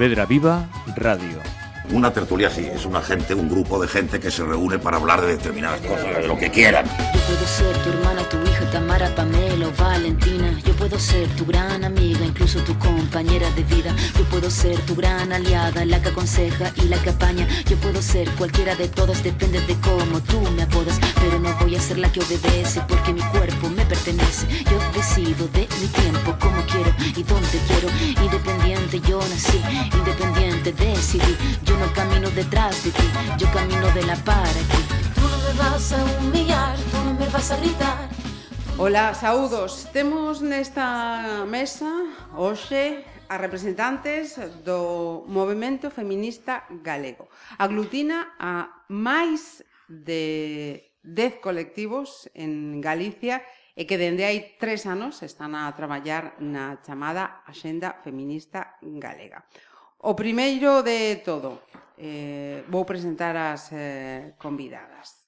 Pontevedra 0.00 0.24
Viva 0.24 0.66
Radio. 0.96 1.42
Una 1.92 2.10
tertulia 2.10 2.48
sí, 2.48 2.66
es 2.66 2.86
una 2.86 3.02
gente, 3.02 3.34
un 3.34 3.50
grupo 3.50 3.78
de 3.78 3.86
gente 3.86 4.18
que 4.18 4.30
se 4.30 4.42
reúne 4.42 4.78
para 4.78 4.96
hablar 4.96 5.20
de 5.20 5.36
determinadas 5.36 5.82
cosas, 5.82 6.16
de 6.16 6.26
lo 6.26 6.38
que 6.38 6.48
quieran. 6.48 6.86
Puedo 7.30 7.46
ser 7.46 7.76
tu 7.84 7.90
hermana, 7.90 8.28
tu 8.28 8.36
hija, 8.42 8.68
Tamara, 8.72 9.14
Pamela 9.14 9.68
o 9.68 9.72
Valentina. 9.80 10.50
Yo 10.66 10.74
puedo 10.74 10.98
ser 10.98 11.28
tu 11.36 11.46
gran 11.46 11.84
amiga, 11.84 12.26
incluso 12.26 12.58
tu 12.64 12.76
compañera 12.76 13.48
de 13.52 13.62
vida. 13.62 13.94
Yo 14.18 14.24
puedo 14.24 14.50
ser 14.50 14.76
tu 14.80 14.96
gran 14.96 15.32
aliada, 15.32 15.84
la 15.84 16.02
que 16.02 16.08
aconseja 16.08 16.72
y 16.74 16.88
la 16.88 17.00
que 17.00 17.10
apaña. 17.10 17.46
Yo 17.66 17.76
puedo 17.76 18.02
ser 18.02 18.28
cualquiera 18.32 18.74
de 18.74 18.88
todas, 18.88 19.22
depende 19.22 19.60
de 19.60 19.76
cómo 19.76 20.20
tú 20.22 20.40
me 20.56 20.64
apodas. 20.64 20.98
Pero 21.20 21.38
no 21.38 21.56
voy 21.60 21.76
a 21.76 21.80
ser 21.80 21.98
la 21.98 22.10
que 22.10 22.18
obedece 22.18 22.82
porque 22.88 23.12
mi 23.12 23.22
cuerpo 23.22 23.68
me 23.68 23.86
pertenece. 23.86 24.48
Yo 24.68 24.78
decido 24.92 25.46
de 25.52 25.68
mi 25.80 25.86
tiempo, 25.86 26.36
como 26.40 26.60
quiero 26.66 26.92
y 27.14 27.22
dónde 27.22 27.60
quiero. 27.68 27.88
Independiente 28.24 29.00
yo 29.08 29.20
nací, 29.20 29.62
independiente 29.96 30.72
decidí. 30.72 31.36
Yo 31.64 31.76
no 31.78 31.92
camino 31.92 32.28
detrás 32.30 32.82
de 32.82 32.90
ti, 32.90 33.08
yo 33.38 33.48
camino 33.52 33.86
de 33.92 34.02
la 34.02 34.16
para 34.16 34.50
aquí. 34.50 35.09
vas 35.60 35.92
a 35.92 36.04
humillar, 36.20 36.76
tú 36.90 36.96
no 37.04 37.14
me 37.14 37.28
vas 37.28 37.50
a 37.50 37.56
gritar. 37.58 38.08
Ola, 38.78 39.12
saúdos. 39.12 39.86
Temos 39.92 40.40
nesta 40.40 41.44
mesa 41.44 41.90
hoxe 42.32 43.04
a 43.28 43.36
representantes 43.36 44.40
do 44.64 45.22
movimento 45.28 45.92
feminista 45.92 46.64
galego. 46.80 47.28
Aglutina 47.60 48.40
a 48.40 48.72
máis 48.88 49.60
de 49.84 50.96
10 51.04 51.44
colectivos 51.44 52.32
en 52.32 52.80
Galicia 52.80 53.44
e 53.76 53.84
que 53.84 54.00
dende 54.00 54.24
hai 54.24 54.56
tres 54.56 54.88
anos 54.88 55.20
están 55.20 55.52
a 55.52 55.68
traballar 55.76 56.40
na 56.40 56.80
chamada 56.80 57.44
Axenda 57.44 58.00
Feminista 58.00 58.80
Galega. 58.80 59.44
O 60.08 60.16
primeiro 60.16 60.80
de 60.80 61.20
todo, 61.20 61.68
eh, 62.00 62.64
vou 62.72 62.88
presentar 62.88 63.36
as 63.36 63.68
eh, 63.76 64.32
convidadas. 64.40 65.19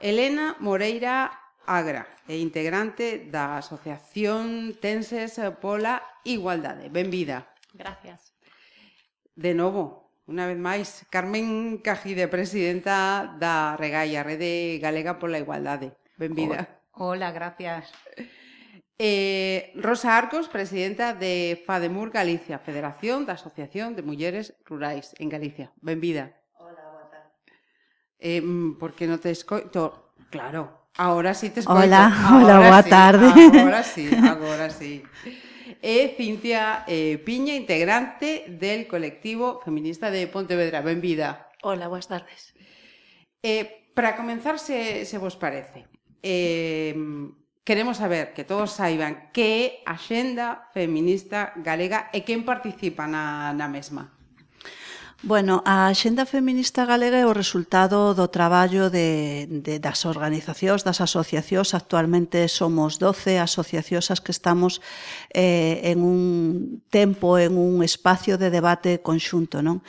Elena 0.00 0.56
Moreira 0.60 1.30
Agra, 1.66 2.06
e 2.28 2.40
integrante 2.40 3.28
da 3.28 3.60
Asociación 3.60 4.76
Tenses 4.80 5.36
pola 5.60 6.00
Igualdade. 6.24 6.88
Benvida. 6.88 7.52
Gracias. 7.72 8.32
De 9.36 9.52
novo, 9.52 10.12
unha 10.24 10.48
vez 10.48 10.56
máis, 10.56 11.04
Carmen 11.12 11.80
Cajide, 11.84 12.28
presidenta 12.32 13.28
da 13.36 13.76
Regaia, 13.76 14.24
Rede 14.24 14.80
Galega 14.80 15.20
pola 15.20 15.40
Igualdade. 15.40 15.92
Benvida. 16.16 16.80
Hola, 16.96 17.32
gracias. 17.32 17.92
Eh, 18.96 19.74
Rosa 19.74 20.16
Arcos, 20.16 20.48
presidenta 20.48 21.12
de 21.12 21.60
FADEMUR 21.66 22.14
Galicia, 22.14 22.62
Federación 22.62 23.26
da 23.26 23.34
Asociación 23.34 23.98
de 23.98 24.06
Mulleres 24.06 24.54
Rurais 24.64 25.12
en 25.18 25.28
Galicia. 25.28 25.74
Benvida 25.82 26.38
eh, 28.24 28.40
mm, 28.40 28.80
por 28.80 28.96
que 28.96 29.04
non 29.04 29.20
te 29.20 29.28
escoito? 29.28 30.16
Claro, 30.32 30.88
ahora 30.96 31.36
sí 31.36 31.52
te 31.52 31.60
escoito. 31.60 31.84
Hola, 31.84 32.08
ahora 32.08 32.56
hola, 32.56 32.68
boa 32.72 32.82
sí, 32.82 32.88
tarde. 32.88 33.28
Agora 33.28 33.82
sí, 33.84 34.08
agora 34.24 34.66
sí. 34.72 35.04
É 35.84 36.16
Cintia 36.16 36.88
eh, 36.88 37.20
Piña, 37.20 37.52
integrante 37.52 38.48
del 38.48 38.88
colectivo 38.88 39.60
feminista 39.60 40.08
de 40.08 40.24
Pontevedra. 40.24 40.80
Benvida. 40.80 41.52
Hola, 41.60 41.92
boas 41.92 42.08
tardes. 42.08 42.56
Eh, 43.44 43.92
para 43.92 44.16
comenzar, 44.16 44.56
se, 44.58 45.04
se 45.04 45.18
vos 45.20 45.36
parece, 45.36 45.84
eh, 46.24 46.96
queremos 47.64 47.98
saber 47.98 48.32
que 48.32 48.44
todos 48.44 48.72
saiban 48.72 49.28
que 49.36 49.44
é 49.44 49.64
a 49.84 50.00
xenda 50.00 50.72
feminista 50.72 51.52
galega 51.60 52.08
e 52.16 52.24
quen 52.24 52.48
participa 52.48 53.04
na, 53.04 53.52
na 53.52 53.68
mesma. 53.68 54.16
Bueno, 55.22 55.62
a 55.64 55.88
Xenda 55.94 56.26
Feminista 56.26 56.84
Galega 56.84 57.16
é 57.16 57.24
o 57.24 57.32
resultado 57.32 58.12
do 58.12 58.28
traballo 58.28 58.90
de, 58.92 59.46
de 59.48 59.80
das 59.80 60.04
organizacións, 60.04 60.84
das 60.84 61.00
asociacións. 61.00 61.72
Actualmente 61.72 62.44
somos 62.50 63.00
12 63.00 63.40
asociacións 63.40 64.12
as 64.12 64.20
que 64.20 64.34
estamos 64.34 64.84
eh, 65.32 65.80
en 65.88 66.04
un 66.04 66.20
tempo, 66.92 67.38
en 67.38 67.56
un 67.56 67.80
espacio 67.80 68.36
de 68.36 68.52
debate 68.52 69.00
conxunto. 69.00 69.64
Non? 69.64 69.80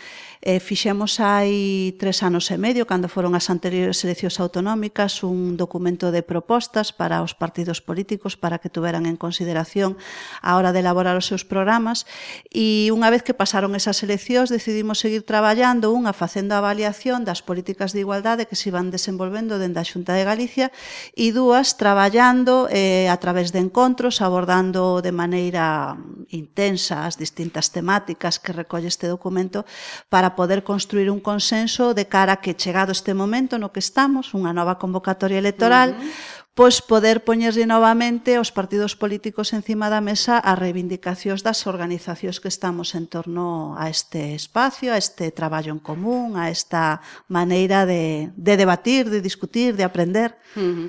Eh, 0.46 0.62
fixemos 0.62 1.18
hai 1.20 1.98
tres 1.98 2.22
anos 2.22 2.54
e 2.54 2.62
medio, 2.62 2.86
cando 2.86 3.10
foron 3.10 3.34
as 3.34 3.50
anteriores 3.50 4.06
eleccións 4.06 4.38
autonómicas, 4.38 5.26
un 5.26 5.58
documento 5.58 6.14
de 6.14 6.22
propostas 6.22 6.94
para 6.94 7.26
os 7.26 7.34
partidos 7.34 7.82
políticos 7.82 8.38
para 8.38 8.62
que 8.62 8.70
tuveran 8.70 9.10
en 9.10 9.18
consideración 9.18 9.98
a 10.46 10.54
hora 10.54 10.70
de 10.70 10.86
elaborar 10.86 11.18
os 11.18 11.26
seus 11.26 11.44
programas. 11.44 12.06
E 12.54 12.94
unha 12.94 13.10
vez 13.10 13.26
que 13.26 13.34
pasaron 13.34 13.74
esas 13.74 14.00
eleccións, 14.06 14.54
decidimos 14.54 15.02
seguir 15.02 15.25
traballando 15.26 15.92
unha 15.92 16.14
facendo 16.14 16.54
a 16.54 16.62
avaliación 16.64 17.26
das 17.26 17.42
políticas 17.42 17.92
de 17.92 18.06
igualdade 18.06 18.46
que 18.46 18.56
se 18.56 18.72
iban 18.72 18.94
desenvolvendo 18.94 19.58
dende 19.58 19.82
a 19.82 19.86
Xunta 19.86 20.14
de 20.14 20.24
Galicia 20.24 20.70
e 21.18 21.34
dúas 21.34 21.76
traballando 21.76 22.70
eh, 22.70 23.10
a 23.10 23.18
través 23.18 23.50
de 23.50 23.60
encontros 23.60 24.22
abordando 24.22 25.02
de 25.02 25.12
maneira 25.12 25.98
intensa 26.30 27.10
as 27.10 27.18
distintas 27.18 27.74
temáticas 27.74 28.38
que 28.38 28.54
recolle 28.54 28.88
este 28.88 29.10
documento 29.10 29.66
para 30.14 30.38
poder 30.38 30.64
construir 30.64 31.10
un 31.10 31.20
consenso 31.20 31.98
de 31.98 32.06
cara 32.06 32.38
a 32.38 32.42
que 32.42 32.56
chegado 32.56 32.94
este 32.94 33.18
momento 33.18 33.58
no 33.58 33.74
que 33.74 33.82
estamos, 33.82 34.32
unha 34.32 34.54
nova 34.54 34.78
convocatoria 34.78 35.42
electoral, 35.42 35.98
uh 35.98 36.00
-huh 36.00 36.35
pois 36.56 36.80
poder 36.80 37.28
poñerlle 37.28 37.68
novamente 37.68 38.40
aos 38.40 38.56
partidos 38.56 38.96
políticos 38.96 39.52
encima 39.52 39.92
da 39.92 40.00
mesa 40.00 40.40
as 40.40 40.56
reivindicacións 40.56 41.44
das 41.44 41.68
organizacións 41.68 42.40
que 42.40 42.48
estamos 42.48 42.96
en 42.96 43.12
torno 43.12 43.76
a 43.76 43.92
este 43.92 44.40
espacio, 44.40 44.96
a 44.96 44.98
este 44.98 45.36
traballo 45.36 45.76
en 45.76 45.84
común, 45.84 46.40
a 46.40 46.48
esta 46.48 47.04
maneira 47.28 47.84
de, 47.84 48.32
de 48.40 48.56
debatir, 48.56 49.12
de 49.12 49.20
discutir, 49.20 49.76
de 49.76 49.84
aprender. 49.84 50.40
Uh 50.56 50.64
-huh. 50.64 50.88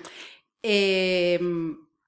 eh, 0.62 1.38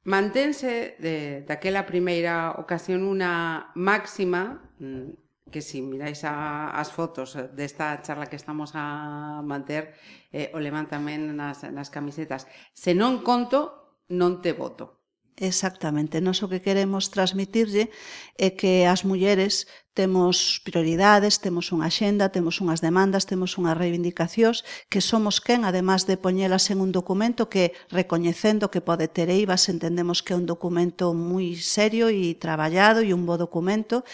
mantense 0.06 0.94
de, 1.02 1.42
daquela 1.42 1.82
primeira 1.82 2.54
ocasión 2.62 3.02
unha 3.02 3.74
máxima 3.74 4.62
mm, 4.78 5.27
que 5.48 5.64
si 5.64 5.80
miráis 5.80 6.24
a, 6.24 6.70
as 6.72 6.92
fotos 6.92 7.36
desta 7.56 8.00
charla 8.04 8.28
que 8.28 8.36
estamos 8.36 8.72
a 8.74 9.40
manter, 9.44 9.96
eh, 10.32 10.52
o 10.52 10.58
levan 10.60 10.86
tamén 10.86 11.34
nas, 11.36 11.64
nas 11.68 11.88
camisetas. 11.88 12.46
Se 12.76 12.92
non 12.92 13.24
conto, 13.24 14.00
non 14.08 14.40
te 14.44 14.52
voto. 14.52 14.98
Exactamente, 15.38 16.18
nos 16.18 16.42
o 16.42 16.50
que 16.50 16.58
queremos 16.58 17.14
transmitirlle 17.14 17.94
é 18.34 18.50
que 18.58 18.90
as 18.90 19.06
mulleres 19.06 19.70
temos 19.98 20.62
prioridades, 20.62 21.42
temos 21.42 21.74
unha 21.74 21.90
xenda, 21.90 22.30
temos 22.30 22.62
unhas 22.62 22.78
demandas, 22.78 23.26
temos 23.26 23.58
unhas 23.58 23.74
reivindicacións 23.74 24.62
que 24.86 25.02
somos 25.02 25.42
quen, 25.42 25.66
además 25.66 26.06
de 26.06 26.14
poñelas 26.14 26.70
en 26.70 26.78
un 26.78 26.94
documento 26.94 27.50
que, 27.50 27.74
recoñecendo 27.90 28.70
que 28.70 28.78
pode 28.78 29.10
ter 29.10 29.26
eivas, 29.26 29.66
entendemos 29.66 30.22
que 30.22 30.32
é 30.34 30.38
un 30.38 30.46
documento 30.46 31.18
moi 31.18 31.58
serio 31.58 32.06
e 32.06 32.38
traballado 32.38 33.02
e 33.02 33.10
un 33.10 33.26
bo 33.26 33.34
documento 33.34 34.06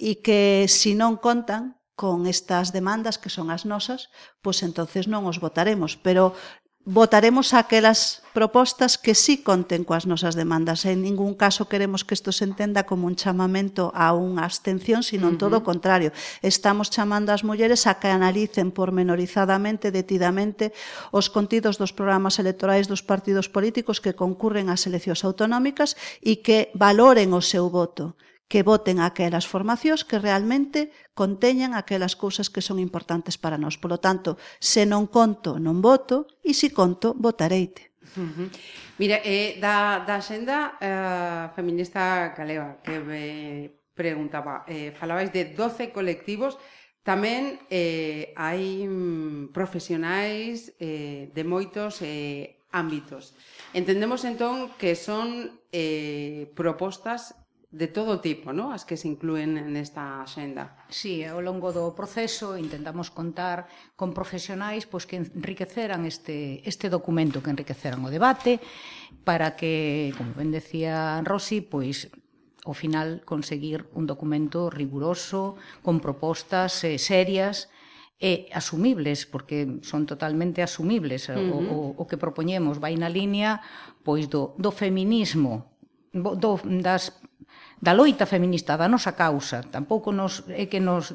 e 0.00 0.24
que, 0.24 0.64
se 0.72 0.88
si 0.88 0.92
non 0.96 1.20
contan, 1.20 1.76
con 1.96 2.28
estas 2.28 2.76
demandas 2.76 3.16
que 3.16 3.32
son 3.32 3.48
as 3.48 3.64
nosas, 3.64 4.12
pois 4.44 4.60
entonces 4.60 5.08
non 5.08 5.24
os 5.24 5.40
votaremos, 5.40 5.96
pero 5.96 6.36
votaremos 6.86 7.52
aquelas 7.52 8.22
propostas 8.32 8.94
que 8.96 9.18
sí 9.18 9.42
conten 9.42 9.82
coas 9.82 10.06
nosas 10.06 10.38
demandas. 10.38 10.86
En 10.86 11.02
ningún 11.02 11.34
caso 11.34 11.66
queremos 11.66 12.06
que 12.06 12.14
isto 12.14 12.30
se 12.30 12.46
entenda 12.46 12.86
como 12.86 13.10
un 13.10 13.18
chamamento 13.18 13.90
a 13.90 14.14
unha 14.14 14.46
abstención, 14.46 15.02
sino 15.02 15.26
uh 15.26 15.34
-huh. 15.34 15.42
todo 15.42 15.54
o 15.60 15.66
contrario. 15.66 16.14
Estamos 16.46 16.86
chamando 16.94 17.34
ás 17.34 17.42
mulleres 17.42 17.90
a 17.90 17.98
que 17.98 18.06
analicen 18.06 18.70
pormenorizadamente, 18.70 19.90
detidamente, 19.90 20.70
os 21.10 21.26
contidos 21.26 21.74
dos 21.74 21.90
programas 21.90 22.38
electorais 22.38 22.86
dos 22.86 23.02
partidos 23.02 23.50
políticos 23.50 23.98
que 23.98 24.14
concurren 24.14 24.70
ás 24.70 24.86
eleccións 24.86 25.26
autonómicas 25.26 25.98
e 26.22 26.38
que 26.38 26.70
valoren 26.78 27.34
o 27.34 27.42
seu 27.42 27.66
voto 27.66 28.14
que 28.46 28.62
voten 28.62 29.02
aquelas 29.02 29.46
formacións 29.46 30.06
que 30.06 30.22
realmente 30.22 30.94
conteñan 31.18 31.74
aquelas 31.74 32.14
cousas 32.14 32.46
que 32.46 32.62
son 32.62 32.78
importantes 32.78 33.34
para 33.34 33.58
nós. 33.58 33.74
Polo 33.74 33.98
tanto, 33.98 34.38
se 34.62 34.86
non 34.86 35.10
conto, 35.10 35.58
non 35.58 35.82
voto, 35.82 36.30
e 36.46 36.54
se 36.54 36.70
conto, 36.70 37.14
votareite. 37.18 37.90
Uh 38.14 38.22
-huh. 38.22 38.48
Mira, 39.02 39.18
eh, 39.26 39.58
da, 39.58 40.06
da 40.06 40.22
xenda 40.22 40.78
eh, 40.78 41.50
feminista 41.58 42.32
galeva 42.38 42.78
que 42.86 42.96
me 43.02 43.24
preguntaba, 43.98 44.62
eh, 44.70 44.94
falabais 44.94 45.34
de 45.34 45.50
12 45.50 45.90
colectivos, 45.90 46.54
tamén 47.02 47.58
eh, 47.70 48.34
hai 48.34 48.82
mm, 48.82 49.54
profesionais 49.54 50.74
eh, 50.78 51.30
de 51.34 51.42
moitos 51.46 52.02
eh, 52.02 52.62
ámbitos. 52.70 53.34
Entendemos 53.74 54.26
entón 54.26 54.74
que 54.74 54.98
son 54.98 55.54
eh, 55.70 56.50
propostas 56.58 57.45
de 57.70 57.88
todo 57.88 58.20
tipo, 58.20 58.52
¿no? 58.52 58.70
as 58.72 58.86
que 58.86 58.96
se 58.96 59.08
incluen 59.08 59.58
en 59.58 59.76
esta 59.76 60.22
xenda. 60.30 60.86
Sí, 60.88 61.26
ao 61.26 61.42
longo 61.42 61.74
do 61.74 61.92
proceso 61.98 62.54
intentamos 62.54 63.10
contar 63.10 63.66
con 63.98 64.14
profesionais 64.14 64.86
pois, 64.86 65.04
que 65.04 65.18
enriqueceran 65.18 66.06
este, 66.06 66.62
este 66.62 66.86
documento, 66.86 67.42
que 67.42 67.50
enriqueceran 67.50 68.00
o 68.06 68.10
debate, 68.12 68.62
para 69.26 69.58
que, 69.58 70.14
como 70.14 70.32
ben 70.38 70.54
decía 70.54 71.18
Rosy, 71.26 71.60
pois 71.60 72.08
ao 72.62 72.74
final 72.74 73.22
conseguir 73.26 73.90
un 73.94 74.06
documento 74.06 74.70
riguroso, 74.70 75.58
con 75.82 75.98
propostas 75.98 76.82
eh, 76.86 76.98
serias, 76.98 77.70
e 78.16 78.48
asumibles, 78.48 79.28
porque 79.28 79.84
son 79.84 80.08
totalmente 80.08 80.64
asumibles. 80.64 81.28
Uh 81.28 81.36
-huh. 81.36 81.52
o, 81.52 81.58
o, 81.68 81.78
o 82.00 82.02
que 82.08 82.16
propoñemos 82.16 82.80
vai 82.80 82.96
na 82.96 83.12
línea 83.12 83.60
pois 84.00 84.24
do, 84.32 84.56
do 84.56 84.72
feminismo, 84.72 85.68
do, 86.16 86.56
das 86.80 87.12
da 87.80 87.92
loita 87.92 88.24
feminista, 88.24 88.76
da 88.76 88.88
nosa 88.88 89.12
causa. 89.12 89.60
Tampouco 89.62 90.12
nos, 90.12 90.44
é 90.48 90.66
que 90.66 90.80
nos 90.80 91.12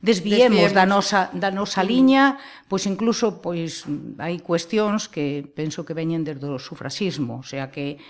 desviemos, 0.00 0.72
desviemos. 0.72 0.72
da 0.72 0.84
nosa, 0.86 1.28
da 1.36 1.50
nosa 1.52 1.84
liña, 1.84 2.40
pois 2.68 2.88
incluso 2.88 3.44
pois 3.44 3.84
hai 4.18 4.40
cuestións 4.40 5.08
que 5.12 5.44
penso 5.44 5.84
que 5.84 5.96
veñen 5.96 6.24
desde 6.24 6.48
o 6.48 6.58
sufraxismo, 6.58 7.44
o 7.44 7.46
sea 7.46 7.68
que 7.68 8.00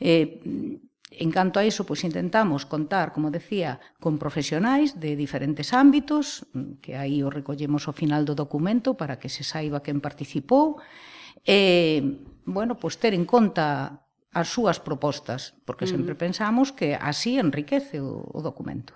eh, 0.00 0.40
En 1.10 1.34
canto 1.34 1.58
a 1.58 1.66
iso, 1.66 1.82
pois 1.82 2.06
intentamos 2.06 2.70
contar, 2.70 3.10
como 3.10 3.34
decía, 3.34 3.82
con 3.98 4.22
profesionais 4.22 5.02
de 5.02 5.18
diferentes 5.18 5.74
ámbitos, 5.74 6.46
que 6.78 6.94
aí 6.94 7.26
o 7.26 7.34
recollemos 7.34 7.90
ao 7.90 7.98
final 7.98 8.22
do 8.22 8.38
documento 8.38 8.94
para 8.94 9.18
que 9.18 9.26
se 9.26 9.42
saiba 9.42 9.82
quen 9.82 9.98
participou, 9.98 10.78
e, 11.42 11.98
bueno, 12.46 12.78
pois 12.78 12.94
ter 13.02 13.18
en 13.18 13.26
conta 13.26 14.06
as 14.30 14.48
súas 14.48 14.78
propostas, 14.78 15.58
porque 15.66 15.90
sempre 15.90 16.14
pensamos 16.14 16.70
que 16.70 16.94
así 16.94 17.38
enriquece 17.38 17.98
o, 17.98 18.22
o 18.30 18.38
documento. 18.42 18.94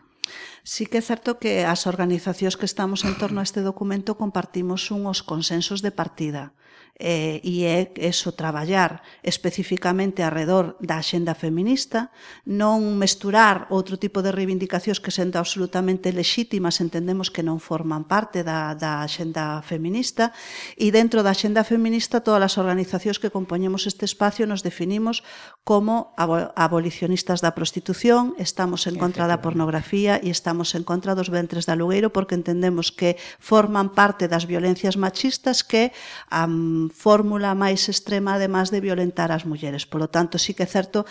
Sí 0.63 0.87
que 0.87 0.99
é 0.99 1.05
certo 1.05 1.37
que 1.37 1.69
as 1.69 1.85
organizacións 1.85 2.57
que 2.57 2.65
estamos 2.65 3.05
en 3.05 3.19
torno 3.21 3.43
a 3.43 3.47
este 3.47 3.61
documento 3.61 4.17
compartimos 4.17 4.89
unhos 4.89 5.21
consensos 5.21 5.85
de 5.85 5.93
partida 5.93 6.57
eh, 6.95 7.43
e 7.43 7.67
é 7.67 7.91
eso 7.99 8.39
traballar 8.39 9.03
especificamente 9.27 10.23
arredor 10.23 10.79
da 10.79 11.03
axenda 11.03 11.35
feminista, 11.35 12.15
non 12.47 12.95
mesturar 12.95 13.67
outro 13.75 13.99
tipo 13.99 14.23
de 14.23 14.31
reivindicacións 14.31 15.03
que 15.03 15.11
sendo 15.11 15.43
absolutamente 15.43 16.15
lexítimas 16.15 16.79
entendemos 16.79 17.35
que 17.35 17.43
non 17.43 17.59
forman 17.59 18.07
parte 18.07 18.47
da, 18.47 18.79
da 18.79 19.03
axenda 19.03 19.59
feminista 19.67 20.31
e 20.79 20.95
dentro 20.95 21.27
da 21.27 21.35
axenda 21.35 21.67
feminista 21.67 22.23
todas 22.23 22.55
as 22.55 22.55
organizacións 22.63 23.19
que 23.19 23.35
compoñemos 23.35 23.91
este 23.91 24.07
espacio 24.07 24.47
nos 24.47 24.63
definimos 24.63 25.27
como 25.67 26.15
abolicionistas 26.15 27.43
da 27.43 27.59
prostitución, 27.59 28.39
estamos 28.39 28.87
en 28.87 28.95
contra 29.03 29.27
da 29.27 29.43
pornografía 29.43 30.23
e 30.23 30.31
estamos 30.31 30.79
en 30.79 30.87
contra 30.87 31.19
dos 31.19 31.27
ventres 31.27 31.67
de 31.67 31.75
alugueiro 31.75 32.15
porque 32.15 32.39
entendemos 32.39 32.95
que 32.95 33.19
forman 33.43 33.91
parte 33.91 34.31
das 34.31 34.47
violencias 34.47 34.95
machistas 34.95 35.67
que 35.67 35.91
um, 36.31 36.64
fórmula 36.93 37.55
máis 37.55 37.89
extrema 37.89 38.37
además 38.37 38.71
de 38.71 38.85
violentar 38.85 39.33
as 39.33 39.45
mulleres. 39.45 39.87
Polo 39.89 40.09
tanto, 40.09 40.39
sí 40.39 40.53
que 40.55 40.65
é 40.65 40.71
certo 40.71 41.05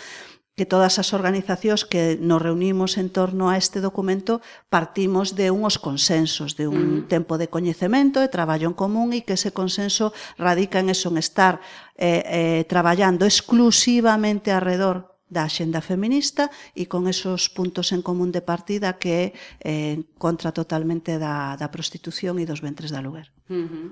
que 0.55 0.69
todas 0.69 1.01
as 1.01 1.17
organizacións 1.17 1.81
que 1.81 2.13
nos 2.21 2.38
reunimos 2.38 3.01
en 3.01 3.09
torno 3.09 3.50
a 3.50 3.57
este 3.57 3.81
documento 3.81 4.38
partimos 4.69 5.33
de 5.33 5.50
unhos 5.50 5.81
consensos, 5.81 6.53
de 6.53 6.69
un 6.69 7.05
mm. 7.05 7.09
tempo 7.09 7.41
de 7.41 7.50
coñecemento 7.50 8.21
e 8.21 8.29
traballo 8.29 8.69
en 8.69 8.77
común 8.77 9.17
e 9.17 9.25
que 9.25 9.33
ese 9.33 9.50
consenso 9.50 10.13
radica 10.38 10.77
en 10.77 10.94
eso, 10.94 11.09
en 11.09 11.17
estar 11.17 11.57
eh, 11.97 12.21
eh, 12.29 12.61
traballando 12.69 13.25
exclusivamente 13.25 14.53
alrededor 14.53 15.17
da 15.25 15.49
axenda 15.49 15.81
feminista 15.81 16.53
e 16.77 16.85
con 16.85 17.09
esos 17.09 17.49
puntos 17.49 17.89
en 17.89 18.06
común 18.06 18.29
de 18.29 18.45
partida 18.45 19.01
que 19.01 19.11
é 19.17 19.25
eh, 19.65 20.06
contra 20.21 20.53
totalmente 20.53 21.17
da, 21.17 21.57
da 21.57 21.73
prostitución 21.73 22.38
e 22.38 22.45
dos 22.45 22.61
ventres 22.61 22.94
da 22.94 23.01
lugar. 23.01 23.33
Uh 23.49 23.65
-huh. 23.65 23.88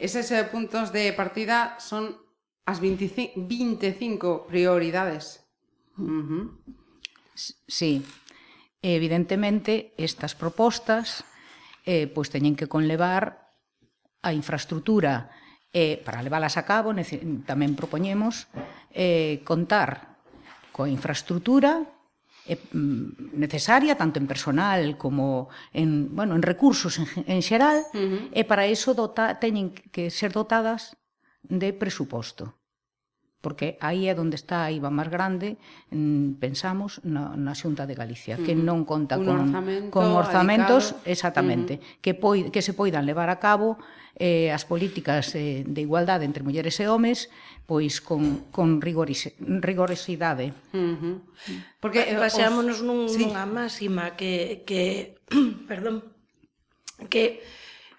Eses 0.00 0.32
puntos 0.48 0.96
de 0.96 1.12
partida 1.12 1.76
son 1.76 2.16
as 2.64 2.80
25, 2.80 3.36
25 3.36 4.48
prioridades. 4.48 5.44
Uh 6.00 6.24
-huh. 6.24 6.44
Sí, 7.68 8.00
evidentemente 8.80 9.92
estas 10.00 10.32
propostas 10.32 11.24
eh, 11.84 12.08
pois 12.08 12.32
teñen 12.32 12.56
que 12.56 12.68
conlevar 12.68 13.52
a 14.24 14.32
infraestructura 14.32 15.32
eh, 15.72 16.00
para 16.04 16.24
leválas 16.24 16.56
a 16.56 16.64
cabo, 16.64 16.92
tamén 17.46 17.76
propoñemos 17.76 18.48
eh, 18.92 19.40
contar 19.44 20.20
coa 20.72 20.88
infraestructura 20.88 21.99
Eh, 22.46 22.56
mm, 22.72 23.36
necesaria 23.36 23.96
tanto 23.96 24.18
en 24.18 24.26
personal 24.26 24.96
como 24.96 25.48
en, 25.72 26.14
bueno, 26.14 26.34
en 26.34 26.42
recursos 26.42 26.98
en, 26.98 27.06
en 27.26 27.42
xeral 27.42 27.84
uh 27.92 27.98
-huh. 27.98 28.28
e 28.32 28.42
para 28.48 28.66
iso 28.66 28.94
dota, 28.96 29.36
teñen 29.38 29.76
que 29.92 30.08
ser 30.08 30.32
dotadas 30.32 30.96
de 31.44 31.72
presuposto 31.72 32.59
porque 33.40 33.80
aí 33.80 34.08
é 34.08 34.14
onde 34.14 34.36
está 34.36 34.68
a 34.68 34.72
IVA 34.72 34.92
máis 34.92 35.08
grande, 35.08 35.56
mm, 35.88 36.36
pensamos 36.36 37.00
na, 37.02 37.32
na 37.36 37.56
Xunta 37.56 37.88
de 37.88 37.96
Galicia, 37.96 38.36
uh 38.36 38.40
-huh. 38.40 38.46
que 38.46 38.54
non 38.54 38.84
conta 38.84 39.16
Un 39.16 39.24
con, 39.24 39.36
orzamento 39.48 39.90
con 39.90 40.06
orzamentos 40.12 40.92
adicado. 40.92 41.08
exactamente, 41.08 41.72
uh 41.74 41.80
-huh. 41.80 42.00
que, 42.04 42.12
poi, 42.12 42.38
que 42.52 42.60
se 42.60 42.76
poidan 42.76 43.08
levar 43.08 43.32
a 43.32 43.40
cabo 43.40 43.80
eh, 44.20 44.52
as 44.52 44.68
políticas 44.68 45.32
eh, 45.32 45.64
de 45.64 45.80
igualdade 45.80 46.28
entre 46.28 46.44
mulleres 46.44 46.76
e 46.80 46.86
homes 46.86 47.32
pois 47.64 48.02
con, 48.02 48.50
con 48.50 48.82
rigorise, 48.82 49.38
rigorosidade. 49.38 50.52
Uh 50.74 50.98
-huh. 50.98 51.16
Porque 51.78 52.12
eh, 52.12 52.18
baseámonos 52.18 52.82
nun, 52.82 53.06
sí. 53.08 53.24
nunha 53.24 53.46
máxima 53.46 54.18
que, 54.18 54.66
que 54.68 55.14
perdón, 55.70 56.02
que 57.08 57.40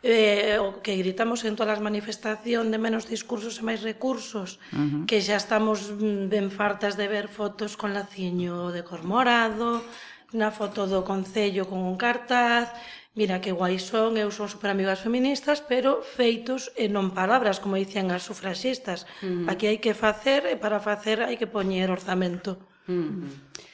eh, 0.04 0.58
o 0.58 0.82
que 0.82 0.98
gritamos 0.98 1.46
en 1.46 1.54
todas 1.54 1.78
as 1.78 1.86
manifestación 1.86 2.74
de 2.74 2.82
menos 2.82 3.06
discursos 3.06 3.62
e 3.62 3.64
máis 3.66 3.86
recursos, 3.86 4.58
uh 4.74 4.82
-huh. 4.82 5.04
que 5.06 5.22
xa 5.22 5.38
estamos 5.38 5.94
mm, 5.94 6.26
ben 6.34 6.50
fartas 6.50 6.98
de 6.98 7.06
ver 7.06 7.30
fotos 7.30 7.78
con 7.78 7.94
laciño 7.94 8.74
de 8.74 8.82
cor 8.82 9.06
morado, 9.06 9.86
na 10.34 10.50
foto 10.50 10.88
do 10.88 11.06
Concello 11.06 11.70
con 11.70 11.80
un 11.86 12.00
cartaz, 12.00 12.74
mira 13.14 13.44
que 13.44 13.52
guai 13.52 13.78
son, 13.78 14.18
eu 14.18 14.32
son 14.32 14.48
super 14.50 14.72
amigas 14.72 15.04
feministas, 15.06 15.60
pero 15.62 16.02
feitos 16.02 16.72
e 16.74 16.88
non 16.90 17.12
palabras, 17.12 17.60
como 17.62 17.78
dicían 17.78 18.10
as 18.10 18.26
sufraxistas. 18.26 19.06
Uh 19.22 19.46
-huh. 19.46 19.52
Aquí 19.52 19.70
hai 19.70 19.78
que 19.84 19.94
facer 19.94 20.48
e 20.50 20.56
para 20.58 20.80
facer 20.80 21.22
hai 21.22 21.36
que 21.38 21.46
poñer 21.46 21.92
orzamento. 21.92 22.58
Uh 22.90 23.06
-huh 23.06 23.71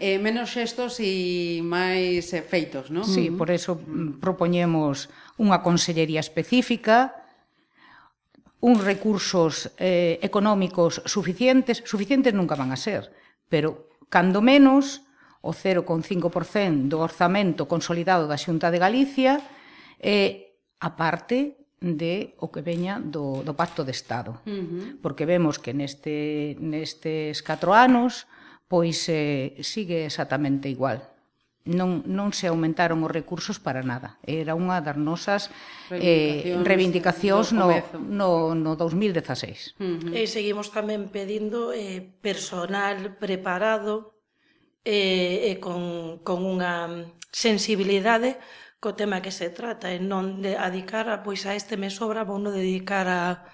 eh, 0.00 0.18
menos 0.18 0.54
xestos 0.54 0.98
e 0.98 1.62
máis 1.62 2.32
eh, 2.34 2.42
feitos, 2.42 2.90
non? 2.90 3.06
Sí, 3.06 3.30
por 3.30 3.50
eso 3.50 3.78
mm, 3.78 4.18
propoñemos 4.18 5.10
unha 5.38 5.60
consellería 5.62 6.22
específica, 6.22 7.14
uns 8.64 8.80
recursos 8.80 9.70
eh, 9.76 10.18
económicos 10.24 11.04
suficientes, 11.04 11.84
suficientes 11.84 12.32
nunca 12.32 12.56
van 12.56 12.72
a 12.72 12.80
ser, 12.80 13.12
pero 13.46 13.92
cando 14.08 14.40
menos 14.40 15.04
o 15.44 15.52
0,5% 15.52 16.88
do 16.88 17.04
orzamento 17.04 17.68
consolidado 17.68 18.24
da 18.24 18.40
Xunta 18.40 18.72
de 18.72 18.80
Galicia 18.80 19.44
eh, 20.00 20.56
aparte 20.80 21.60
de 21.84 22.32
o 22.40 22.48
que 22.48 22.64
veña 22.64 22.96
do, 22.96 23.44
do 23.44 23.52
Pacto 23.52 23.84
de 23.84 23.92
Estado. 23.92 24.40
Uh 24.48 24.64
-huh. 24.64 24.84
Porque 25.04 25.28
vemos 25.28 25.60
que 25.60 25.76
neste, 25.76 26.56
nestes 26.56 27.44
4 27.44 27.76
anos 27.76 28.24
pois 28.68 29.08
eh, 29.08 29.58
sigue 29.60 30.06
exactamente 30.06 30.68
igual. 30.68 31.10
Non, 31.64 32.04
non 32.04 32.36
se 32.36 32.44
aumentaron 32.52 33.00
os 33.00 33.08
recursos 33.08 33.56
para 33.56 33.80
nada. 33.80 34.20
Era 34.28 34.52
unha 34.52 34.84
das 34.84 35.00
nosas 35.00 35.48
reivindicacións, 35.88 36.60
eh, 36.60 36.68
reivindicacións 36.68 37.46
no, 37.56 37.72
no, 38.04 38.30
no 38.52 38.76
2016. 38.76 39.80
Uh 39.80 39.96
-huh. 39.96 40.12
E 40.12 40.28
seguimos 40.28 40.68
tamén 40.76 41.08
pedindo 41.08 41.72
eh, 41.72 42.04
personal 42.20 43.16
preparado 43.16 44.12
e, 44.84 44.92
eh, 44.92 45.48
e 45.48 45.50
eh, 45.52 45.56
con, 45.56 46.20
con 46.20 46.44
unha 46.44 47.08
sensibilidade 47.32 48.36
co 48.84 48.92
tema 48.92 49.24
que 49.24 49.32
se 49.32 49.48
trata 49.48 49.88
e 49.88 49.98
non 49.98 50.44
de 50.44 50.60
adicar 50.60 51.08
a, 51.08 51.24
pois 51.24 51.48
a 51.48 51.56
este 51.56 51.80
me 51.80 51.88
sobra 51.88 52.28
vou 52.28 52.36
non 52.36 52.52
dedicar 52.52 53.08
a, 53.08 53.48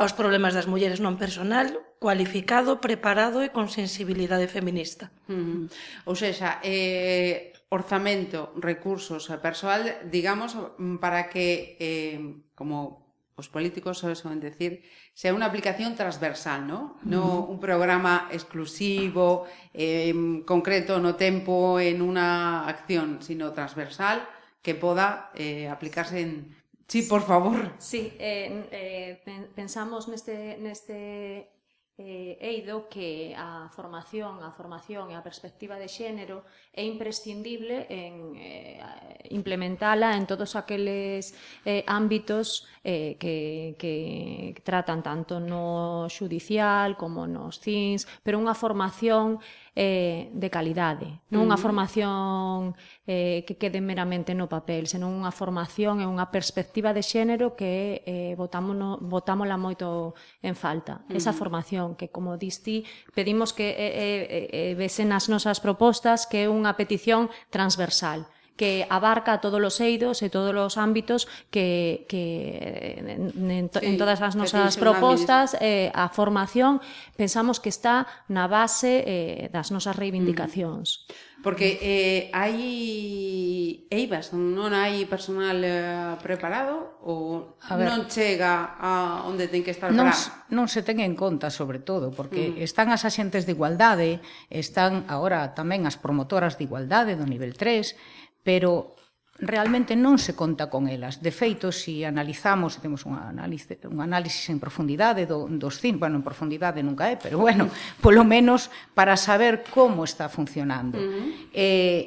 aos 0.00 0.16
problemas 0.16 0.56
das 0.56 0.64
mulleres 0.64 1.04
non 1.04 1.20
personal 1.20 1.68
cualificado, 2.00 2.80
preparado 2.80 3.44
e 3.44 3.52
con 3.52 3.68
sensibilidade 3.68 4.48
feminista. 4.48 5.12
Uh 5.28 5.68
-huh. 5.68 6.08
Ou 6.08 6.16
seja, 6.16 6.58
eh, 6.64 7.52
orzamento, 7.68 8.56
recursos 8.56 9.28
e 9.28 9.36
persoal, 9.38 10.08
digamos, 10.08 10.56
para 10.98 11.28
que, 11.28 11.76
eh, 11.78 12.18
como 12.56 13.04
os 13.36 13.52
políticos 13.52 14.00
son 14.00 14.40
decir, 14.40 14.80
sea 15.12 15.36
unha 15.36 15.44
aplicación 15.44 15.92
transversal, 15.92 16.64
¿no? 16.64 16.96
No 17.04 17.44
un 17.44 17.60
programa 17.60 18.32
exclusivo, 18.32 19.44
eh, 19.76 20.16
concreto 20.48 20.96
no 21.04 21.20
tempo 21.20 21.76
en 21.76 22.00
unha 22.00 22.64
acción, 22.64 23.20
sino 23.20 23.52
transversal 23.52 24.24
que 24.64 24.72
poda 24.72 25.32
eh, 25.36 25.68
aplicarse 25.68 26.24
en, 26.24 26.56
Sí, 26.90 27.06
por 27.06 27.22
favor. 27.22 27.70
Sí, 27.78 28.12
eh, 28.18 28.66
eh, 28.74 29.46
pensamos 29.54 30.10
neste, 30.10 30.58
neste 30.58 31.59
eh, 32.00 32.40
eido 32.40 32.88
que 32.88 33.36
a 33.36 33.68
formación, 33.68 34.40
a 34.40 34.50
formación 34.56 35.12
e 35.12 35.14
a 35.14 35.22
perspectiva 35.22 35.76
de 35.76 35.84
xénero 35.84 36.48
é 36.72 36.80
imprescindible 36.80 37.84
en 37.92 38.32
eh, 38.40 38.80
implementala 39.28 40.16
en 40.16 40.24
todos 40.24 40.56
aqueles 40.56 41.36
eh, 41.68 41.84
ámbitos 41.84 42.64
eh, 42.80 43.20
que, 43.20 43.76
que 43.76 44.56
tratan 44.64 45.04
tanto 45.04 45.44
no 45.44 46.08
xudicial 46.08 46.96
como 46.96 47.28
nos 47.28 47.60
CINS, 47.60 48.08
pero 48.24 48.40
unha 48.40 48.56
formación 48.56 49.36
eh, 49.76 50.32
de 50.32 50.48
calidade, 50.48 51.20
non 51.30 51.46
unha 51.46 51.60
formación 51.60 52.74
eh, 53.04 53.44
que 53.44 53.60
quede 53.60 53.84
meramente 53.84 54.32
no 54.32 54.48
papel, 54.48 54.88
senón 54.88 55.12
unha 55.14 55.30
formación 55.30 56.00
e 56.00 56.06
unha 56.08 56.32
perspectiva 56.32 56.96
de 56.96 57.04
xénero 57.04 57.54
que 57.54 58.02
eh, 58.08 58.34
botámola 58.34 59.56
moito 59.60 60.16
en 60.40 60.56
falta, 60.56 61.04
esa 61.12 61.36
formación 61.36 61.89
non, 61.90 61.98
que 61.98 62.14
como 62.14 62.38
disti, 62.38 62.86
pedimos 63.10 63.50
que 63.50 63.74
eh, 63.74 63.74
eh, 63.74 64.70
eh 64.70 64.72
vesen 64.78 65.10
as 65.10 65.26
nosas 65.26 65.58
propostas 65.58 66.30
que 66.30 66.46
é 66.46 66.46
unha 66.46 66.78
petición 66.78 67.26
transversal 67.50 68.30
que 68.60 68.84
abarca 68.90 69.40
todos 69.40 69.56
os 69.56 69.80
eidos 69.80 70.20
e 70.20 70.28
todos 70.28 70.52
os 70.52 70.76
ámbitos 70.76 71.24
que, 71.48 72.04
que 72.04 72.60
eh, 72.60 73.16
en, 73.16 73.72
to, 73.72 73.80
sí, 73.80 73.88
en 73.88 73.96
todas 73.96 74.20
as 74.20 74.36
nosas 74.36 74.76
propostas 74.76 75.56
eh, 75.64 75.88
a 75.96 76.12
formación 76.12 76.84
pensamos 77.16 77.56
que 77.56 77.72
está 77.72 78.04
na 78.28 78.52
base 78.52 79.00
eh, 79.08 79.48
das 79.48 79.72
nosas 79.72 79.96
reivindicacións. 79.96 81.08
Mm. 81.08 81.29
Porque 81.40 81.80
eh, 81.80 82.28
hai 82.36 83.80
EIVAs, 83.88 84.36
non 84.36 84.76
hai 84.76 85.08
personal 85.08 85.56
eh, 85.64 86.14
preparado 86.20 87.00
ou 87.00 87.56
a 87.64 87.74
ver, 87.80 87.88
non 87.88 88.04
chega 88.12 88.76
a 88.76 89.24
onde 89.24 89.48
ten 89.48 89.64
que 89.64 89.72
estar 89.72 89.88
non. 89.88 90.12
Non 90.52 90.68
se 90.68 90.84
ten 90.84 91.00
en 91.00 91.16
conta, 91.16 91.48
sobre 91.48 91.80
todo, 91.80 92.12
porque 92.12 92.60
mm. 92.60 92.60
están 92.60 92.92
as 92.92 93.08
axentes 93.08 93.48
de 93.48 93.56
igualdade, 93.56 94.20
están 94.52 95.08
agora 95.08 95.56
tamén 95.56 95.88
as 95.88 95.96
promotoras 95.96 96.60
de 96.60 96.68
igualdade 96.68 97.16
do 97.16 97.24
nivel 97.24 97.56
3, 97.56 97.96
pero 98.44 98.99
realmente 99.40 99.96
non 99.96 100.20
se 100.20 100.36
conta 100.36 100.68
con 100.68 100.86
elas. 100.86 101.24
De 101.24 101.32
feito, 101.32 101.72
se 101.72 101.80
si 101.80 101.94
analizamos, 102.04 102.76
se 102.76 102.84
temos 102.84 103.08
unha 103.08 103.32
análise, 103.32 103.80
un 103.88 104.04
análisis 104.04 104.46
en 104.52 104.60
profundidade 104.60 105.24
do, 105.24 105.48
dos 105.48 105.80
CIN, 105.80 105.96
bueno, 105.96 106.20
en 106.20 106.24
profundidade 106.24 106.84
nunca 106.84 107.08
é, 107.08 107.16
pero 107.16 107.40
bueno, 107.40 107.72
polo 108.04 108.22
menos 108.22 108.68
para 108.92 109.16
saber 109.16 109.64
como 109.72 110.04
está 110.04 110.28
funcionando. 110.28 111.00
Uh 111.00 111.04
-huh. 111.04 111.26
eh, 111.56 112.02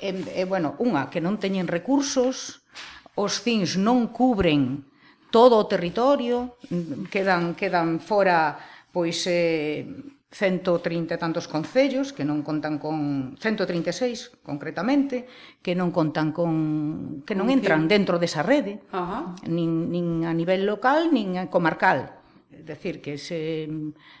eh, 0.00 0.42
eh, 0.42 0.46
bueno, 0.48 0.74
unha, 0.80 1.12
que 1.12 1.20
non 1.20 1.36
teñen 1.36 1.68
recursos, 1.68 2.64
os 3.18 3.42
CINs 3.44 3.76
non 3.76 4.08
cubren 4.08 4.88
todo 5.28 5.60
o 5.60 5.68
territorio, 5.68 6.56
quedan, 7.12 7.52
quedan 7.52 8.00
fora 8.00 8.56
pois 8.88 9.28
eh, 9.28 9.84
130 10.30 11.16
tantos 11.16 11.48
concellos 11.48 12.12
que 12.12 12.20
non 12.20 12.44
contan 12.44 12.76
con 12.76 13.32
136 13.40 14.44
concretamente, 14.44 15.24
que 15.64 15.72
non 15.72 15.88
contan 15.88 16.36
con 16.36 17.24
que 17.24 17.32
non 17.32 17.48
entran 17.48 17.88
dentro 17.88 18.20
desa 18.20 18.44
rede, 18.44 18.84
Ajá. 18.92 19.32
nin 19.48 19.88
nin 19.88 20.28
a 20.28 20.36
nivel 20.36 20.68
local 20.68 21.08
nin 21.08 21.40
comarcal 21.48 22.17
decir 22.64 23.00
que 23.00 23.18
se 23.18 23.68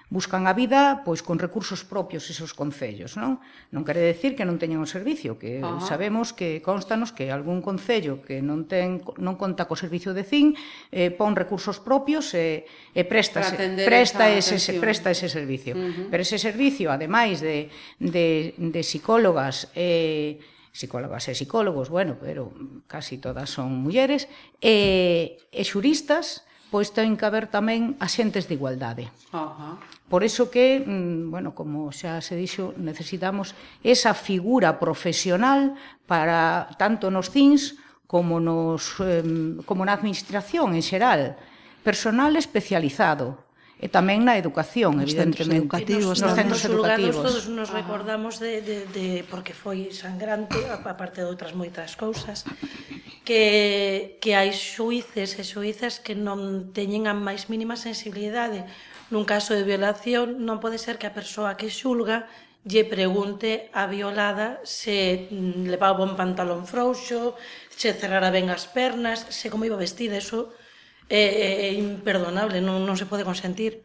buscan 0.08 0.46
a 0.46 0.52
vida 0.52 1.02
pois 1.04 1.22
con 1.22 1.38
recursos 1.38 1.84
propios 1.84 2.30
esos 2.30 2.54
concellos, 2.54 3.18
non? 3.18 3.42
Non 3.74 3.82
quere 3.84 4.00
decir 4.00 4.38
que 4.38 4.46
non 4.46 4.56
teñan 4.56 4.80
o 4.80 4.88
servicio, 4.88 5.36
que 5.36 5.60
Ajá. 5.60 5.84
sabemos 5.84 6.32
que 6.32 6.62
constanos 6.64 7.12
que 7.12 7.30
algún 7.30 7.60
concello 7.60 8.24
que 8.24 8.40
non 8.40 8.64
ten 8.70 9.04
non 9.20 9.36
conta 9.36 9.68
co 9.68 9.76
servicio 9.76 10.16
de 10.16 10.24
CIN 10.24 10.56
eh, 10.90 11.12
pon 11.12 11.36
recursos 11.36 11.82
propios 11.82 12.32
e, 12.32 12.64
e 12.94 13.02
presta 13.04 13.44
presta 13.84 14.32
ese 14.32 14.56
presta 14.80 15.12
ese 15.12 15.28
servicio. 15.28 15.76
Uh 15.76 15.80
-huh. 15.80 16.06
Pero 16.08 16.20
ese 16.24 16.38
servicio, 16.40 16.88
ademais 16.88 17.42
de 17.44 17.68
de 18.00 18.54
de 18.56 18.80
psicólogas 18.82 19.68
eh 19.76 20.40
psicólogas 20.78 21.26
e 21.26 21.34
psicólogos, 21.34 21.90
bueno, 21.90 22.14
pero 22.22 22.54
casi 22.86 23.18
todas 23.18 23.50
son 23.50 23.82
mulleres, 23.82 24.30
e, 24.62 25.42
e 25.50 25.62
xuristas, 25.66 26.46
pois 26.70 26.92
ten 26.92 27.16
que 27.16 27.24
haber 27.24 27.48
tamén 27.48 27.96
axentes 28.00 28.44
de 28.44 28.54
igualdade. 28.56 29.08
Uh 29.32 29.48
-huh. 29.52 29.74
Por 30.08 30.24
iso 30.24 30.48
que, 30.52 30.80
mm, 30.80 31.32
bueno, 31.32 31.56
como 31.56 31.92
xa 31.92 32.20
se 32.20 32.36
dixo, 32.36 32.76
necesitamos 32.76 33.56
esa 33.80 34.12
figura 34.12 34.76
profesional 34.76 35.76
para 36.04 36.68
tanto 36.76 37.08
nos 37.12 37.32
CINS 37.32 37.76
como 38.08 38.40
nos 38.40 38.96
eh, 39.04 39.24
como 39.68 39.84
na 39.84 39.96
administración 39.96 40.72
en 40.72 40.84
xeral, 40.84 41.36
personal 41.84 42.36
especializado 42.36 43.47
e 43.78 43.86
tamén 43.86 44.26
na 44.26 44.34
educación, 44.34 44.98
nos 44.98 45.14
evidentemente. 45.14 45.62
Educativos, 45.62 46.18
nos, 46.18 46.26
nos 46.26 46.34
centros 46.34 46.62
educativos. 46.66 47.22
Todos 47.22 47.46
nos 47.46 47.70
ah. 47.70 47.78
recordamos 47.78 48.42
de, 48.42 48.58
de, 48.58 48.78
de, 48.90 49.06
porque 49.30 49.54
foi 49.54 49.94
sangrante, 49.94 50.58
aparte 50.66 51.22
de 51.22 51.30
outras 51.30 51.54
moitas 51.54 51.94
cousas, 51.94 52.42
que, 53.22 54.18
que 54.18 54.34
hai 54.34 54.50
xuíces 54.50 55.38
e 55.38 55.46
xuízas 55.46 56.02
que 56.02 56.18
non 56.18 56.74
teñen 56.74 57.06
a 57.06 57.14
máis 57.14 57.46
mínima 57.46 57.78
sensibilidade. 57.78 58.66
Nun 59.14 59.22
caso 59.22 59.54
de 59.54 59.62
violación, 59.62 60.42
non 60.42 60.58
pode 60.58 60.82
ser 60.82 60.98
que 60.98 61.06
a 61.06 61.14
persoa 61.14 61.54
que 61.54 61.70
xulga 61.70 62.26
lle 62.66 62.82
pregunte 62.82 63.70
a 63.70 63.86
violada 63.86 64.58
se 64.66 65.30
mm, 65.30 65.70
levaba 65.70 66.02
un 66.02 66.18
pantalón 66.18 66.66
frouxo, 66.66 67.38
se 67.70 67.94
cerrara 67.94 68.34
ben 68.34 68.50
as 68.50 68.66
pernas, 68.66 69.22
se 69.30 69.46
como 69.48 69.64
iba 69.64 69.78
vestida, 69.78 70.18
eso 70.18 70.50
é, 71.08 71.68
é 71.68 71.74
imperdonable, 71.74 72.60
non, 72.60 72.84
non 72.84 72.96
se 72.96 73.08
pode 73.08 73.24
consentir. 73.24 73.82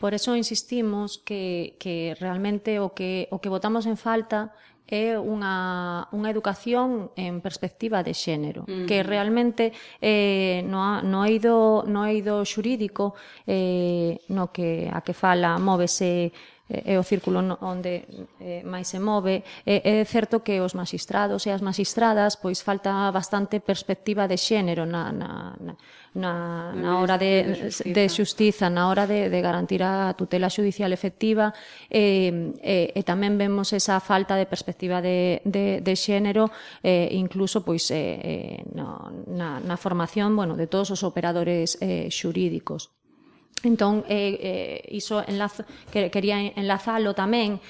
Por 0.00 0.14
eso 0.14 0.36
insistimos 0.36 1.18
que, 1.18 1.74
que 1.78 2.14
realmente 2.20 2.78
o 2.80 2.94
que, 2.94 3.28
o 3.32 3.40
que 3.42 3.52
votamos 3.52 3.84
en 3.86 3.96
falta 3.96 4.54
é 4.86 5.18
unha, 5.18 6.06
unha 6.14 6.30
educación 6.30 7.10
en 7.18 7.42
perspectiva 7.42 8.06
de 8.06 8.14
xénero, 8.14 8.62
mm. 8.70 8.86
que 8.86 9.02
realmente 9.02 9.74
eh, 9.98 10.62
no, 10.62 11.02
no, 11.02 11.26
eido, 11.26 11.82
no 11.90 12.06
eido 12.06 12.46
xurídico 12.46 13.18
eh, 13.50 14.22
no 14.30 14.54
que 14.54 14.86
a 14.86 15.02
que 15.02 15.10
fala 15.10 15.58
móvese 15.58 16.30
eh, 16.70 16.94
é 16.94 16.94
o 16.94 17.02
círculo 17.02 17.42
onde 17.66 18.06
eh, 18.38 18.62
máis 18.62 18.86
se 18.86 19.02
move, 19.02 19.42
é, 19.66 19.82
é 19.82 20.06
certo 20.06 20.46
que 20.46 20.62
os 20.62 20.78
magistrados 20.78 21.46
e 21.46 21.50
as 21.50 21.66
magistradas 21.66 22.38
pois 22.38 22.62
falta 22.62 23.10
bastante 23.10 23.58
perspectiva 23.58 24.30
de 24.30 24.38
xénero 24.38 24.86
na, 24.86 25.10
na, 25.10 25.50
na 25.58 25.74
na, 26.16 26.72
na 26.72 26.98
hora 26.98 27.20
de, 27.20 27.68
de 27.84 28.04
xustiza, 28.08 28.72
na 28.72 28.88
hora 28.88 29.04
de, 29.04 29.28
de 29.28 29.40
garantir 29.44 29.84
a 29.84 30.16
tutela 30.16 30.48
judicial 30.48 30.90
efectiva 30.96 31.52
e, 31.92 32.56
e, 32.64 32.96
e 32.96 33.00
tamén 33.04 33.36
vemos 33.36 33.76
esa 33.76 34.00
falta 34.00 34.32
de 34.34 34.48
perspectiva 34.48 35.04
de, 35.04 35.44
de, 35.44 35.84
de 35.84 35.94
xénero 35.94 36.48
eh, 36.80 37.12
incluso 37.12 37.60
pois 37.60 37.92
eh, 37.92 38.16
eh, 38.24 38.58
no, 38.72 39.12
na, 39.28 39.60
na 39.60 39.76
formación 39.76 40.32
bueno, 40.32 40.56
de 40.56 40.66
todos 40.66 40.88
os 40.88 41.04
operadores 41.04 41.76
eh, 41.84 42.08
xurídicos. 42.08 42.96
Entón, 43.64 44.04
eh, 44.08 44.36
eh, 44.40 44.96
iso 44.96 45.24
enlazo, 45.24 45.64
que, 45.92 46.08
quería 46.08 46.40
enlazalo 46.56 47.12
tamén 47.12 47.60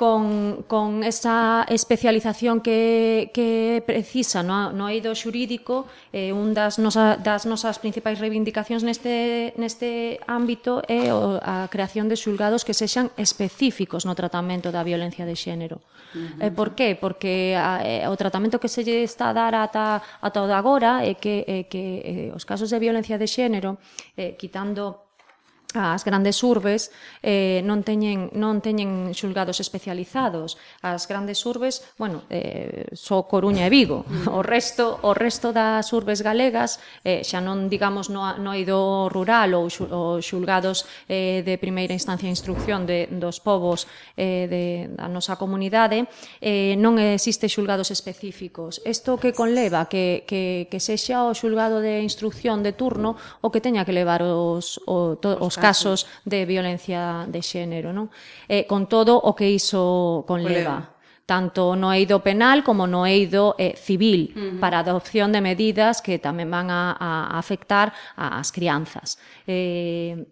con, 0.00 0.64
con 0.66 1.04
esa 1.04 1.66
especialización 1.68 2.62
que, 2.62 3.28
que 3.34 3.84
precisa 3.84 4.40
no, 4.40 4.72
no 4.72 4.88
eido 4.88 5.12
xurídico 5.12 5.84
eh, 6.08 6.32
un 6.32 6.56
das, 6.56 6.80
nosa, 6.80 7.20
das 7.20 7.44
nosas 7.44 7.76
principais 7.76 8.16
reivindicacións 8.16 8.80
neste, 8.80 9.52
neste 9.60 10.16
ámbito 10.24 10.80
é 10.88 11.12
o, 11.12 11.36
a 11.44 11.68
creación 11.68 12.08
de 12.08 12.16
xulgados 12.16 12.64
que 12.64 12.72
sexan 12.72 13.12
específicos 13.20 14.08
no 14.08 14.16
tratamento 14.16 14.72
da 14.72 14.80
violencia 14.80 15.28
de 15.28 15.36
xénero. 15.36 15.84
Uh 16.16 16.48
-huh. 16.48 16.48
eh, 16.48 16.52
por 16.56 16.72
qué? 16.72 16.96
Porque 16.96 17.52
a, 17.52 17.84
eh, 17.84 18.08
o 18.08 18.16
tratamento 18.16 18.56
que 18.56 18.72
se 18.72 18.80
lle 18.80 19.04
está 19.04 19.28
a 19.28 19.36
dar 19.36 19.52
ata, 19.52 20.00
ata 20.00 20.40
o 20.40 20.48
de 20.48 20.56
agora 20.56 21.04
é 21.04 21.12
que, 21.20 21.44
eh, 21.44 21.68
que 21.68 21.84
eh, 22.00 22.28
os 22.32 22.48
casos 22.48 22.72
de 22.72 22.80
violencia 22.80 23.20
de 23.20 23.28
xénero, 23.28 23.76
eh, 24.16 24.32
quitando 24.40 25.09
as 25.74 26.02
grandes 26.04 26.42
urbes 26.42 26.90
eh, 27.22 27.62
non 27.62 27.86
teñen 27.86 28.32
non 28.34 28.58
teñen 28.58 29.14
xulgados 29.14 29.62
especializados. 29.62 30.58
As 30.82 31.06
grandes 31.06 31.44
urbes, 31.46 31.86
bueno, 31.98 32.26
eh, 32.30 32.90
só 32.96 33.28
Coruña 33.28 33.66
e 33.66 33.70
Vigo. 33.70 34.02
Mm. 34.08 34.34
O 34.34 34.40
resto 34.42 34.98
o 35.06 35.14
resto 35.14 35.52
das 35.54 35.92
urbes 35.94 36.24
galegas 36.24 36.80
eh, 37.04 37.22
xa 37.22 37.38
non 37.38 37.70
digamos 37.70 38.10
no 38.10 38.26
no 38.40 38.52
ido 38.56 39.06
rural 39.12 39.54
ou 39.54 39.68
xulgados 40.20 40.88
eh, 41.06 41.42
de 41.46 41.54
primeira 41.60 41.94
instancia 41.94 42.26
de 42.26 42.34
instrucción 42.34 42.86
de 42.88 43.06
dos 43.10 43.38
povos 43.38 43.86
eh, 44.16 44.46
de 44.50 44.64
da 44.96 45.06
nosa 45.06 45.36
comunidade, 45.36 46.08
eh, 46.40 46.74
non 46.80 46.98
existe 46.98 47.46
xulgados 47.46 47.92
específicos. 47.94 48.80
Isto 48.82 49.20
que 49.20 49.36
conleva 49.36 49.86
que 49.86 50.24
que 50.26 50.66
que 50.70 50.80
sexa 50.80 51.28
o 51.28 51.36
xulgado 51.36 51.78
de 51.78 52.02
instrucción 52.02 52.62
de 52.64 52.72
turno 52.72 53.14
o 53.40 53.52
que 53.52 53.60
teña 53.60 53.84
que 53.84 53.94
levar 53.94 54.22
os 54.24 54.80
o, 54.86 55.16
to, 55.20 55.36
os 55.38 55.59
casos 55.60 56.08
de 56.24 56.48
violencia 56.48 57.28
de 57.28 57.44
xénero, 57.44 57.92
non? 57.92 58.08
Eh, 58.48 58.64
con 58.64 58.88
todo 58.88 59.14
o 59.20 59.36
que 59.36 59.46
iso 59.46 60.24
conleva. 60.26 60.80
Leva 60.80 61.00
tanto 61.30 61.78
no 61.78 61.94
eido 61.94 62.26
penal 62.26 62.66
como 62.66 62.90
no 62.90 63.06
eido 63.06 63.54
eh, 63.54 63.78
civil, 63.78 64.34
uh 64.34 64.38
-huh. 64.40 64.58
para 64.58 64.82
adopción 64.82 65.30
de 65.30 65.38
medidas 65.38 66.02
que 66.02 66.18
tamén 66.18 66.50
van 66.50 66.74
a, 66.74 66.90
a 66.98 67.38
afectar 67.38 67.94
ás 68.18 68.50
crianzas. 68.50 69.14
Eh, 69.46 70.26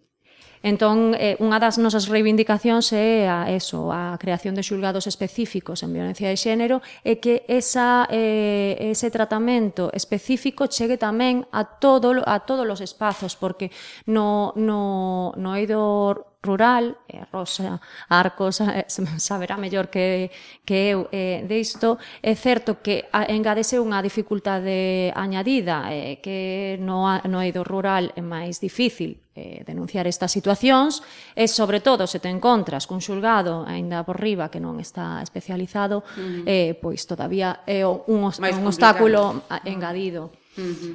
Entón, 0.62 1.14
eh, 1.14 1.38
unha 1.38 1.62
das 1.62 1.78
nosas 1.78 2.10
reivindicacións 2.10 2.90
é 2.90 3.30
a 3.30 3.46
eso, 3.52 3.94
a 3.94 4.18
creación 4.18 4.58
de 4.58 4.66
xulgados 4.66 5.06
específicos 5.06 5.86
en 5.86 5.94
violencia 5.94 6.26
de 6.26 6.36
xénero 6.36 6.82
e 7.06 7.22
que 7.22 7.46
esa, 7.46 8.10
eh, 8.10 8.74
ese 8.90 9.10
tratamento 9.14 9.94
específico 9.94 10.66
chegue 10.66 10.98
tamén 10.98 11.46
a, 11.54 11.78
todo, 11.78 12.10
a 12.26 12.42
todos 12.42 12.66
os 12.66 12.80
espazos, 12.82 13.38
porque 13.38 13.70
no, 14.10 14.50
no, 14.58 15.30
no 15.38 15.54
eido 15.54 16.28
rural, 16.42 16.96
eh, 17.08 17.24
Rosa 17.32 17.80
Arcos 18.08 18.60
eh, 18.62 18.86
saberá 18.88 19.56
mellor 19.56 19.88
que, 19.88 20.30
que 20.64 20.90
eu 20.90 21.08
eh, 21.12 21.44
de 21.46 21.58
isto, 21.58 21.98
é 22.22 22.34
certo 22.34 22.82
que 22.82 23.06
engadese 23.28 23.78
unha 23.78 23.98
dificultade 24.02 25.10
añadida, 25.14 25.90
eh, 25.90 26.22
que 26.22 26.78
no, 26.80 27.06
no 27.26 27.38
eido 27.42 27.62
rural 27.66 28.14
é 28.14 28.22
máis 28.22 28.62
difícil, 28.62 29.18
eh, 29.38 29.62
denunciar 29.62 30.11
estas 30.11 30.35
situacións 30.35 30.99
e, 31.38 31.47
sobre 31.47 31.78
todo, 31.78 32.11
se 32.11 32.18
te 32.18 32.26
encontras 32.26 32.90
cun 32.90 32.99
xulgado 32.99 33.62
aínda 33.62 34.02
por 34.02 34.18
riba 34.18 34.50
que 34.50 34.59
non 34.59 34.83
está 34.83 35.23
especializado, 35.23 36.02
uh 36.02 36.42
-huh. 36.42 36.42
eh, 36.42 36.75
pois 36.75 37.07
todavía 37.07 37.62
é 37.62 37.87
un, 37.87 38.26
un 38.26 38.64
obstáculo 38.66 39.47
engadido. 39.62 40.35
Uh 40.59 40.75
-huh. 40.75 40.95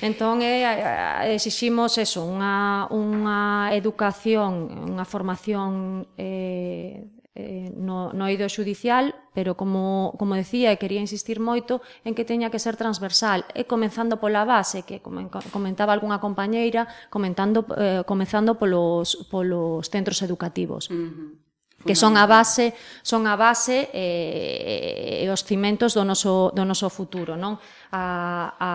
Entón, 0.00 0.40
eh, 0.42 1.34
exiximos 1.34 1.98
eso, 1.98 2.22
unha, 2.22 2.86
unha 2.94 3.72
educación, 3.74 4.70
unha 4.92 5.04
formación 5.04 6.04
eh, 6.14 7.19
eh, 7.40 7.72
no, 7.72 8.12
no 8.12 8.28
eido 8.28 8.44
xudicial, 8.52 9.16
pero 9.32 9.56
como, 9.56 10.12
como 10.20 10.36
decía, 10.36 10.68
e 10.70 10.76
quería 10.76 11.00
insistir 11.00 11.40
moito 11.40 11.80
en 12.04 12.12
que 12.12 12.28
teña 12.28 12.52
que 12.52 12.60
ser 12.60 12.76
transversal, 12.76 13.48
e 13.56 13.64
comenzando 13.64 14.20
pola 14.20 14.44
base, 14.44 14.84
que 14.84 15.00
comentaba 15.00 15.96
algunha 15.96 16.20
compañeira, 16.20 16.84
comentando, 17.08 17.64
eh, 17.80 18.04
comenzando 18.04 18.60
polos, 18.60 19.26
polos 19.32 19.88
centros 19.88 20.20
educativos. 20.20 20.92
Uh 20.92 20.94
-huh 20.94 21.50
que 21.84 21.96
son 21.96 22.16
a 22.16 22.26
base 22.26 22.74
son 23.02 23.24
a 23.24 23.36
base 23.40 23.88
eh, 23.92 25.24
e 25.24 25.26
os 25.32 25.40
cimentos 25.40 25.96
do 25.96 26.04
noso, 26.04 26.52
do 26.52 26.64
noso 26.68 26.92
futuro 26.92 27.40
non? 27.40 27.56
A, 27.88 28.52
a, 28.60 28.70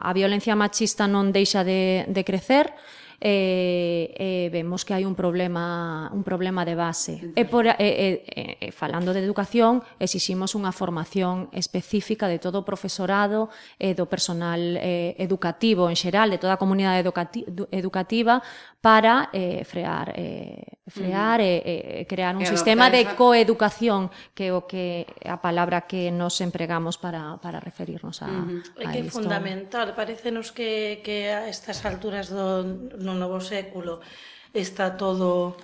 a 0.00 0.10
violencia 0.16 0.56
machista 0.56 1.04
non 1.04 1.36
deixa 1.36 1.60
de, 1.60 2.08
de 2.08 2.22
crecer 2.24 2.72
e, 3.20 4.12
e 4.16 4.28
vemos 4.52 4.84
que 4.84 4.92
hai 4.92 5.04
un 5.08 5.16
problema 5.16 6.08
un 6.12 6.22
problema 6.22 6.64
de 6.64 6.74
base. 6.74 7.32
E, 7.34 7.44
por, 7.48 7.66
e, 7.66 7.74
e, 7.78 8.58
e 8.60 8.68
falando 8.72 9.16
de 9.16 9.20
educación, 9.20 9.82
exiximos 9.98 10.54
unha 10.54 10.72
formación 10.72 11.48
específica 11.52 12.28
de 12.28 12.38
todo 12.38 12.62
o 12.62 12.64
profesorado 12.68 13.48
e 13.80 13.96
do 13.96 14.06
personal 14.06 14.60
eh, 14.76 15.16
educativo 15.18 15.88
en 15.88 15.96
xeral, 15.96 16.28
de 16.28 16.38
toda 16.38 16.56
a 16.56 16.60
comunidade 16.60 17.00
educati 17.00 17.44
educativa 17.72 18.42
para 18.80 19.30
eh, 19.32 19.64
frear 19.64 20.14
eh, 20.14 20.78
frear 20.86 21.40
mm. 21.40 21.44
e, 21.44 21.54
e 22.02 22.06
crear 22.06 22.38
un 22.38 22.46
e 22.46 22.46
sistema 22.46 22.86
de 22.86 23.02
esa... 23.02 23.18
coeducación 23.18 24.14
que 24.36 24.48
é 24.48 24.54
o 24.54 24.70
que 24.70 25.02
a 25.26 25.42
palabra 25.42 25.90
que 25.90 26.14
nos 26.14 26.38
empregamos 26.38 26.94
para, 26.94 27.42
para 27.42 27.58
referirnos 27.58 28.22
a, 28.22 28.30
uh 28.30 28.62
-huh. 28.62 28.86
a, 28.86 28.88
a 28.88 28.92
que 28.94 29.02
isto. 29.02 29.18
É 29.18 29.26
fundamental, 29.26 29.90
parecenos 29.98 30.54
que, 30.54 31.02
que 31.02 31.26
a 31.34 31.50
estas 31.50 31.82
alturas 31.82 32.30
do 32.30 32.62
no 33.06 33.14
novo 33.14 33.38
século 33.38 34.02
está 34.50 34.98
todo 34.98 35.54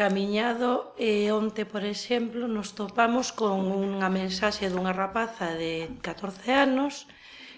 camiñado 0.00 0.94
e 0.96 1.28
onte, 1.32 1.64
por 1.64 1.84
exemplo, 1.84 2.48
nos 2.48 2.72
topamos 2.76 3.32
con 3.32 3.68
unha 3.68 4.08
mensaxe 4.08 4.68
dunha 4.68 4.92
rapaza 4.92 5.56
de 5.56 5.88
14 6.00 6.52
anos 6.66 7.08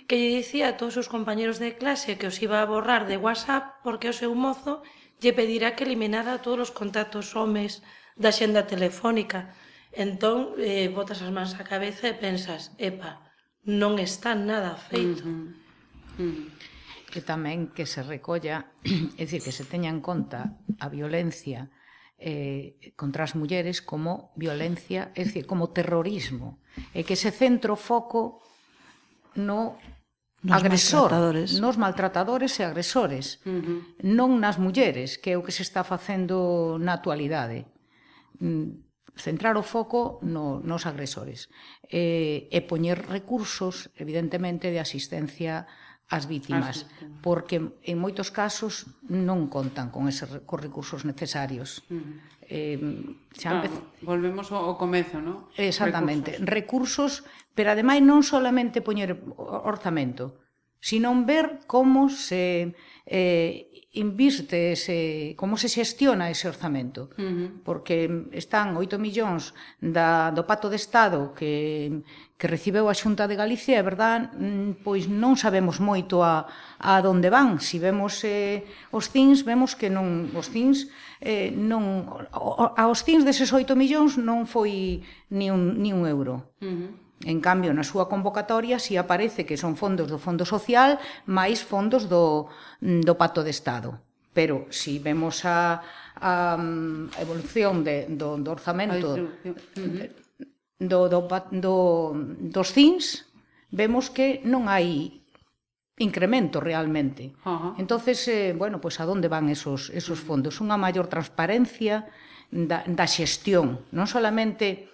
que 0.06 0.18
lle 0.18 0.42
dicía 0.42 0.66
a 0.70 0.76
todos 0.78 0.98
os 0.98 1.10
compañeros 1.14 1.62
de 1.62 1.78
clase 1.80 2.18
que 2.18 2.26
os 2.30 2.38
iba 2.42 2.58
a 2.60 2.68
borrar 2.68 3.06
de 3.06 3.20
WhatsApp 3.20 3.82
porque 3.84 4.10
o 4.10 4.18
seu 4.20 4.32
mozo 4.34 4.82
lle 5.22 5.36
pedirá 5.38 5.74
que 5.78 5.86
eliminara 5.86 6.42
todos 6.42 6.66
os 6.66 6.74
contactos 6.74 7.34
homes 7.38 7.82
da 8.18 8.34
xenda 8.34 8.66
telefónica. 8.66 9.54
Entón, 9.92 10.58
eh, 10.58 10.88
botas 10.90 11.22
as 11.22 11.30
mans 11.30 11.54
á 11.54 11.62
cabeza 11.62 12.10
e 12.10 12.18
pensas, 12.18 12.74
epa, 12.80 13.22
non 13.62 14.02
está 14.02 14.34
nada 14.34 14.74
feito. 14.74 15.22
Uh 15.22 15.52
-huh. 16.18 16.26
Uh 16.26 16.30
-huh 16.32 16.71
que 17.12 17.20
tamén 17.20 17.68
que 17.76 17.84
se 17.84 18.00
recolla, 18.00 18.72
é 19.20 19.28
dicir, 19.28 19.44
que 19.44 19.52
se 19.52 19.68
teña 19.68 19.92
en 19.92 20.00
conta 20.00 20.56
a 20.80 20.88
violencia 20.88 21.68
eh, 22.16 22.80
contra 22.96 23.28
as 23.28 23.36
mulleres 23.36 23.84
como 23.84 24.32
violencia, 24.40 25.12
é 25.12 25.28
dicir, 25.28 25.44
como 25.44 25.76
terrorismo, 25.76 26.64
e 26.96 27.04
que 27.04 27.20
se 27.20 27.28
centro 27.28 27.76
foco 27.76 28.40
no 29.36 29.76
nos 30.42 30.58
agresor, 30.58 31.12
maltratadores. 31.12 31.60
nos 31.60 31.76
maltratadores 31.76 32.52
e 32.58 32.62
agresores, 32.64 33.38
uh 33.44 33.60
-huh. 33.60 33.78
non 34.02 34.40
nas 34.40 34.56
mulleres, 34.56 35.20
que 35.20 35.34
é 35.34 35.38
o 35.38 35.44
que 35.44 35.52
se 35.52 35.62
está 35.62 35.84
facendo 35.84 36.80
na 36.80 36.96
actualidade. 36.96 37.68
Mm, 38.40 38.88
centrar 39.14 39.60
o 39.60 39.62
foco 39.62 40.18
no, 40.24 40.64
nos 40.64 40.88
agresores 40.88 41.52
e, 41.84 42.48
e 42.48 42.58
poñer 42.64 43.04
recursos, 43.12 43.92
evidentemente, 44.00 44.72
de 44.72 44.80
asistencia 44.80 45.68
as 46.12 46.28
vítimas, 46.28 46.84
as 46.84 46.92
vítimas, 46.92 47.20
porque 47.24 47.56
en 47.80 47.96
moitos 47.96 48.28
casos 48.28 48.92
non 49.08 49.48
contan 49.48 49.88
con 49.88 50.04
eses 50.12 50.28
cos 50.44 50.60
recursos 50.60 51.08
necesarios. 51.08 51.80
Uh 51.88 51.96
-huh. 51.96 52.30
Eh, 52.52 52.76
xa 53.32 53.48
ah, 53.48 53.64
claro, 53.64 53.80
volvemos 54.04 54.52
ao, 54.52 54.68
ao 54.68 54.76
comezo, 54.76 55.24
non? 55.24 55.48
Exactamente, 55.56 56.36
recursos, 56.36 57.24
recursos 57.24 57.42
pero 57.56 57.72
ademais 57.72 58.04
non 58.04 58.20
solamente 58.20 58.84
poñer 58.84 59.16
orzamento, 59.64 60.41
senón 60.82 61.24
ver 61.30 61.62
como 61.70 62.10
se 62.10 62.74
eh, 63.06 63.70
inviste 63.92 64.72
ese, 64.72 65.34
como 65.36 65.56
se 65.56 65.68
xestiona 65.68 66.30
ese 66.32 66.48
orzamento, 66.48 67.10
uh 67.14 67.22
-huh. 67.22 67.48
porque 67.62 68.08
están 68.32 68.74
8 68.74 68.98
millóns 68.98 69.54
da, 69.78 70.32
do 70.32 70.42
pato 70.48 70.72
de 70.72 70.80
Estado 70.80 71.36
que, 71.36 72.02
que 72.40 72.48
recibeu 72.48 72.88
a 72.88 72.96
Xunta 72.96 73.28
de 73.28 73.36
Galicia, 73.36 73.78
é 73.78 73.84
verdad, 73.84 74.32
mm, 74.32 74.82
pois 74.82 75.06
non 75.12 75.36
sabemos 75.36 75.76
moito 75.78 76.24
a, 76.24 76.48
a 76.80 77.04
donde 77.04 77.28
van. 77.28 77.60
Si 77.60 77.76
vemos 77.76 78.24
eh, 78.24 78.64
os 78.90 79.12
CINS, 79.12 79.44
vemos 79.44 79.76
que 79.76 79.92
non 79.92 80.32
os 80.32 80.48
CINS 80.48 80.88
eh, 81.20 81.52
non, 81.52 82.08
aos 82.32 83.04
CINS 83.06 83.28
deses 83.28 83.52
8 83.52 83.76
millóns 83.76 84.16
non 84.16 84.48
foi 84.48 85.04
ni 85.28 85.52
un, 85.52 85.78
ni 85.78 85.92
un 85.92 86.08
euro. 86.08 86.50
Uh 86.58 86.66
-huh. 86.66 87.01
En 87.24 87.38
cambio, 87.38 87.70
na 87.70 87.86
súa 87.86 88.10
convocatoria 88.10 88.82
si 88.82 88.98
aparece 88.98 89.46
que 89.46 89.60
son 89.60 89.78
fondos 89.78 90.10
do 90.10 90.18
Fondo 90.18 90.42
Social 90.42 90.98
máis 91.30 91.62
fondos 91.62 92.10
do, 92.10 92.50
do 92.80 93.14
Pacto 93.14 93.46
de 93.46 93.54
Estado. 93.54 94.02
Pero 94.32 94.66
si 94.72 94.98
vemos 94.98 95.44
a, 95.44 95.84
a 96.18 96.56
mm, 96.58 97.20
evolución 97.20 97.84
de, 97.86 98.08
do, 98.10 98.40
do 98.40 98.50
orzamento 98.50 99.14
do, 100.82 101.06
do, 101.06 101.20
do, 101.52 101.76
dos 102.50 102.68
CINS, 102.74 103.28
vemos 103.70 104.10
que 104.10 104.42
non 104.42 104.66
hai 104.66 105.22
incremento 106.02 106.58
realmente. 106.58 107.38
Uh 107.46 107.50
-huh. 107.50 107.72
Entonces, 107.78 108.26
eh, 108.26 108.50
bueno, 108.56 108.80
pues 108.82 108.98
a 108.98 109.06
dónde 109.06 109.30
van 109.30 109.46
esos 109.46 109.94
esos 109.94 110.18
fondos? 110.18 110.58
Unha 110.58 110.74
maior 110.74 111.06
transparencia 111.06 112.10
da 112.50 112.82
da 112.84 113.06
xestión, 113.06 113.86
non 113.94 114.10
solamente 114.10 114.91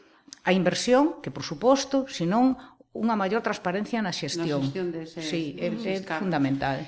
a 0.49 0.53
inversión, 0.57 1.21
que 1.21 1.29
por 1.29 1.45
suposto, 1.45 2.09
senón 2.09 2.57
unha 2.97 3.13
maior 3.21 3.45
transparencia 3.45 4.01
na 4.01 4.17
xestión. 4.17 4.65
Na 4.65 4.73
xestión 4.73 4.89
deses, 4.89 5.21
sí, 5.29 5.53
é, 5.61 5.69
mm, 5.69 5.85
é 5.85 5.97
fundamental. 6.17 6.81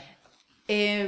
Eh, 0.64 1.04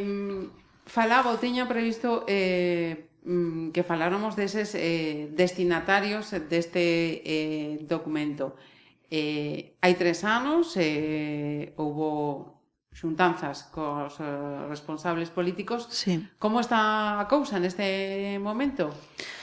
falaba, 0.84 1.32
o 1.32 1.40
teña 1.40 1.64
previsto 1.64 2.28
eh, 2.28 3.08
mm, 3.24 3.72
que 3.72 3.80
faláramos 3.80 4.36
deses 4.36 4.76
eh, 4.76 5.32
destinatarios 5.32 6.36
deste 6.52 7.24
eh, 7.24 7.80
documento. 7.88 8.60
Eh, 9.08 9.80
hai 9.80 9.96
tres 9.96 10.20
anos 10.28 10.76
eh, 10.76 11.72
houbo 11.80 12.60
xuntanzas 12.92 13.64
cos 13.72 14.20
eh, 14.20 14.68
responsables 14.68 15.32
políticos. 15.32 15.88
Sí. 15.88 16.20
Como 16.36 16.60
está 16.60 17.16
a 17.16 17.24
cousa 17.32 17.56
neste 17.56 18.36
momento? 18.44 18.92
Sí. 18.92 19.40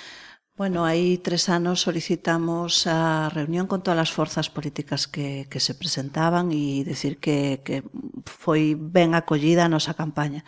Bueno, 0.60 0.84
hai 0.84 1.24
tres 1.24 1.48
anos 1.48 1.88
solicitamos 1.88 2.84
a 2.84 3.32
reunión 3.32 3.64
con 3.64 3.80
todas 3.80 4.04
as 4.04 4.12
forzas 4.12 4.52
políticas 4.52 5.08
que, 5.08 5.48
que 5.48 5.64
se 5.64 5.72
presentaban 5.72 6.52
e 6.52 6.84
decir 6.84 7.16
que, 7.24 7.64
que 7.64 7.80
foi 8.28 8.76
ben 8.76 9.16
acollida 9.16 9.64
a 9.64 9.72
nosa 9.72 9.96
campaña. 9.96 10.44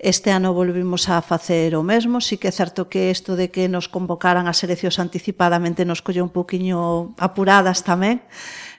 Este 0.00 0.32
ano 0.32 0.56
volvimos 0.56 1.12
a 1.12 1.20
facer 1.20 1.76
o 1.76 1.84
mesmo, 1.84 2.24
sí 2.24 2.40
que 2.40 2.48
é 2.48 2.54
certo 2.56 2.88
que 2.88 3.12
isto 3.12 3.36
de 3.36 3.52
que 3.52 3.68
nos 3.68 3.92
convocaran 3.92 4.48
as 4.48 4.64
eleccións 4.64 4.96
anticipadamente 4.96 5.84
nos 5.84 6.00
colle 6.00 6.24
un 6.24 6.32
poquinho 6.32 7.12
apuradas 7.20 7.84
tamén, 7.84 8.24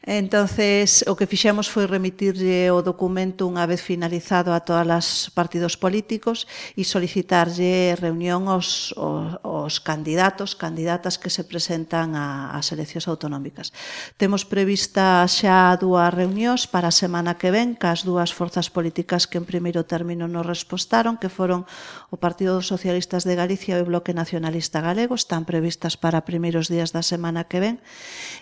Entonces, 0.03 1.05
o 1.07 1.15
que 1.15 1.23
fixemos 1.23 1.71
foi 1.71 1.87
remitirlle 1.87 2.67
o 2.75 2.83
documento 2.83 3.47
unha 3.47 3.63
vez 3.63 3.79
finalizado 3.79 4.51
a 4.51 4.59
todas 4.59 4.83
as 4.91 5.07
partidos 5.31 5.79
políticos 5.79 6.43
e 6.75 6.83
solicitarlle 6.83 7.95
reunión 7.95 8.51
aos, 8.51 8.91
aos, 8.99 9.39
aos 9.47 9.79
candidatos, 9.79 10.59
candidatas 10.59 11.15
que 11.15 11.31
se 11.31 11.47
presentan 11.47 12.19
a, 12.19 12.51
as 12.51 12.75
eleccións 12.75 13.07
autonómicas. 13.07 13.71
Temos 14.19 14.43
prevista 14.43 15.23
xa 15.23 15.71
dúas 15.79 16.11
reunións 16.11 16.67
para 16.67 16.91
a 16.91 16.95
semana 16.95 17.39
que 17.39 17.47
ven, 17.47 17.71
cas 17.71 18.03
dúas 18.03 18.35
forzas 18.35 18.67
políticas 18.67 19.23
que 19.23 19.39
en 19.39 19.47
primeiro 19.47 19.87
término 19.87 20.27
nos 20.27 20.43
respostaron, 20.43 21.15
que 21.15 21.31
foron 21.31 21.63
o 22.11 22.19
Partido 22.19 22.59
dos 22.59 22.67
Socialistas 22.67 23.23
de 23.23 23.39
Galicia 23.39 23.79
e 23.79 23.83
o 23.83 23.87
Bloque 23.87 24.11
Nacionalista 24.11 24.83
Galego, 24.83 25.15
están 25.15 25.47
previstas 25.47 25.95
para 25.95 26.27
primeiros 26.27 26.67
días 26.67 26.91
da 26.91 27.07
semana 27.07 27.47
que 27.47 27.63
ven. 27.63 27.75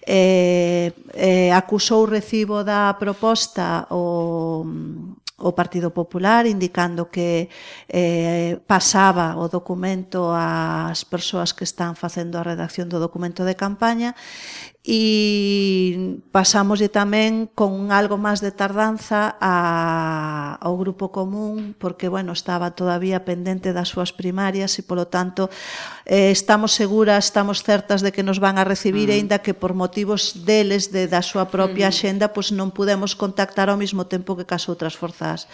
Eh, 0.10 0.90
eh, 1.14 1.51
eh, 1.52 1.54
acusou 1.54 2.08
o 2.08 2.10
recibo 2.10 2.64
da 2.64 2.96
proposta 2.96 3.86
o, 3.92 4.64
o 5.38 5.52
Partido 5.52 5.92
Popular 5.92 6.46
indicando 6.48 7.12
que 7.12 7.50
eh, 7.90 8.60
pasaba 8.68 9.36
o 9.36 9.52
documento 9.52 10.32
ás 10.32 11.04
persoas 11.04 11.52
que 11.52 11.68
están 11.68 12.00
facendo 12.00 12.40
a 12.40 12.46
redacción 12.48 12.88
do 12.88 13.04
documento 13.04 13.44
de 13.44 13.60
campaña 13.60 14.16
e 14.82 16.18
pasamos 16.34 16.82
tamén 16.90 17.46
con 17.54 17.94
algo 17.94 18.18
máis 18.18 18.42
de 18.42 18.50
tardanza 18.50 19.38
a, 19.38 20.58
ao 20.58 20.74
grupo 20.74 21.14
común 21.14 21.78
porque 21.78 22.10
bueno, 22.10 22.34
estaba 22.34 22.74
todavía 22.74 23.22
pendente 23.22 23.78
das 23.78 23.94
súas 23.94 24.10
primarias 24.10 24.74
e 24.78 24.82
polo 24.82 25.06
tanto 25.06 25.54
eh, 26.10 26.34
estamos 26.34 26.74
seguras, 26.74 27.30
estamos 27.30 27.62
certas 27.62 28.02
de 28.02 28.10
que 28.10 28.26
nos 28.26 28.42
van 28.42 28.58
a 28.58 28.66
recibir 28.66 29.10
uh 29.10 29.14
-huh. 29.14 29.18
aínda 29.22 29.46
que 29.46 29.54
por 29.54 29.78
motivos 29.78 30.50
deles 30.50 30.90
de 30.90 31.06
da 31.06 31.22
súa 31.22 31.46
propia 31.46 31.86
uh 31.86 31.94
-huh. 31.94 32.02
xenda 32.02 32.34
pois 32.34 32.50
non 32.50 32.74
podemos 32.74 33.14
contactar 33.14 33.70
ao 33.70 33.78
mesmo 33.78 34.10
tempo 34.10 34.34
que 34.34 34.50
cas 34.50 34.66
outras 34.66 34.98
forzas 34.98 35.46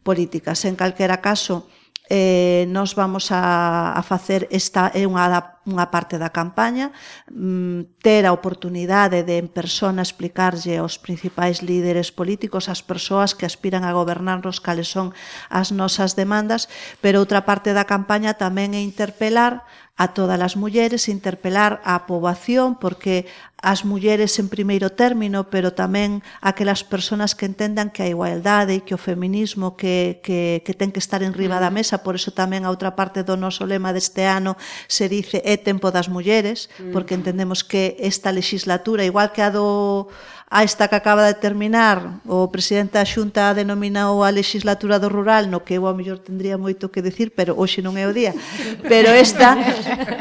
políticas. 0.00 0.64
En 0.64 0.72
calquera 0.72 1.20
caso, 1.20 1.68
eh, 2.10 2.66
nos 2.68 2.96
vamos 2.96 3.30
a, 3.30 3.92
a 3.92 4.02
facer 4.02 4.48
esta 4.50 4.90
é 4.90 5.06
unha, 5.06 5.62
unha 5.62 5.86
parte 5.94 6.18
da 6.18 6.34
campaña. 6.34 6.90
Mm, 7.30 8.02
ter 8.02 8.26
a 8.26 8.34
oportunidade 8.34 9.22
de 9.22 9.38
en 9.38 9.46
persona 9.46 10.02
explicarlle 10.02 10.82
aos 10.82 10.98
principais 10.98 11.62
líderes 11.62 12.10
políticos 12.10 12.66
as 12.66 12.82
persoas 12.82 13.38
que 13.38 13.46
aspiran 13.46 13.86
a 13.86 13.94
gobernarnos 13.94 14.58
cales 14.58 14.90
son 14.90 15.14
as 15.54 15.70
nosas 15.70 16.18
demandas. 16.18 16.66
Pero 16.98 17.22
outra 17.22 17.46
parte 17.46 17.70
da 17.70 17.86
campaña 17.86 18.34
tamén 18.34 18.74
é 18.74 18.82
interpelar 18.82 19.62
a 19.94 20.10
todas 20.10 20.40
as 20.42 20.58
mulleres, 20.58 21.06
interpelar 21.06 21.78
a 21.86 22.10
poboación 22.10 22.74
porque 22.74 23.30
as 23.62 23.84
mulleres 23.84 24.40
en 24.40 24.48
primeiro 24.48 24.90
término, 24.96 25.52
pero 25.52 25.76
tamén 25.76 26.24
aquelas 26.40 26.80
persoas 26.80 27.36
que 27.36 27.44
entendan 27.44 27.92
que 27.92 28.02
a 28.02 28.10
igualdade 28.10 28.80
e 28.80 28.84
que 28.84 28.96
o 28.96 29.00
feminismo 29.00 29.76
que, 29.76 30.20
que, 30.24 30.64
que 30.64 30.72
ten 30.72 30.90
que 30.90 31.00
estar 31.00 31.20
en 31.20 31.36
riba 31.36 31.60
da 31.60 31.68
mm. 31.68 31.76
mesa, 31.76 31.96
por 32.00 32.16
eso 32.16 32.32
tamén 32.32 32.64
a 32.64 32.72
outra 32.72 32.96
parte 32.96 33.20
do 33.20 33.36
noso 33.36 33.68
lema 33.68 33.92
deste 33.92 34.24
ano 34.24 34.56
se 34.88 35.12
dice 35.12 35.44
é 35.44 35.60
tempo 35.60 35.92
das 35.92 36.08
mulleres, 36.08 36.72
mm. 36.80 36.92
porque 36.96 37.12
entendemos 37.12 37.60
que 37.60 38.00
esta 38.00 38.32
legislatura, 38.32 39.04
igual 39.04 39.30
que 39.30 39.44
a 39.44 39.52
do 39.52 40.08
a 40.52 40.64
esta 40.64 40.88
que 40.88 40.96
acaba 40.96 41.30
de 41.30 41.38
terminar, 41.38 42.18
o 42.26 42.50
presidente 42.50 42.98
da 42.98 43.06
Xunta 43.06 43.54
denominou 43.54 44.26
a 44.26 44.34
legislatura 44.34 44.98
do 44.98 45.06
rural, 45.06 45.46
no 45.46 45.62
que 45.62 45.78
eu 45.78 45.86
a 45.86 45.94
mellor 45.94 46.18
tendría 46.18 46.58
moito 46.58 46.90
que 46.90 47.06
decir, 47.06 47.30
pero 47.38 47.54
hoxe 47.54 47.78
non 47.78 47.94
é 47.94 48.02
o 48.02 48.10
día. 48.10 48.34
Pero 48.82 49.14
esta 49.14 49.54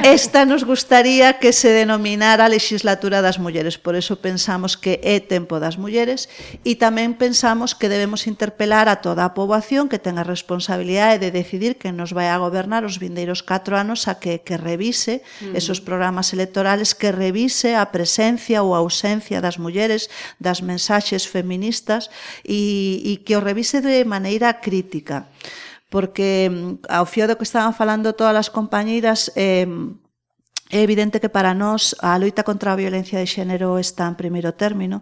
esta 0.05 0.45
nos 0.45 0.69
gustaría 0.69 1.41
que 1.41 1.49
se 1.49 1.73
denominara 1.73 2.45
a 2.45 2.53
legislatura 2.53 3.25
das 3.25 3.41
mulleres, 3.41 3.81
por 3.81 3.97
eso 3.97 4.21
pensamos 4.21 4.77
que 4.77 5.01
é 5.01 5.17
tempo 5.17 5.57
das 5.57 5.81
mulleres 5.81 6.29
e 6.61 6.77
tamén 6.77 7.17
pensamos 7.17 7.73
que 7.73 7.89
debemos 7.89 8.29
interpelar 8.29 8.85
a 8.85 9.01
toda 9.01 9.25
a 9.25 9.33
poboación 9.33 9.89
que 9.89 9.97
ten 9.97 10.21
a 10.21 10.29
responsabilidade 10.29 11.25
de 11.25 11.33
decidir 11.33 11.81
que 11.81 11.89
nos 11.89 12.13
vai 12.13 12.29
a 12.29 12.37
gobernar 12.37 12.85
os 12.85 13.01
vindeiros 13.01 13.41
4 13.41 13.81
anos 13.81 14.05
a 14.05 14.21
que 14.21 14.45
que 14.45 14.61
revise 14.61 15.25
mm. 15.41 15.57
esos 15.57 15.81
programas 15.81 16.37
electorales, 16.37 16.93
que 16.93 17.09
revise 17.09 17.73
a 17.73 17.89
presencia 17.89 18.61
ou 18.61 18.77
a 18.77 18.81
ausencia 18.85 19.41
das 19.41 19.57
mulleres 19.57 20.05
das 20.39 20.61
mensaxes 20.61 21.25
feministas 21.25 22.09
e, 22.43 23.01
e 23.03 23.11
que 23.25 23.35
o 23.35 23.43
revise 23.43 23.81
de 23.81 24.03
maneira 24.05 24.59
crítica 24.59 25.27
porque 25.89 26.49
mm, 26.49 26.85
ao 26.87 27.05
fío 27.09 27.25
do 27.25 27.35
que 27.35 27.45
estaban 27.45 27.73
falando 27.73 28.13
todas 28.13 28.37
as 28.37 28.49
compañeiras 28.53 29.33
eh, 29.35 29.65
É 30.69 30.83
evidente 30.85 31.19
que 31.19 31.33
para 31.33 31.57
nós 31.57 31.97
a 31.97 32.13
loita 32.21 32.45
contra 32.45 32.69
a 32.69 32.77
violencia 32.77 33.17
de 33.17 33.25
xénero 33.25 33.81
está 33.81 34.05
en 34.05 34.13
primeiro 34.13 34.53
término, 34.53 35.01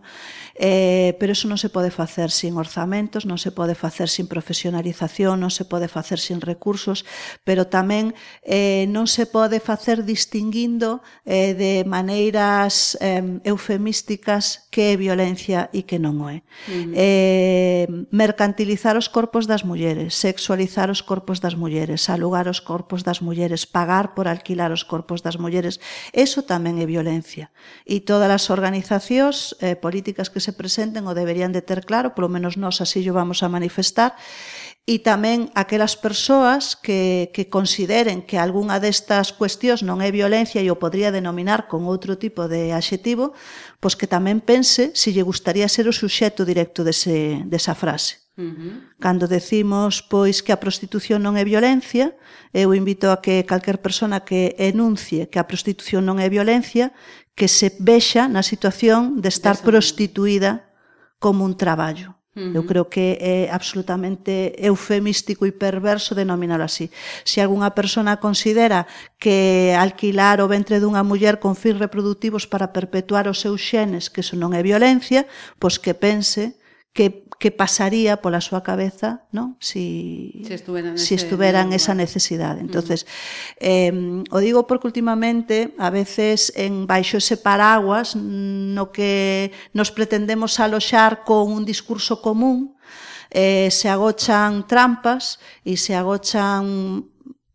eh, 0.56 1.12
pero 1.20 1.36
eso 1.36 1.52
non 1.52 1.60
se 1.60 1.68
pode 1.68 1.92
facer 1.92 2.32
sin 2.32 2.56
orzamentos, 2.56 3.28
non 3.28 3.36
se 3.36 3.52
pode 3.52 3.76
facer 3.76 4.08
sin 4.08 4.32
profesionalización, 4.32 5.44
non 5.44 5.52
se 5.52 5.68
pode 5.68 5.92
facer 5.92 6.24
sin 6.24 6.40
recursos, 6.40 7.04
pero 7.44 7.68
tamén 7.68 8.16
eh, 8.48 8.88
non 8.88 9.12
se 9.12 9.28
pode 9.28 9.60
facer 9.60 10.08
distinguindo 10.08 11.04
eh, 11.28 11.52
de 11.52 11.84
maneiras 11.84 12.96
eh, 13.04 13.44
eufemísticas 13.44 14.72
que 14.72 14.96
é 14.96 14.96
violencia 14.96 15.68
e 15.76 15.84
que 15.84 16.00
non 16.00 16.16
o 16.24 16.32
é. 16.32 16.48
Uh 16.72 16.88
-huh. 16.88 16.94
eh, 16.96 17.86
mercantilizar 18.16 18.96
os 18.96 19.12
corpos 19.12 19.52
das 19.52 19.68
mulleres, 19.68 20.16
sexualizar 20.16 20.88
os 20.88 21.04
corpos 21.04 21.44
das 21.44 21.60
mulleres, 21.60 22.08
alugar 22.08 22.48
os 22.48 22.64
corpos 22.64 23.04
das 23.04 23.20
mulleres, 23.20 23.68
pagar 23.68 24.16
por 24.16 24.32
alquilar 24.32 24.72
os 24.72 24.88
corpos 24.88 25.20
das 25.20 25.36
mulleres, 25.36 25.57
mulleres. 25.58 25.82
Eso 26.14 26.46
tamén 26.46 26.78
é 26.78 26.86
violencia. 26.86 27.50
E 27.82 28.06
todas 28.06 28.30
as 28.30 28.54
organizacións 28.54 29.58
eh, 29.58 29.74
políticas 29.74 30.30
que 30.30 30.38
se 30.38 30.54
presenten 30.54 31.10
o 31.10 31.18
deberían 31.18 31.50
de 31.50 31.66
ter 31.66 31.82
claro, 31.82 32.14
polo 32.14 32.30
menos 32.30 32.62
nós 32.62 32.78
así 32.78 33.02
o 33.10 33.18
vamos 33.18 33.42
a 33.42 33.50
manifestar, 33.50 34.14
e 34.88 35.02
tamén 35.02 35.50
aquelas 35.58 35.98
persoas 35.98 36.78
que, 36.78 37.34
que 37.34 37.50
consideren 37.50 38.24
que 38.24 38.38
algunha 38.38 38.80
destas 38.80 39.34
cuestións 39.34 39.82
non 39.82 40.00
é 40.00 40.14
violencia 40.14 40.62
e 40.62 40.70
o 40.70 40.80
podría 40.80 41.10
denominar 41.10 41.66
con 41.66 41.90
outro 41.90 42.16
tipo 42.16 42.46
de 42.46 42.72
adxetivo, 42.72 43.34
pois 43.82 43.98
que 43.98 44.08
tamén 44.08 44.40
pense 44.40 44.94
se 44.94 45.10
lle 45.12 45.26
gustaría 45.26 45.68
ser 45.68 45.90
o 45.90 45.94
suxeto 45.96 46.46
directo 46.46 46.86
dese, 46.86 47.44
desa 47.50 47.74
frase. 47.74 48.27
Uh 48.38 48.54
-huh. 48.54 48.74
Cando 49.00 49.26
decimos 49.28 50.06
pois 50.06 50.46
que 50.46 50.54
a 50.54 50.62
prostitución 50.62 51.26
non 51.26 51.34
é 51.42 51.44
violencia, 51.44 52.14
eu 52.54 52.70
invito 52.78 53.10
a 53.10 53.18
que 53.18 53.42
calquer 53.50 53.82
persona 53.82 54.22
que 54.22 54.54
enuncie 54.62 55.26
que 55.26 55.42
a 55.42 55.50
prostitución 55.50 56.06
non 56.06 56.22
é 56.22 56.30
violencia, 56.30 56.94
que 57.34 57.50
se 57.50 57.74
vexa 57.82 58.30
na 58.30 58.46
situación 58.46 59.22
de 59.22 59.30
estar 59.34 59.58
prostituída 59.66 60.70
como 61.18 61.46
un 61.50 61.58
traballo. 61.58 62.18
Uh 62.38 62.54
-huh. 62.54 62.56
Eu 62.58 62.64
creo 62.70 62.86
que 62.86 63.18
é 63.18 63.50
absolutamente 63.50 64.54
eufemístico 64.62 65.50
e 65.50 65.58
perverso 65.58 66.14
denominalo 66.14 66.62
así. 66.62 66.94
Se 67.26 67.42
algunha 67.42 67.74
persona 67.74 68.22
considera 68.22 68.86
que 69.18 69.74
alquilar 69.74 70.46
o 70.46 70.48
ventre 70.48 70.78
dunha 70.78 71.02
muller 71.02 71.42
con 71.42 71.58
fins 71.58 71.82
reproductivos 71.82 72.46
para 72.46 72.70
perpetuar 72.70 73.26
os 73.26 73.42
seus 73.42 73.66
xenes, 73.66 74.14
que 74.14 74.22
eso 74.22 74.38
non 74.38 74.54
é 74.54 74.62
violencia, 74.62 75.26
pois 75.58 75.82
que 75.82 75.98
pense 75.98 76.54
que 76.94 77.27
que 77.40 77.52
pasaría 77.52 78.18
pola 78.18 78.42
súa 78.42 78.66
cabeza, 78.66 79.30
no? 79.30 79.58
Si 79.62 80.42
se 80.46 80.58
estuveran, 80.58 80.98
si 80.98 81.14
estuveran 81.14 81.70
esa 81.74 81.94
necesidade. 81.94 82.62
Entonces, 82.62 83.06
uh 83.06 83.08
-huh. 83.08 84.24
eh 84.24 84.24
o 84.34 84.38
digo 84.42 84.66
porque 84.66 84.88
últimamente 84.88 85.78
a 85.78 85.90
veces 85.90 86.52
en 86.58 86.88
baixo 86.90 87.18
ese 87.22 87.38
paraguas 87.38 88.18
no 88.18 88.90
que 88.92 89.52
nos 89.74 89.94
pretendemos 89.94 90.60
aloxar 90.60 91.24
con 91.24 91.52
un 91.54 91.64
discurso 91.66 92.22
común, 92.22 92.74
eh 93.30 93.70
se 93.70 93.88
agochan 93.90 94.66
trampas 94.66 95.38
e 95.62 95.78
se 95.78 95.94
agochan 95.94 97.06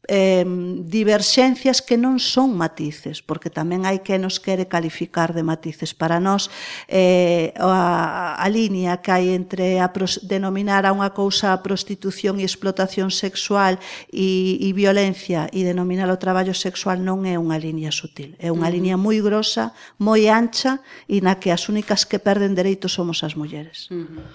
eh, 0.08 0.44
diverxencias 0.82 1.78
que 1.78 1.94
non 1.94 2.18
son 2.18 2.58
matices, 2.58 3.22
porque 3.22 3.54
tamén 3.54 3.86
hai 3.86 4.02
que 4.02 4.18
nos 4.18 4.42
quere 4.42 4.66
calificar 4.66 5.30
de 5.30 5.46
matices. 5.46 5.94
Para 5.94 6.18
nós, 6.18 6.50
eh, 6.90 7.54
a, 7.54 8.34
a 8.34 8.46
línea 8.50 8.98
que 8.98 9.14
hai 9.14 9.30
entre 9.30 9.78
a 9.78 9.94
pros, 9.94 10.26
denominar 10.26 10.82
a 10.86 10.94
unha 10.94 11.14
cousa 11.14 11.54
a 11.54 11.62
prostitución 11.62 12.42
e 12.42 12.44
explotación 12.46 13.14
sexual 13.14 13.78
e, 14.10 14.58
e 14.58 14.68
violencia 14.74 15.46
e 15.54 15.62
denominar 15.62 16.10
o 16.10 16.18
traballo 16.18 16.54
sexual 16.54 16.98
non 16.98 17.22
é 17.22 17.38
unha 17.38 17.58
línea 17.62 17.94
sutil, 17.94 18.34
é 18.42 18.50
unha 18.50 18.66
uh 18.66 18.70
-huh. 18.70 18.74
línea 18.74 18.96
moi 18.98 19.22
grosa, 19.22 19.70
moi 20.02 20.26
ancha 20.26 20.82
e 21.06 21.22
na 21.22 21.38
que 21.38 21.54
as 21.54 21.70
únicas 21.70 22.02
que 22.02 22.18
perden 22.18 22.58
dereitos 22.58 22.90
somos 22.90 23.22
as 23.22 23.38
mulleres. 23.38 23.86
Uh 23.86 24.02
-huh. 24.02 24.26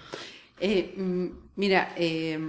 eh, 0.63 0.95
mm, 0.95 1.59
mira, 1.59 1.91
eh, 1.99 2.39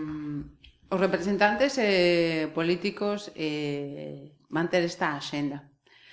Os 0.89 0.99
representantes 1.01 1.77
eh, 1.77 2.49
políticos 2.57 3.31
eh, 3.37 4.33
manter 4.49 4.83
esta 4.85 5.15
axenda. 5.15 5.69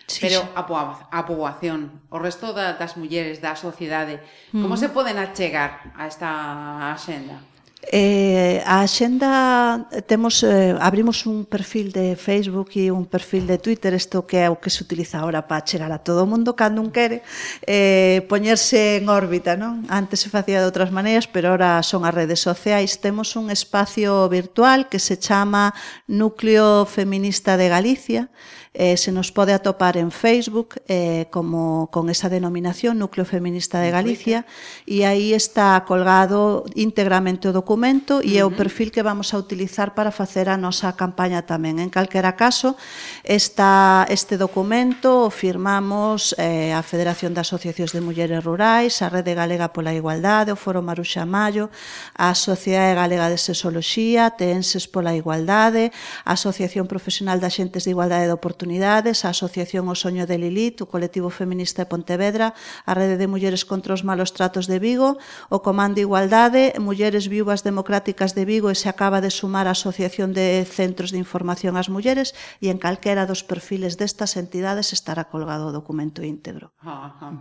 Sí, 0.06 0.22
pero 0.22 0.46
a, 0.54 0.68
poa, 0.68 1.10
a 1.10 1.26
poboación, 1.26 2.06
o 2.14 2.22
resto 2.22 2.54
da, 2.54 2.78
das 2.78 2.94
mulleres, 2.94 3.42
da 3.42 3.58
sociedade, 3.58 4.22
mm. 4.54 4.62
como 4.62 4.78
se 4.78 4.94
poden 4.94 5.18
achegar 5.18 5.96
a 5.98 6.06
esta 6.06 6.94
axenda? 6.94 7.42
Eh, 7.92 8.64
a 8.66 8.82
axenda 8.82 9.86
temos 10.08 10.42
eh, 10.42 10.74
abrimos 10.82 11.26
un 11.26 11.46
perfil 11.46 11.92
de 11.92 12.16
Facebook 12.16 12.74
e 12.76 12.90
un 12.90 13.06
perfil 13.06 13.46
de 13.46 13.58
Twitter, 13.62 13.94
isto 13.94 14.26
que 14.26 14.42
é 14.42 14.50
o 14.50 14.58
que 14.58 14.74
se 14.74 14.82
utiliza 14.82 15.22
agora 15.22 15.46
para 15.46 15.62
chegar 15.62 15.92
a 15.94 16.02
todo 16.02 16.24
o 16.24 16.28
mundo 16.28 16.58
cando 16.58 16.82
un 16.82 16.90
quere 16.90 17.22
eh, 17.62 18.26
poñerse 18.26 18.98
en 18.98 19.06
órbita, 19.06 19.54
non? 19.54 19.86
Antes 19.86 20.26
se 20.26 20.34
facía 20.34 20.58
de 20.58 20.66
outras 20.66 20.90
maneiras, 20.90 21.30
pero 21.30 21.54
ahora 21.54 21.86
son 21.86 22.10
as 22.10 22.14
redes 22.14 22.42
sociais. 22.42 22.98
Temos 22.98 23.38
un 23.38 23.54
espacio 23.54 24.26
virtual 24.34 24.90
que 24.90 24.98
se 24.98 25.22
chama 25.22 25.78
Núcleo 26.10 26.90
Feminista 26.90 27.54
de 27.54 27.70
Galicia, 27.70 28.34
Eh, 28.78 28.98
se 28.98 29.14
nos 29.14 29.32
pode 29.32 29.54
atopar 29.54 29.96
en 29.96 30.12
Facebook 30.12 30.76
eh, 30.90 31.28
como 31.32 31.88
con 31.96 32.10
esa 32.10 32.28
denominación 32.28 33.00
Núcleo 33.00 33.24
Feminista 33.24 33.80
de 33.80 33.88
Galicia 33.88 34.44
e 34.84 35.08
aí 35.08 35.32
está 35.32 35.80
colgado 35.88 36.68
íntegramente 36.76 37.48
o 37.48 37.56
documento 37.56 38.20
e 38.20 38.36
é 38.36 38.44
o 38.44 38.52
perfil 38.52 38.92
que 38.92 39.00
vamos 39.00 39.32
a 39.32 39.40
utilizar 39.40 39.96
para 39.96 40.12
facer 40.12 40.52
a 40.52 40.60
nosa 40.60 40.92
campaña 41.00 41.48
tamén. 41.48 41.80
En 41.80 41.88
calquera 41.88 42.36
caso, 42.36 42.76
está 43.24 44.04
este 44.12 44.36
documento 44.36 45.24
o 45.24 45.32
firmamos 45.32 46.36
eh, 46.36 46.76
a 46.76 46.84
Federación 46.84 47.32
de 47.32 47.48
Asociacións 47.48 47.96
de 47.96 48.04
Mulleres 48.04 48.44
Rurais, 48.44 49.00
a 49.00 49.08
Rede 49.08 49.40
Galega 49.40 49.72
pola 49.72 49.96
Igualdade, 49.96 50.52
o 50.52 50.60
Foro 50.60 50.84
Maruxa 50.84 51.24
Mayo, 51.24 51.72
a 52.12 52.36
Sociedade 52.36 52.92
Galega 52.92 53.32
de 53.32 53.40
Sexoloxía, 53.40 54.36
Teenses 54.36 54.92
pola 54.92 55.16
Igualdade, 55.16 55.96
a 56.28 56.36
Asociación 56.36 56.92
Profesional 56.92 57.40
de 57.40 57.48
Axentes 57.48 57.88
de 57.88 57.96
Igualdade 57.96 58.28
de 58.28 58.36
Oportunidades 58.36 58.65
oportunidades, 58.66 59.26
a 59.26 59.30
Asociación 59.30 59.86
O 59.86 59.96
Soño 59.96 60.26
de 60.26 60.42
Lilith, 60.42 60.82
o 60.82 60.90
Colectivo 60.90 61.30
Feminista 61.30 61.86
de 61.86 61.92
Pontevedra, 61.94 62.58
a 62.82 62.98
Rede 62.98 63.14
de 63.14 63.30
Mulleres 63.30 63.62
contra 63.62 63.94
os 63.94 64.02
Malos 64.02 64.34
Tratos 64.34 64.66
de 64.66 64.82
Vigo, 64.82 65.22
o 65.54 65.62
Comando 65.62 66.02
Igualdade, 66.02 66.74
Mulleres 66.82 67.30
Viúvas 67.30 67.62
Democráticas 67.62 68.34
de 68.34 68.42
Vigo 68.42 68.74
e 68.74 68.76
se 68.76 68.90
acaba 68.90 69.22
de 69.22 69.30
sumar 69.30 69.70
a 69.70 69.78
Asociación 69.78 70.34
de 70.34 70.66
Centros 70.66 71.14
de 71.14 71.22
Información 71.22 71.78
ás 71.78 71.94
Mulleres 71.94 72.34
e 72.58 72.74
en 72.74 72.82
calquera 72.82 73.30
dos 73.30 73.46
perfiles 73.46 74.02
destas 74.02 74.34
entidades 74.34 74.98
estará 74.98 75.30
colgado 75.30 75.70
o 75.70 75.76
documento 75.76 76.26
íntegro. 76.26 76.74
Ajá. 76.82 77.38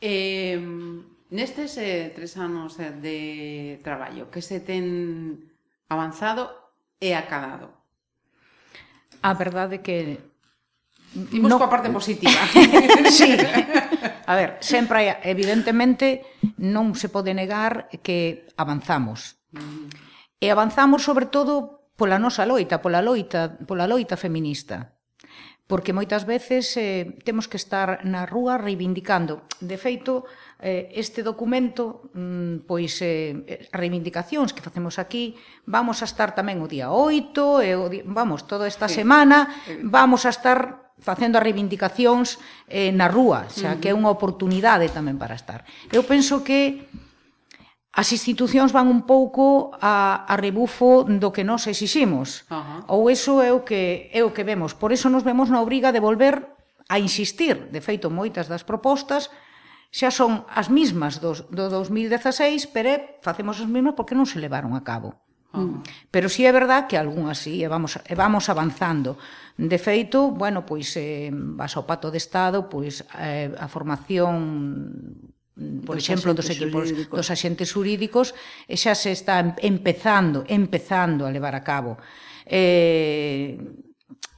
Eh, 0.00 0.56
nestes 1.28 1.76
eh, 1.76 2.08
tres 2.16 2.40
anos 2.40 2.80
eh, 2.80 2.88
de 2.96 3.18
traballo 3.84 4.32
que 4.32 4.40
se 4.40 4.64
ten 4.64 5.44
avanzado 5.92 6.48
e 6.96 7.12
acabado? 7.12 7.68
A 9.22 9.34
verdade 9.34 9.82
que 9.82 10.22
Imos 11.34 11.50
no... 11.50 11.58
coa 11.58 11.72
parte 11.72 11.90
positiva. 11.90 12.38
sí. 13.10 13.34
A 14.26 14.32
ver, 14.36 14.58
sempre 14.64 15.08
hai, 15.08 15.08
evidentemente 15.26 16.22
non 16.62 16.94
se 16.94 17.10
pode 17.10 17.34
negar 17.34 17.90
que 18.02 18.46
avanzamos. 18.54 19.40
Mm. 19.52 19.90
E 20.38 20.46
avanzamos 20.48 21.02
sobre 21.02 21.26
todo 21.26 21.90
pola 21.98 22.22
nosa 22.22 22.46
loita, 22.46 22.78
pola 22.78 23.02
loita, 23.02 23.58
pola 23.66 23.90
loita 23.90 24.14
feminista 24.14 24.98
porque 25.68 25.92
moitas 25.92 26.24
veces 26.24 26.72
eh, 26.80 27.20
temos 27.28 27.44
que 27.44 27.60
estar 27.60 28.00
na 28.08 28.24
rúa 28.24 28.56
reivindicando. 28.56 29.44
De 29.60 29.76
feito, 29.76 30.24
eh, 30.64 30.88
este 30.96 31.20
documento, 31.20 32.08
mm, 32.16 32.64
pois, 32.64 32.96
eh, 33.04 33.68
reivindicacións 33.68 34.56
que 34.56 34.64
facemos 34.64 34.96
aquí, 34.96 35.36
vamos 35.68 36.00
a 36.00 36.08
estar 36.08 36.32
tamén 36.32 36.64
o 36.64 36.66
día 36.72 36.88
8, 36.88 37.60
e 37.60 37.76
o 37.76 37.92
día, 37.92 38.00
vamos, 38.08 38.48
toda 38.48 38.64
esta 38.64 38.88
sí. 38.88 39.04
semana, 39.04 39.60
eh, 39.68 39.84
vamos 39.84 40.24
a 40.24 40.32
estar 40.32 40.87
facendo 41.00 41.38
as 41.38 41.44
reivindicacións 41.44 42.38
eh, 42.66 42.90
na 42.90 43.06
rúa, 43.06 43.46
xa 43.48 43.78
que 43.78 43.90
é 43.90 43.94
unha 43.94 44.10
oportunidade 44.10 44.90
tamén 44.90 45.16
para 45.16 45.38
estar. 45.38 45.62
Eu 45.94 46.02
penso 46.02 46.42
que 46.42 46.86
as 47.98 48.14
institucións 48.14 48.70
van 48.70 48.86
un 48.86 49.02
pouco 49.02 49.74
a, 49.82 50.22
a 50.28 50.34
rebufo 50.38 51.02
do 51.02 51.34
que 51.34 51.42
nos 51.42 51.66
exiximos. 51.66 52.46
Uh 52.46 52.54
-huh. 52.54 52.80
Ou 52.94 53.10
eso 53.10 53.42
é 53.42 53.50
o 53.50 53.66
que 53.66 54.06
é 54.14 54.22
o 54.22 54.30
que 54.30 54.46
vemos. 54.46 54.74
Por 54.74 54.94
eso 54.94 55.10
nos 55.10 55.26
vemos 55.26 55.50
na 55.50 55.58
obriga 55.58 55.90
de 55.90 55.98
volver 55.98 56.54
a 56.86 57.02
insistir. 57.02 57.70
De 57.74 57.82
feito, 57.82 58.06
moitas 58.06 58.46
das 58.46 58.62
propostas 58.62 59.34
xa 59.90 60.12
son 60.12 60.44
as 60.52 60.68
mismas 60.68 61.18
do, 61.18 61.32
do 61.48 61.72
2016, 61.72 62.70
pero 62.70 63.18
facemos 63.24 63.56
as 63.58 63.66
mismas 63.66 63.96
porque 63.96 64.14
non 64.14 64.28
se 64.28 64.38
levaron 64.38 64.76
a 64.76 64.84
cabo. 64.84 65.16
Uh 65.58 65.66
-huh. 65.66 65.78
Mm. 65.78 65.82
Pero 66.10 66.28
si 66.28 66.42
sí 66.42 66.46
é 66.46 66.52
verdad 66.52 66.86
que 66.86 66.96
algunhas 66.96 67.38
sí, 67.38 67.62
e 67.62 67.68
vamos, 67.68 67.98
e 67.98 68.14
vamos 68.14 68.48
avanzando. 68.48 69.18
De 69.58 69.78
feito, 69.78 70.30
bueno, 70.30 70.62
pois 70.62 70.94
eh, 70.94 71.30
vas 71.34 71.74
ao 71.74 71.82
pato 71.82 72.14
de 72.14 72.18
Estado, 72.22 72.70
pois 72.70 73.02
eh, 73.18 73.50
a 73.58 73.66
formación 73.66 75.26
mm, 75.58 75.82
por 75.82 75.98
dos 75.98 76.04
exemplo, 76.06 76.30
dos 76.34 76.46
equipos 76.48 76.86
jurídicos. 76.86 77.16
dos 77.18 77.28
axentes 77.34 77.68
jurídicos, 77.74 78.26
e 78.70 78.78
xa 78.78 78.94
se 78.94 79.10
está 79.10 79.42
empezando, 79.58 80.46
empezando 80.46 81.26
a 81.26 81.34
levar 81.34 81.58
a 81.58 81.66
cabo. 81.66 81.98
Eh, 82.46 83.58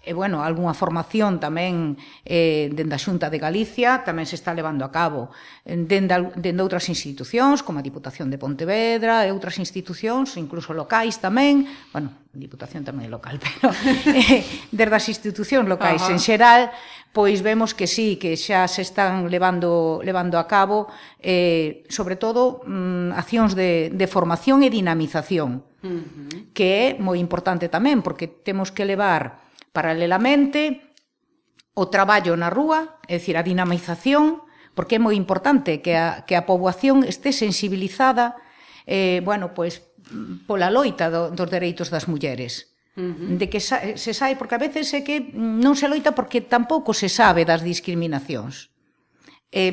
e 0.01 0.17
bueno, 0.17 0.41
algunha 0.41 0.73
formación 0.73 1.37
tamén 1.37 2.01
eh, 2.25 2.73
dende 2.73 2.97
a 2.97 3.01
Xunta 3.01 3.29
de 3.29 3.37
Galicia 3.37 4.01
tamén 4.01 4.25
se 4.25 4.41
está 4.41 4.57
levando 4.57 4.81
a 4.89 4.89
cabo 4.89 5.29
eh, 5.61 5.77
dende, 5.77 6.17
dende 6.41 6.65
outras 6.65 6.89
institucións 6.89 7.61
como 7.61 7.81
a 7.81 7.85
Diputación 7.85 8.33
de 8.33 8.41
Pontevedra 8.41 9.29
e 9.29 9.31
outras 9.31 9.61
institucións, 9.61 10.41
incluso 10.41 10.73
locais 10.73 11.21
tamén 11.21 11.69
bueno, 11.93 12.17
Diputación 12.33 12.81
tamén 12.81 13.07
é 13.07 13.11
local 13.13 13.37
pero 13.45 13.77
eh, 14.09 14.41
desde 14.73 14.97
as 14.97 15.07
institucións 15.13 15.69
locais 15.69 16.01
Ajá. 16.01 16.17
en 16.17 16.19
xeral 16.19 16.63
pois 17.13 17.45
vemos 17.45 17.77
que 17.77 17.85
sí, 17.85 18.17
que 18.17 18.41
xa 18.41 18.65
se 18.73 18.81
están 18.81 19.29
levando, 19.29 20.01
levando 20.01 20.41
a 20.41 20.49
cabo 20.49 20.89
eh, 21.21 21.85
sobre 21.93 22.17
todo 22.17 22.65
mm, 22.65 23.13
accións 23.13 23.53
de, 23.53 23.93
de 23.93 24.07
formación 24.09 24.65
e 24.65 24.73
dinamización 24.73 25.61
uh 25.85 25.93
-huh. 25.93 26.57
que 26.57 26.97
é 26.97 26.97
moi 26.97 27.21
importante 27.21 27.69
tamén 27.69 28.01
porque 28.01 28.25
temos 28.31 28.73
que 28.73 28.89
levar 28.89 29.50
Paralelamente, 29.73 30.91
o 31.75 31.87
traballo 31.89 32.35
na 32.35 32.51
rúa, 32.51 33.01
é 33.07 33.19
dicir, 33.19 33.39
a 33.39 33.47
dinamización, 33.47 34.43
porque 34.75 34.97
é 34.97 35.03
moi 35.03 35.15
importante 35.15 35.83
que 35.83 35.95
a, 35.95 36.27
que 36.27 36.35
a 36.35 36.47
poboación 36.47 37.03
este 37.07 37.31
sensibilizada 37.31 38.39
eh, 38.87 39.23
bueno, 39.25 39.55
pois, 39.55 39.83
pola 40.47 40.71
loita 40.71 41.07
do, 41.11 41.31
dos 41.31 41.49
dereitos 41.51 41.91
das 41.91 42.11
mulleres. 42.11 42.75
Uh 42.99 43.15
-huh. 43.15 43.39
de 43.39 43.47
que 43.47 43.63
sa, 43.63 43.95
se 43.95 44.11
sai, 44.11 44.35
porque 44.35 44.59
a 44.59 44.63
veces 44.63 44.91
é 44.91 45.07
que 45.07 45.31
non 45.33 45.79
se 45.79 45.87
loita 45.87 46.11
porque 46.11 46.43
tampouco 46.43 46.91
se 46.91 47.07
sabe 47.07 47.47
das 47.47 47.63
discriminacións. 47.63 48.75
Eh, 49.55 49.71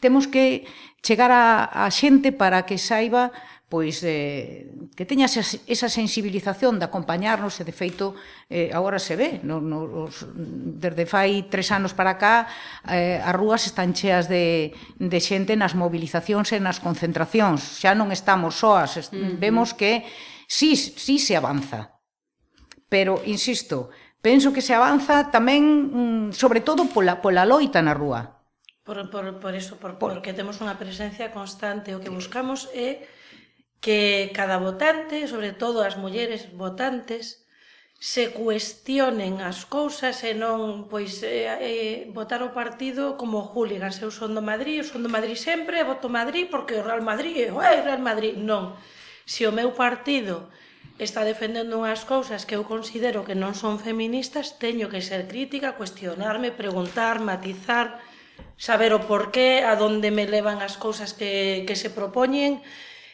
temos 0.00 0.26
que 0.26 0.66
chegar 1.02 1.30
a, 1.30 1.64
a 1.86 1.90
xente 1.90 2.32
para 2.32 2.66
que 2.66 2.78
saiba 2.78 3.32
pois 3.68 4.00
eh, 4.00 4.72
que 4.96 5.04
teña 5.04 5.28
esa 5.28 5.44
esa 5.44 5.88
sensibilización 5.92 6.80
de 6.80 6.88
acompañarnos 6.88 7.60
e 7.60 7.68
de 7.68 7.76
feito 7.76 8.16
eh, 8.48 8.72
agora 8.72 8.96
se 8.96 9.12
ve 9.12 9.44
no, 9.44 9.60
no, 9.60 10.08
os, 10.08 10.24
desde 10.32 11.04
fai 11.04 11.52
tres 11.52 11.68
anos 11.68 11.92
para 11.92 12.16
cá 12.16 12.48
eh, 12.88 13.20
as 13.20 13.36
rúas 13.36 13.68
están 13.68 13.92
cheas 13.92 14.24
de, 14.24 14.72
de 14.96 15.20
xente 15.20 15.52
nas 15.52 15.76
movilizacións 15.76 16.48
e 16.56 16.58
nas 16.64 16.80
concentracións. 16.80 17.84
Xa 17.84 17.92
non 17.92 18.08
estamos 18.08 18.56
soas 18.56 18.96
est 18.96 19.12
uh 19.12 19.20
-huh. 19.20 19.36
vemos 19.36 19.76
que 19.76 20.08
sí, 20.48 20.72
sí 20.72 21.20
se 21.20 21.36
avanza. 21.36 22.00
Pero 22.88 23.20
insisto 23.28 23.92
penso 24.24 24.48
que 24.48 24.64
se 24.64 24.72
avanza 24.72 25.28
tamén 25.28 26.32
mm, 26.32 26.32
sobre 26.32 26.64
todo 26.64 26.88
pola, 26.88 27.20
pola 27.20 27.44
loita 27.44 27.84
na 27.84 27.92
rúa 27.92 28.37
por, 28.88 29.12
por, 29.12 29.36
por 29.36 29.52
eso, 29.52 29.76
por, 29.76 30.00
por... 30.00 30.16
porque 30.16 30.32
temos 30.32 30.64
unha 30.64 30.80
presencia 30.80 31.28
constante. 31.28 31.92
O 31.92 32.00
que 32.00 32.08
buscamos 32.08 32.72
é 32.72 33.04
que 33.84 34.32
cada 34.32 34.56
votante, 34.56 35.28
sobre 35.28 35.52
todo 35.52 35.84
as 35.84 36.00
mulleres 36.00 36.48
votantes, 36.56 37.44
se 38.00 38.30
cuestionen 38.30 39.42
as 39.42 39.66
cousas 39.66 40.22
e 40.22 40.32
non 40.32 40.86
pois 40.86 41.20
eh, 41.26 41.50
eh, 41.60 41.96
votar 42.14 42.40
o 42.46 42.54
partido 42.56 43.20
como 43.20 43.44
hooligans. 43.44 44.00
Eu 44.00 44.08
son 44.08 44.32
do 44.32 44.40
Madrid, 44.40 44.80
eu 44.80 44.86
son 44.88 45.04
do 45.04 45.12
Madrid 45.12 45.36
sempre, 45.36 45.84
voto 45.84 46.08
Madrid 46.08 46.48
porque 46.48 46.78
o 46.78 46.86
Real 46.86 47.04
Madrid 47.04 47.36
é 47.36 47.52
o 47.52 47.60
Real 47.60 48.00
Madrid. 48.00 48.40
Non. 48.40 48.78
Se 49.28 49.44
o 49.44 49.52
meu 49.52 49.76
partido 49.76 50.48
está 50.96 51.26
defendendo 51.26 51.78
unhas 51.78 52.06
cousas 52.06 52.46
que 52.46 52.54
eu 52.54 52.62
considero 52.62 53.26
que 53.26 53.34
non 53.34 53.54
son 53.54 53.82
feministas, 53.82 54.56
teño 54.62 54.86
que 54.86 55.02
ser 55.02 55.26
crítica, 55.26 55.74
cuestionarme, 55.74 56.54
preguntar, 56.54 57.18
matizar, 57.18 57.98
saber 58.58 58.90
o 58.92 59.06
porqué, 59.06 59.62
a 59.62 59.78
donde 59.78 60.10
me 60.10 60.26
levan 60.26 60.58
as 60.60 60.74
cousas 60.74 61.14
que, 61.14 61.62
que 61.64 61.78
se 61.78 61.94
propoñen, 61.94 62.60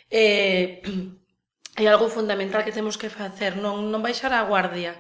eh, 0.09 0.81
e, 1.79 1.85
eh, 1.85 1.85
é 1.85 1.93
algo 1.93 2.09
fundamental 2.09 2.65
que 2.65 2.73
temos 2.73 2.97
que 2.97 3.13
facer, 3.13 3.61
non, 3.61 3.93
non 3.93 4.01
baixar 4.01 4.33
a 4.33 4.49
guardia, 4.49 4.97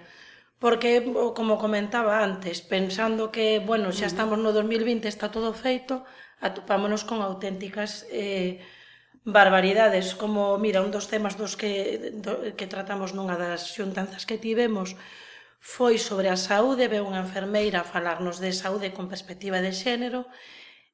porque, 0.60 1.00
como 1.34 1.56
comentaba 1.56 2.20
antes, 2.20 2.60
pensando 2.60 3.32
que, 3.34 3.58
bueno, 3.64 3.88
xa 3.90 4.06
mm. 4.06 4.12
estamos 4.12 4.38
no 4.38 4.52
2020, 4.52 5.08
está 5.08 5.32
todo 5.32 5.56
feito, 5.56 6.04
atopámonos 6.44 7.08
con 7.08 7.24
auténticas 7.24 8.04
eh, 8.12 8.60
barbaridades, 9.24 10.14
como, 10.14 10.60
mira, 10.60 10.84
un 10.84 10.92
dos 10.92 11.08
temas 11.08 11.40
dos 11.40 11.56
que, 11.56 12.12
do, 12.20 12.52
que 12.52 12.68
tratamos 12.68 13.16
nunha 13.16 13.40
das 13.40 13.72
xuntanzas 13.72 14.28
que 14.28 14.36
tivemos, 14.36 14.92
foi 15.64 15.96
sobre 15.96 16.28
a 16.28 16.36
saúde, 16.36 16.92
veu 16.92 17.08
unha 17.08 17.24
enfermeira 17.24 17.80
a 17.80 17.88
falarnos 17.88 18.36
de 18.36 18.52
saúde 18.52 18.92
con 18.92 19.08
perspectiva 19.08 19.64
de 19.64 19.72
xénero, 19.72 20.28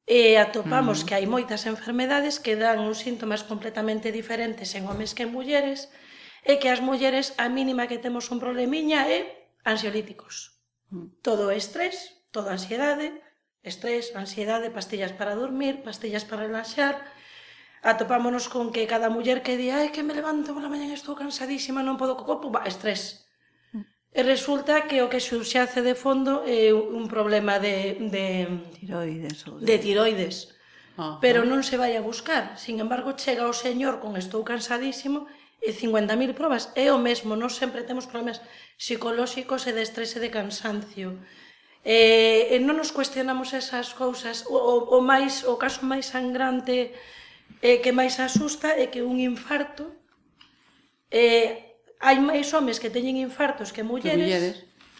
e 0.07 0.39
atopamos 0.39 0.97
uh 0.97 1.01
-huh. 1.03 1.07
que 1.11 1.15
hai 1.19 1.27
moitas 1.27 1.67
enfermedades 1.67 2.39
que 2.39 2.55
dan 2.55 2.79
uns 2.79 3.03
síntomas 3.03 3.43
completamente 3.43 4.15
diferentes 4.15 4.71
en 4.79 4.87
homes 4.87 5.11
que 5.11 5.27
en 5.27 5.35
mulleres, 5.35 5.91
e 6.47 6.55
que 6.55 6.71
as 6.71 6.79
mulleres 6.79 7.35
a 7.35 7.51
mínima 7.51 7.91
que 7.91 7.99
temos 7.99 8.31
un 8.31 8.39
problemiña 8.39 9.11
é 9.11 9.51
ansiolíticos. 9.67 10.35
Uh 10.87 11.03
-huh. 11.03 11.07
Todo 11.19 11.51
é 11.51 11.59
estrés, 11.59 12.23
toda 12.31 12.55
ansiedade, 12.55 13.11
estrés, 13.67 14.15
ansiedade, 14.15 14.71
pastillas 14.71 15.11
para 15.19 15.35
dormir, 15.35 15.83
pastillas 15.83 16.23
para 16.23 16.47
relaxar, 16.47 16.95
atopámonos 17.83 18.47
con 18.47 18.71
que 18.71 18.87
cada 18.87 19.11
muller 19.11 19.43
que 19.43 19.59
di, 19.59 19.67
ai, 19.67 19.91
que 19.91 20.01
me 20.07 20.15
levanto 20.15 20.55
pola 20.55 20.71
mañan 20.71 20.95
estou 20.95 21.13
cansadísima, 21.19 21.83
non 21.83 21.99
podo 21.99 22.15
co 22.15 22.23
corpo, 22.23 22.47
va, 22.55 22.63
estrés. 22.63 23.27
E 24.11 24.27
resulta 24.27 24.91
que 24.91 24.99
o 24.99 25.07
que 25.07 25.23
subxace 25.23 25.79
de 25.79 25.95
fondo 25.95 26.43
é 26.43 26.75
un 26.75 27.07
problema 27.07 27.63
de, 27.63 27.95
de 28.11 28.43
tiroides. 28.75 29.47
Ou 29.47 29.55
de... 29.55 29.63
de 29.63 29.75
tiroides. 29.79 30.51
Ah, 30.99 31.15
pero 31.23 31.47
non 31.47 31.63
se 31.63 31.79
vai 31.79 31.95
a 31.95 32.03
buscar. 32.03 32.59
Sin 32.59 32.83
embargo, 32.83 33.15
chega 33.15 33.47
o 33.47 33.55
señor 33.55 34.03
con 34.03 34.19
estou 34.19 34.43
cansadísimo 34.43 35.31
e 35.63 35.71
50.000 35.71 36.35
probas. 36.35 36.75
É 36.75 36.91
o 36.91 36.99
mesmo, 36.99 37.39
nós 37.39 37.55
sempre 37.55 37.87
temos 37.87 38.03
problemas 38.03 38.43
psicolóxicos 38.75 39.63
e 39.63 39.71
de 39.71 39.87
estrese 39.87 40.19
e 40.19 40.23
de 40.27 40.33
cansancio. 40.33 41.15
E, 41.87 42.51
e 42.51 42.59
non 42.59 42.75
nos 42.75 42.91
cuestionamos 42.91 43.55
esas 43.55 43.95
cousas. 43.95 44.43
O, 44.51 44.59
o, 44.59 44.75
o, 44.97 44.99
máis, 44.99 45.47
o 45.47 45.55
caso 45.55 45.87
máis 45.87 46.11
sangrante 46.11 46.91
e 47.63 47.79
que 47.79 47.95
máis 47.95 48.19
asusta 48.19 48.75
é 48.75 48.91
que 48.91 48.99
un 48.99 49.23
infarto 49.23 49.87
eh, 51.07 51.70
hai 52.01 52.17
máis 52.17 52.49
homes 52.51 52.81
que 52.81 52.89
teñen 52.89 53.21
infartos 53.21 53.69
que 53.69 53.85
mulleres, 53.85 54.17
que 54.17 54.25
mulleres. 54.25 54.55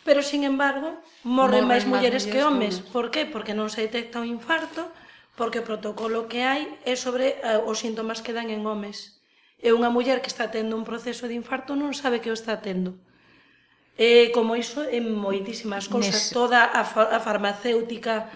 pero, 0.05 0.21
sin 0.21 0.45
embargo, 0.45 1.01
morren, 1.25 1.65
morren 1.65 1.69
máis 1.69 1.83
mulleres, 1.89 2.23
mulleres 2.23 2.29
que 2.29 2.39
homes. 2.45 2.75
Que 2.77 2.81
homes. 2.85 2.93
Por 2.93 3.05
qué? 3.09 3.25
Porque 3.25 3.57
non 3.57 3.67
se 3.73 3.83
detecta 3.83 4.21
o 4.21 4.25
infarto, 4.25 4.87
porque 5.35 5.59
o 5.59 5.67
protocolo 5.67 6.29
que 6.29 6.45
hai 6.45 6.69
é 6.85 6.93
sobre 6.93 7.41
uh, 7.41 7.65
os 7.65 7.81
síntomas 7.81 8.21
que 8.21 8.31
dan 8.31 8.53
en 8.53 8.61
homes. 8.63 9.21
E 9.61 9.73
unha 9.73 9.93
muller 9.93 10.21
que 10.21 10.29
está 10.29 10.49
tendo 10.49 10.73
un 10.77 10.85
proceso 10.85 11.29
de 11.29 11.37
infarto 11.37 11.77
non 11.77 11.93
sabe 11.97 12.21
que 12.21 12.29
o 12.29 12.37
está 12.37 12.61
tendo. 12.61 12.97
E 13.97 14.33
como 14.33 14.57
iso 14.57 14.81
en 14.85 15.13
moitísimas 15.13 15.85
cousas, 15.85 16.29
Nes... 16.29 16.33
toda 16.33 16.65
a, 16.65 16.81
fa 16.81 17.13
a 17.13 17.19
farmacéutica 17.21 18.29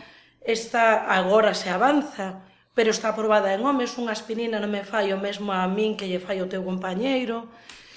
está 0.45 1.09
agora 1.09 1.57
se 1.57 1.73
avanza, 1.73 2.45
pero 2.77 2.91
está 2.93 3.09
aprobada 3.09 3.49
en 3.55 3.65
homes, 3.65 3.97
unha 3.97 4.13
aspirina 4.13 4.61
non 4.61 4.69
me 4.69 4.85
fai 4.85 5.09
o 5.09 5.17
mesmo 5.17 5.49
a 5.49 5.65
min 5.65 5.97
que 5.97 6.05
lle 6.05 6.21
fai 6.21 6.37
o 6.43 6.49
teu 6.51 6.61
compañeiro, 6.61 7.49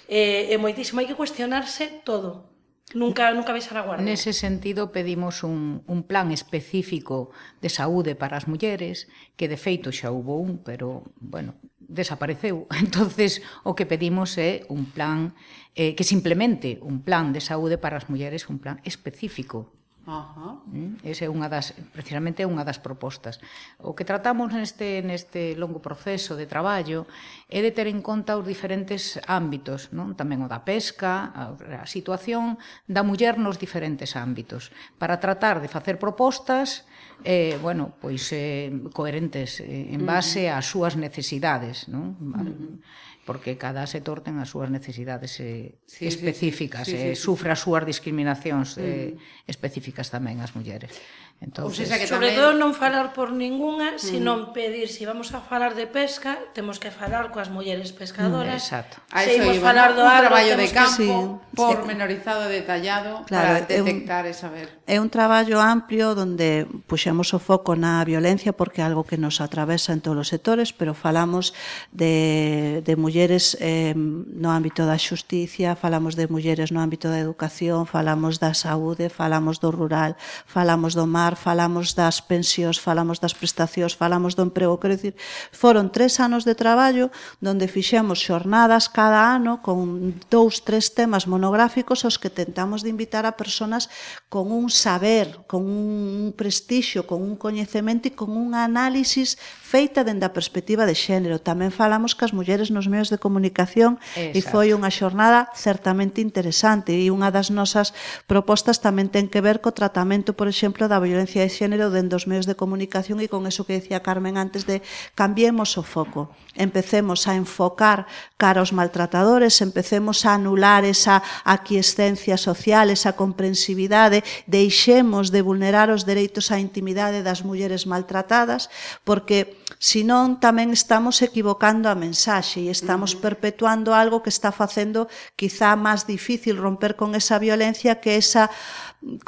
Eh, 0.08 0.48
e, 0.50 0.56
e 0.56 0.56
moitísimo, 0.56 0.98
hai 0.98 1.06
que 1.06 1.14
cuestionarse 1.14 2.02
todo. 2.02 2.48
Nunca 2.96 3.28
nunca 3.36 3.52
vais 3.52 3.68
a 3.68 3.84
guardia. 3.84 4.00
Nese 4.00 4.32
sentido 4.32 4.88
pedimos 4.88 5.44
un, 5.44 5.84
un 5.84 6.00
plan 6.08 6.32
específico 6.32 7.28
de 7.60 7.68
saúde 7.68 8.16
para 8.16 8.40
as 8.40 8.48
mulleres, 8.48 9.12
que 9.36 9.44
de 9.44 9.60
feito 9.60 9.92
xa 9.92 10.08
houbo 10.08 10.40
un, 10.40 10.64
pero 10.64 11.04
bueno, 11.20 11.60
desapareceu. 11.76 12.64
Entonces, 12.84 13.44
o 13.68 13.76
que 13.76 13.84
pedimos 13.84 14.40
é 14.40 14.64
un 14.72 14.88
plan 14.88 15.36
eh, 15.76 15.92
que 15.92 16.08
simplemente 16.08 16.80
un 16.80 17.04
plan 17.04 17.36
de 17.36 17.44
saúde 17.44 17.76
para 17.76 18.00
as 18.00 18.08
mulleres, 18.08 18.48
un 18.48 18.56
plan 18.56 18.80
específico 18.88 19.77
Ajá. 20.08 20.56
Mm, 20.72 21.04
Ese 21.04 21.28
é 21.28 21.30
unha 21.30 21.52
das, 21.52 21.76
precisamente 21.92 22.48
unha 22.48 22.64
das 22.64 22.80
propostas. 22.80 23.44
O 23.76 23.92
que 23.92 24.08
tratamos 24.08 24.48
neste, 24.56 25.04
neste 25.04 25.52
longo 25.52 25.84
proceso 25.84 26.32
de 26.32 26.48
traballo 26.48 27.04
é 27.52 27.60
de 27.60 27.68
ter 27.76 27.92
en 27.92 28.00
conta 28.00 28.40
os 28.40 28.48
diferentes 28.48 29.20
ámbitos, 29.28 29.92
non? 29.92 30.16
tamén 30.16 30.40
o 30.40 30.48
da 30.48 30.64
pesca, 30.64 31.28
a, 31.36 31.52
a 31.84 31.86
situación 31.86 32.56
da 32.88 33.04
muller 33.04 33.36
nos 33.36 33.60
diferentes 33.60 34.16
ámbitos, 34.16 34.72
para 34.96 35.20
tratar 35.20 35.60
de 35.60 35.68
facer 35.68 36.00
propostas 36.00 36.88
eh, 37.20 37.60
bueno, 37.60 37.92
pois 38.00 38.32
eh, 38.32 38.72
coherentes 38.96 39.60
eh, 39.60 39.92
en 39.92 40.08
base 40.08 40.48
ás 40.48 40.64
súas 40.64 40.96
necesidades. 40.96 41.84
Non? 41.92 42.16
Uh 42.16 42.32
-huh 42.32 43.06
porque 43.28 43.60
cada 43.60 43.84
sector 43.84 44.24
ten 44.24 44.40
as 44.40 44.48
súas 44.48 44.72
necesidades 44.72 45.36
eh, 45.44 45.76
sí, 45.84 46.08
específicas, 46.08 46.88
sí, 46.88 46.96
sí, 46.96 46.96
sí, 46.96 47.08
eh, 47.12 47.12
sí, 47.12 47.20
sí. 47.20 47.24
sufre 47.28 47.52
as 47.52 47.60
súas 47.60 47.84
discriminacións 47.84 48.80
eh, 48.80 49.20
mm. 49.20 49.44
específicas 49.44 50.08
tamén 50.08 50.40
as 50.40 50.56
mulleres. 50.56 50.96
Entonces, 51.40 51.86
o 51.86 51.88
sea, 51.88 51.98
que 51.98 52.06
sobre 52.10 52.34
tamén... 52.34 52.38
todo 52.42 52.50
non 52.58 52.74
falar 52.74 53.14
por 53.14 53.30
ningunha, 53.30 53.94
mm. 53.94 54.50
pedir, 54.50 54.90
se 54.90 55.00
si 55.00 55.02
vamos 55.06 55.30
a 55.30 55.38
falar 55.38 55.78
de 55.78 55.86
pesca, 55.86 56.34
temos 56.50 56.82
que 56.82 56.90
falar 56.90 57.30
coas 57.30 57.46
mulleres 57.46 57.94
pescadoras. 57.94 58.58
Mm, 58.58 58.66
exacto. 58.66 58.98
Se 59.14 59.38
imos 59.38 59.62
falar 59.62 59.94
do 59.94 60.02
agro, 60.02 60.34
traballo 60.34 60.58
de 60.58 60.68
campo, 60.74 61.38
sí. 61.38 61.54
pormenorizado, 61.54 62.50
detallado, 62.50 63.22
claro, 63.30 63.62
para 63.62 63.70
detectar 63.70 64.26
un, 64.26 64.30
e 64.30 64.34
saber. 64.34 64.66
É 64.90 64.98
un 64.98 65.14
traballo 65.14 65.62
amplio 65.62 66.18
onde 66.18 66.66
puxemos 66.90 67.30
o 67.30 67.38
foco 67.38 67.78
na 67.78 68.02
violencia 68.02 68.50
porque 68.50 68.82
é 68.82 68.84
algo 68.90 69.06
que 69.06 69.14
nos 69.14 69.38
atravesa 69.38 69.94
en 69.94 70.02
todos 70.02 70.26
os 70.26 70.28
sectores, 70.34 70.74
pero 70.74 70.90
falamos 70.90 71.54
de, 71.94 72.82
de 72.82 72.94
mulleres 72.98 73.54
eh, 73.62 73.94
no 73.94 74.50
ámbito 74.50 74.90
da 74.90 74.98
xusticia, 74.98 75.78
falamos 75.78 76.18
de 76.18 76.26
mulleres 76.26 76.74
no 76.74 76.82
ámbito 76.82 77.06
da 77.06 77.22
educación, 77.22 77.86
falamos 77.86 78.42
da 78.42 78.58
saúde, 78.58 79.06
falamos 79.06 79.62
do 79.62 79.70
rural, 79.70 80.18
falamos 80.50 80.98
do 80.98 81.06
mar, 81.06 81.27
familiar, 81.34 81.58
falamos 81.58 81.94
das 81.94 82.20
pensións, 82.20 82.78
falamos 82.78 83.18
das 83.18 83.34
prestacións, 83.34 83.96
falamos 83.96 84.36
do 84.36 84.46
emprego, 84.46 84.78
quero 84.78 84.94
dicir, 84.94 85.14
foron 85.50 85.90
tres 85.90 86.20
anos 86.20 86.44
de 86.44 86.54
traballo 86.54 87.10
donde 87.40 87.68
fixemos 87.68 88.22
xornadas 88.22 88.88
cada 88.88 89.34
ano 89.34 89.60
con 89.60 90.14
dous, 90.30 90.62
tres 90.62 90.94
temas 90.94 91.26
monográficos 91.26 92.04
aos 92.04 92.16
que 92.16 92.30
tentamos 92.30 92.86
de 92.86 92.92
invitar 92.94 93.26
a 93.26 93.36
personas 93.36 93.90
con 94.28 94.52
un 94.52 94.70
saber, 94.70 95.44
con 95.50 95.66
un 95.66 96.32
prestixio, 96.36 97.04
con 97.04 97.20
un 97.20 97.34
coñecemento 97.34 98.08
e 98.08 98.16
con 98.16 98.32
un 98.36 98.54
análisis 98.54 99.36
feita 99.68 100.00
dende 100.00 100.24
a 100.24 100.32
perspectiva 100.32 100.88
de 100.88 100.96
xénero. 100.96 101.44
Tamén 101.44 101.68
falamos 101.68 102.16
que 102.16 102.24
as 102.24 102.32
mulleres 102.32 102.72
nos 102.72 102.88
medios 102.88 103.12
de 103.12 103.20
comunicación 103.20 104.00
Exacto. 104.16 104.32
e 104.32 104.40
foi 104.40 104.66
unha 104.72 104.88
xornada 104.88 105.52
certamente 105.52 106.24
interesante 106.24 106.96
e 106.96 107.12
unha 107.12 107.28
das 107.28 107.52
nosas 107.52 107.92
propostas 108.24 108.80
tamén 108.80 109.12
ten 109.12 109.28
que 109.28 109.44
ver 109.44 109.60
co 109.60 109.76
tratamento, 109.76 110.32
por 110.32 110.48
exemplo, 110.48 110.88
da 110.88 110.96
violencia 110.96 111.44
de 111.44 111.52
xénero 111.52 111.92
dende 111.92 112.16
os 112.16 112.24
medios 112.24 112.48
de 112.48 112.56
comunicación 112.56 113.20
e 113.20 113.28
con 113.28 113.44
eso 113.44 113.68
que 113.68 113.76
decía 113.76 114.00
Carmen 114.00 114.40
antes 114.40 114.64
de 114.64 114.80
cambiemos 115.12 115.76
o 115.76 115.84
foco. 115.84 116.32
Empecemos 116.56 117.28
a 117.28 117.36
enfocar 117.36 118.08
cara 118.40 118.64
aos 118.64 118.72
maltratadores, 118.72 119.60
empecemos 119.60 120.24
a 120.24 120.32
anular 120.32 120.88
esa 120.88 121.20
aquiescencia 121.44 122.40
social, 122.40 122.88
esa 122.88 123.20
comprensividade, 123.20 124.24
deixemos 124.48 125.28
de 125.28 125.44
vulnerar 125.44 125.92
os 125.92 126.08
dereitos 126.08 126.48
á 126.48 126.56
intimidade 126.56 127.20
das 127.20 127.44
mulleres 127.44 127.84
maltratadas, 127.84 128.72
porque 129.04 129.57
senón 129.76 130.40
tamén 130.40 130.72
estamos 130.72 131.20
equivocando 131.20 131.92
a 131.92 131.98
mensaxe 131.98 132.64
e 132.64 132.72
estamos 132.72 133.12
perpetuando 133.12 133.92
algo 133.92 134.24
que 134.24 134.32
está 134.32 134.48
facendo 134.48 135.12
quizá 135.36 135.76
máis 135.76 136.08
difícil 136.08 136.56
romper 136.56 136.96
con 136.96 137.12
esa 137.12 137.36
violencia 137.36 138.00
que 138.00 138.16
esa 138.16 138.48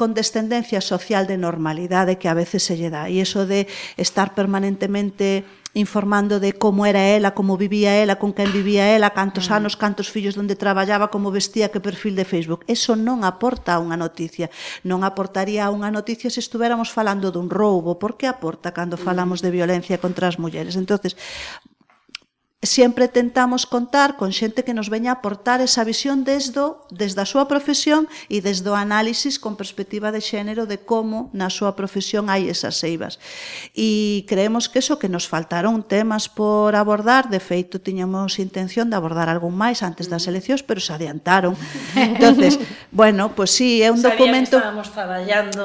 condescendencia 0.00 0.80
social 0.80 1.28
de 1.28 1.36
normalidade 1.36 2.16
que 2.16 2.26
a 2.26 2.34
veces 2.34 2.64
se 2.64 2.80
lle 2.80 2.88
dá. 2.88 3.12
E 3.12 3.20
iso 3.20 3.44
de 3.44 3.68
estar 4.00 4.32
permanentemente 4.32 5.44
informando 5.74 6.40
de 6.40 6.52
como 6.52 6.86
era 6.86 7.06
ela, 7.06 7.34
como 7.34 7.56
vivía 7.56 7.96
ela, 8.02 8.18
con 8.18 8.32
quen 8.32 8.52
vivía 8.52 8.94
ela, 8.94 9.10
cantos 9.10 9.50
mm. 9.50 9.52
anos, 9.52 9.76
cantos 9.76 10.10
fillos 10.10 10.36
onde 10.36 10.58
traballaba, 10.58 11.10
como 11.10 11.30
vestía, 11.30 11.70
que 11.70 11.78
perfil 11.78 12.16
de 12.16 12.24
Facebook. 12.26 12.64
Eso 12.66 12.98
non 12.98 13.22
aporta 13.22 13.78
a 13.78 13.82
unha 13.82 13.94
noticia. 13.94 14.50
Non 14.82 15.06
aportaría 15.06 15.62
a 15.62 15.70
unha 15.70 15.94
noticia 15.94 16.28
se 16.28 16.42
estuvéramos 16.42 16.90
falando 16.90 17.30
dun 17.30 17.46
roubo. 17.46 18.02
Por 18.02 18.18
que 18.18 18.26
aporta 18.26 18.74
cando 18.74 18.98
mm. 18.98 19.02
falamos 19.06 19.38
de 19.40 19.54
violencia 19.54 20.02
contra 20.02 20.26
as 20.26 20.42
mulleres? 20.42 20.74
Entonces, 20.74 21.14
Sempre 22.62 23.08
tentamos 23.08 23.64
contar 23.64 24.20
con 24.20 24.36
xente 24.36 24.68
que 24.68 24.76
nos 24.76 24.92
veña 24.92 25.16
a 25.16 25.24
aportar 25.24 25.64
esa 25.64 25.80
visión 25.80 26.28
desde, 26.28 26.60
desde 26.92 27.24
a 27.24 27.24
súa 27.24 27.48
profesión 27.48 28.04
e 28.28 28.44
desde 28.44 28.68
o 28.68 28.76
análisis 28.76 29.40
con 29.40 29.56
perspectiva 29.56 30.12
de 30.12 30.20
xénero 30.20 30.68
de 30.68 30.76
como 30.76 31.32
na 31.32 31.48
súa 31.48 31.72
profesión 31.72 32.28
hai 32.28 32.52
esas 32.52 32.76
eivas. 32.84 33.16
E 33.72 34.28
creemos 34.28 34.68
que 34.68 34.84
eso 34.84 35.00
que 35.00 35.08
nos 35.08 35.24
faltaron 35.24 35.80
temas 35.88 36.28
por 36.28 36.76
abordar, 36.76 37.32
de 37.32 37.40
feito 37.40 37.80
tiñamos 37.80 38.36
intención 38.36 38.92
de 38.92 39.00
abordar 39.00 39.32
algún 39.32 39.56
máis 39.56 39.80
antes 39.80 40.12
das 40.12 40.28
eleccións, 40.28 40.60
pero 40.60 40.84
se 40.84 40.92
adiantaron. 40.92 41.56
Entonces, 41.96 42.60
bueno, 42.92 43.32
pois 43.32 43.56
pues 43.56 43.56
sí, 43.56 43.80
é 43.80 43.88
un 43.88 44.04
documento 44.04 44.60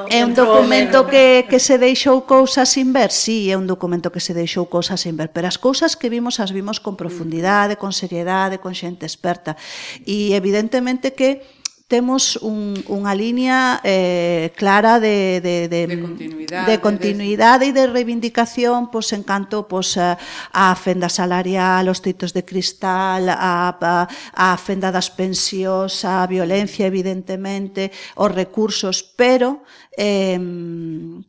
É 0.07 0.23
un 0.23 0.31
documento 0.31 1.11
que, 1.11 1.43
que 1.51 1.59
se 1.59 1.75
deixou 1.75 2.23
cousas 2.23 2.71
sin 2.71 2.95
ver, 2.95 3.11
sí, 3.11 3.51
é 3.51 3.59
un 3.59 3.67
documento 3.67 4.15
que 4.15 4.23
se 4.23 4.31
deixou 4.31 4.71
cousas 4.71 5.03
sin 5.03 5.19
ver, 5.19 5.35
pero 5.35 5.51
as 5.51 5.59
cousas 5.59 5.99
que 5.99 6.07
vimos 6.07 6.39
as 6.39 6.55
vimos 6.55 6.84
con 6.85 6.93
mm. 6.93 7.01
profundidade, 7.01 7.73
con 7.81 7.89
seriedade, 7.89 8.61
con 8.61 8.77
xente 8.77 9.09
experta. 9.09 9.57
E 10.05 10.37
evidentemente 10.37 11.17
que 11.17 11.41
temos 11.85 12.41
un, 12.41 12.73
unha 12.89 13.13
liña 13.13 13.77
eh, 13.85 14.49
clara 14.57 14.97
de, 14.97 15.37
de, 15.37 15.69
de, 15.69 15.85
de 15.85 15.97
continuidade, 16.01 16.65
de 16.65 16.75
continuidade 16.81 17.65
de... 17.69 17.69
e 17.69 17.75
de 17.77 17.83
reivindicación 17.93 18.89
pois, 18.89 19.13
en 19.13 19.21
canto 19.21 19.69
pois, 19.69 19.93
a, 20.01 20.17
a 20.49 20.73
fenda 20.73 21.13
salarial, 21.13 21.85
os 21.85 22.01
titos 22.01 22.33
de 22.33 22.41
cristal, 22.41 23.29
a, 23.29 23.77
a, 23.77 24.09
a 24.33 24.57
fenda 24.57 24.89
das 24.89 25.13
pensións, 25.13 26.01
a 26.09 26.25
violencia, 26.25 26.89
evidentemente, 26.89 27.93
os 28.17 28.33
recursos, 28.33 29.05
pero 29.05 29.61
Eh, 29.97 30.35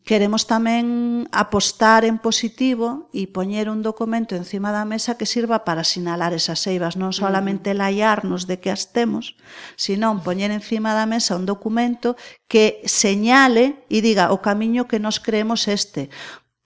queremos 0.03 0.51
tamén 0.51 1.31
apostar 1.31 2.03
en 2.03 2.19
positivo 2.19 3.07
e 3.15 3.31
poñer 3.31 3.71
un 3.71 3.83
documento 3.83 4.35
encima 4.35 4.75
da 4.75 4.83
mesa 4.83 5.15
que 5.15 5.27
sirva 5.27 5.63
para 5.63 5.87
sinalar 5.87 6.35
esas 6.35 6.67
eivas, 6.67 6.99
non 6.99 7.15
solamente 7.15 7.79
laiarnos 7.79 8.51
de 8.51 8.59
que 8.59 8.75
as 8.75 8.91
temos, 8.91 9.39
senón 9.79 10.27
poñer 10.27 10.51
encima 10.51 10.99
da 10.99 11.07
mesa 11.07 11.39
un 11.39 11.47
documento 11.47 12.19
que 12.51 12.83
señale 12.91 13.87
e 13.87 14.03
diga 14.03 14.35
o 14.35 14.43
camiño 14.43 14.91
que 14.91 14.99
nos 14.99 15.23
creemos 15.23 15.71
este, 15.71 16.11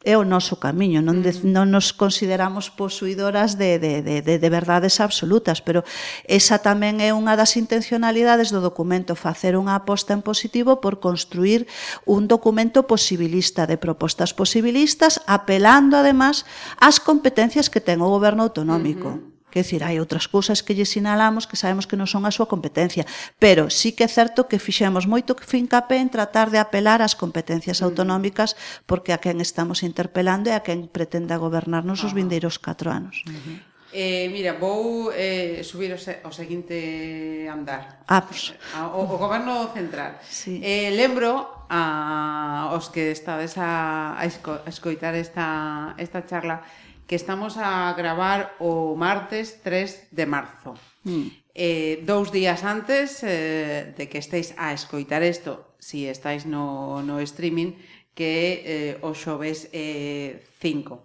é 0.00 0.16
o 0.16 0.24
noso 0.24 0.56
camiño, 0.56 1.04
non, 1.04 1.20
de, 1.20 1.36
mm. 1.36 1.52
non 1.52 1.68
nos 1.68 1.92
consideramos 1.92 2.72
posuidoras 2.72 3.60
de, 3.60 3.76
de, 3.76 4.00
de, 4.00 4.24
de, 4.24 4.40
de 4.40 4.48
verdades 4.48 4.96
absolutas, 4.96 5.60
pero 5.60 5.84
esa 6.24 6.64
tamén 6.64 7.04
é 7.04 7.12
unha 7.12 7.36
das 7.36 7.60
intencionalidades 7.60 8.48
do 8.48 8.64
documento, 8.64 9.12
facer 9.12 9.60
unha 9.60 9.76
aposta 9.76 10.16
en 10.16 10.24
positivo 10.24 10.80
por 10.80 11.04
construir 11.04 11.68
un 12.08 12.32
documento 12.32 12.88
posibilista 12.88 13.68
de 13.68 13.76
propostas 13.76 14.32
posibilistas, 14.32 15.20
apelando 15.28 16.00
además 16.00 16.48
ás 16.80 16.96
competencias 16.96 17.68
que 17.68 17.84
ten 17.84 18.00
o 18.00 18.08
goberno 18.08 18.48
autonómico. 18.48 19.20
Uh 19.20 19.20
-huh. 19.20 19.29
Quer 19.50 19.66
dizer, 19.66 19.82
hai 19.82 19.98
outras 19.98 20.30
cousas 20.30 20.62
que 20.62 20.72
lle 20.72 20.86
sinalamos 20.86 21.50
que 21.50 21.58
sabemos 21.58 21.90
que 21.90 21.98
non 21.98 22.06
son 22.06 22.24
a 22.24 22.32
súa 22.32 22.46
competencia, 22.46 23.04
pero 23.42 23.66
sí 23.68 23.92
que 23.92 24.06
é 24.06 24.10
certo 24.10 24.46
que 24.46 24.62
fixemos 24.62 25.10
moito 25.10 25.34
que 25.34 25.44
fincapé 25.44 25.98
en 25.98 26.08
tratar 26.08 26.54
de 26.54 26.62
apelar 26.62 27.02
ás 27.02 27.18
competencias 27.18 27.82
mm. 27.82 27.86
autonómicas 27.90 28.54
porque 28.86 29.10
a 29.10 29.18
quen 29.18 29.42
estamos 29.42 29.82
interpelando 29.82 30.48
e 30.48 30.54
a 30.54 30.62
quen 30.62 30.86
pretenda 30.86 31.36
gobernarnos 31.36 32.06
os 32.06 32.14
ah. 32.14 32.18
vindeiros 32.18 32.62
4 32.62 32.88
anos. 32.88 33.26
Uh 33.26 33.34
-huh. 33.34 33.70
Eh, 33.92 34.30
mira, 34.30 34.54
vou 34.54 35.10
eh, 35.10 35.66
subir 35.66 35.90
o, 35.90 35.98
se, 35.98 36.22
o 36.22 36.30
seguinte 36.30 37.50
andar. 37.50 38.06
Ah, 38.06 38.22
pues. 38.22 38.54
o, 38.94 39.02
o 39.02 39.18
goberno 39.18 39.66
central. 39.74 40.22
Sí. 40.22 40.62
Eh, 40.62 40.94
lembro 40.94 41.66
a 41.66 42.70
os 42.78 42.86
que 42.94 43.10
estades 43.10 43.58
a, 43.58 44.14
a 44.14 44.24
escoitar 44.70 45.18
esta, 45.18 45.94
esta 45.98 46.22
charla 46.22 46.62
que 47.10 47.16
estamos 47.16 47.58
a 47.58 47.92
gravar 47.98 48.54
o 48.60 48.94
martes 48.94 49.58
3 49.66 50.14
de 50.14 50.26
marzo. 50.30 50.78
Mm. 51.02 51.26
Eh, 51.58 52.06
dous 52.06 52.30
días 52.30 52.62
antes 52.62 53.26
eh, 53.26 53.90
de 53.98 54.06
que 54.06 54.22
estéis 54.22 54.54
a 54.54 54.70
escoitar 54.70 55.26
isto, 55.26 55.74
si 55.82 56.06
estáis 56.06 56.46
no, 56.46 57.02
no 57.02 57.18
streaming, 57.18 57.74
que 58.14 58.62
eh, 58.62 58.94
o 59.02 59.10
xoves 59.18 59.66
eh, 59.74 60.38
5. 60.62 61.02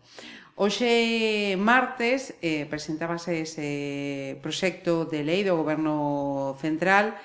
Oxe 0.62 1.58
martes 1.58 2.38
eh, 2.38 2.70
presentábase 2.70 3.41
ese 3.41 4.38
proxecto 4.45 5.10
de 5.10 5.26
lei 5.26 5.41
do 5.41 5.58
Goberno 5.58 6.53
Central 6.62 7.18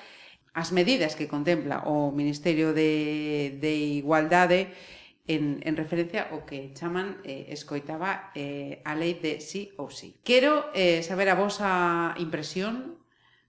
as 0.57 0.73
medidas 0.73 1.13
que 1.13 1.29
contempla 1.29 1.85
o 1.85 2.09
Ministerio 2.09 2.73
de, 2.73 3.61
de 3.61 4.01
Igualdade 4.01 4.73
en, 5.27 5.61
en 5.61 5.77
referencia 5.77 6.29
ao 6.29 6.45
que 6.45 6.73
chaman, 6.73 7.21
eh, 7.23 7.51
escoitaba, 7.53 8.33
eh, 8.33 8.81
a 8.83 8.97
lei 8.97 9.17
de 9.17 9.37
sí 9.39 9.71
ou 9.77 9.93
sí. 9.93 10.17
Quero 10.25 10.69
eh, 10.73 11.05
saber 11.05 11.29
a 11.29 11.37
vosa 11.37 12.15
impresión 12.17 12.97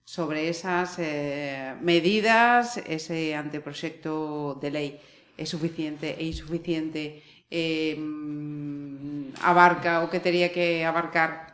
sobre 0.05 0.49
esas 0.49 0.99
eh, 0.99 1.75
medidas, 1.81 2.77
ese 2.85 3.35
anteproxecto 3.35 4.59
de 4.59 4.69
lei 4.69 4.89
é 5.37 5.45
suficiente 5.49 6.13
e 6.19 6.29
insuficiente 6.29 7.23
eh, 7.49 7.97
abarca 9.41 10.05
o 10.05 10.09
que 10.09 10.21
teria 10.21 10.53
que 10.53 10.85
abarcar 10.85 11.52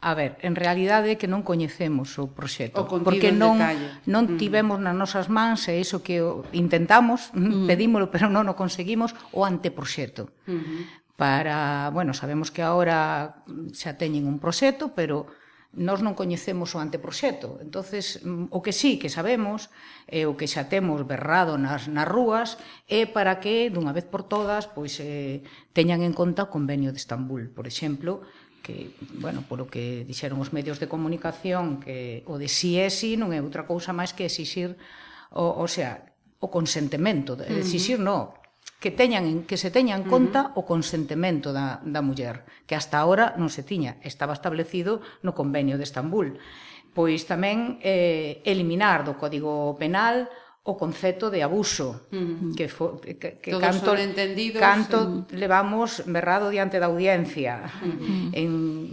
A 0.00 0.14
ver, 0.14 0.38
en 0.46 0.54
realidade 0.54 1.10
é 1.10 1.18
que 1.18 1.26
non 1.26 1.42
coñecemos 1.42 2.22
o 2.22 2.30
proxecto, 2.30 2.86
o 2.86 3.02
porque 3.02 3.34
non 3.34 3.58
detalle. 3.58 3.88
non 4.06 4.24
mm. 4.30 4.38
tivemos 4.38 4.78
nas 4.78 4.94
nosas 4.94 5.26
mans 5.26 5.66
e 5.66 5.74
iso 5.82 6.06
que 6.06 6.22
intentamos, 6.54 7.30
mm. 7.34 7.66
pedímolo, 7.66 8.06
pero 8.06 8.30
non 8.30 8.46
o 8.46 8.54
conseguimos 8.54 9.10
o 9.34 9.42
anteproxecto. 9.42 10.30
Mm 10.46 10.62
-hmm. 10.62 10.80
Para, 11.18 11.90
bueno, 11.90 12.14
sabemos 12.14 12.54
que 12.54 12.62
agora 12.62 13.42
xa 13.74 13.98
teñen 13.98 14.30
un 14.30 14.38
proxecto, 14.38 14.94
pero 14.94 15.26
nós 15.74 16.00
non 16.00 16.16
coñecemos 16.16 16.72
o 16.72 16.80
anteproxecto. 16.80 17.60
Entonces, 17.60 18.24
mm, 18.24 18.54
o 18.54 18.62
que 18.64 18.72
sí 18.72 18.96
que 18.96 19.12
sabemos, 19.12 19.68
e 20.08 20.24
o 20.24 20.38
que 20.38 20.48
xa 20.48 20.70
temos 20.70 21.04
berrado 21.04 21.60
nas, 21.60 21.90
nas 21.92 22.08
rúas, 22.08 22.56
é 22.88 23.04
para 23.04 23.42
que, 23.42 23.68
dunha 23.68 23.92
vez 23.92 24.08
por 24.08 24.24
todas, 24.24 24.70
pois, 24.70 24.96
eh, 25.02 25.44
teñan 25.76 26.00
en 26.00 26.16
conta 26.16 26.48
o 26.48 26.52
convenio 26.54 26.94
de 26.94 27.02
Estambul, 27.02 27.52
por 27.52 27.68
exemplo, 27.68 28.24
que, 28.68 28.92
bueno, 29.16 29.40
polo 29.48 29.64
que 29.64 30.04
dixeron 30.04 30.44
os 30.44 30.52
medios 30.52 30.76
de 30.76 30.92
comunicación, 30.92 31.80
que 31.80 32.20
o 32.28 32.36
de 32.36 32.52
si 32.52 32.76
é 32.76 32.92
si 32.92 33.16
non 33.16 33.32
é 33.32 33.40
outra 33.40 33.64
cousa 33.64 33.96
máis 33.96 34.12
que 34.12 34.28
exixir 34.28 34.76
o, 35.32 35.64
o 35.64 35.64
sea, 35.64 36.12
o 36.36 36.52
consentemento, 36.52 37.32
de, 37.32 37.48
uh 37.48 37.56
-huh. 37.56 37.64
exixir 37.64 37.96
no, 37.96 38.36
que 38.76 38.92
teñan 38.92 39.48
que 39.48 39.56
se 39.56 39.72
teñan 39.72 40.04
en 40.04 40.12
conta 40.12 40.52
uh 40.52 40.60
-huh. 40.60 40.60
o 40.60 40.68
consentemento 40.68 41.56
da 41.56 41.80
da 41.80 42.04
muller, 42.04 42.44
que 42.68 42.76
hasta 42.76 43.00
ahora 43.00 43.32
non 43.40 43.48
se 43.48 43.64
tiña, 43.64 43.96
estaba 44.04 44.36
establecido 44.36 45.00
no 45.24 45.32
convenio 45.32 45.80
de 45.80 45.88
Estambul. 45.88 46.36
Pois 46.92 47.24
tamén 47.24 47.80
eh 47.80 48.44
eliminar 48.44 49.08
do 49.08 49.16
Código 49.16 49.80
Penal 49.80 50.28
o 50.68 50.76
concepto 50.76 51.32
de 51.32 51.40
abuso 51.40 52.12
mm. 52.12 52.52
que, 52.52 52.68
fo, 52.68 53.00
que, 53.00 53.40
que 53.40 53.50
Todos 53.56 53.64
canto, 53.64 53.96
entendidos, 53.96 54.60
canto 54.60 55.24
mm. 55.24 55.32
levamos 55.32 56.04
berrado 56.04 56.52
diante 56.52 56.76
da 56.76 56.92
audiencia 56.92 57.72
mm. 57.80 58.36
en, 58.36 58.50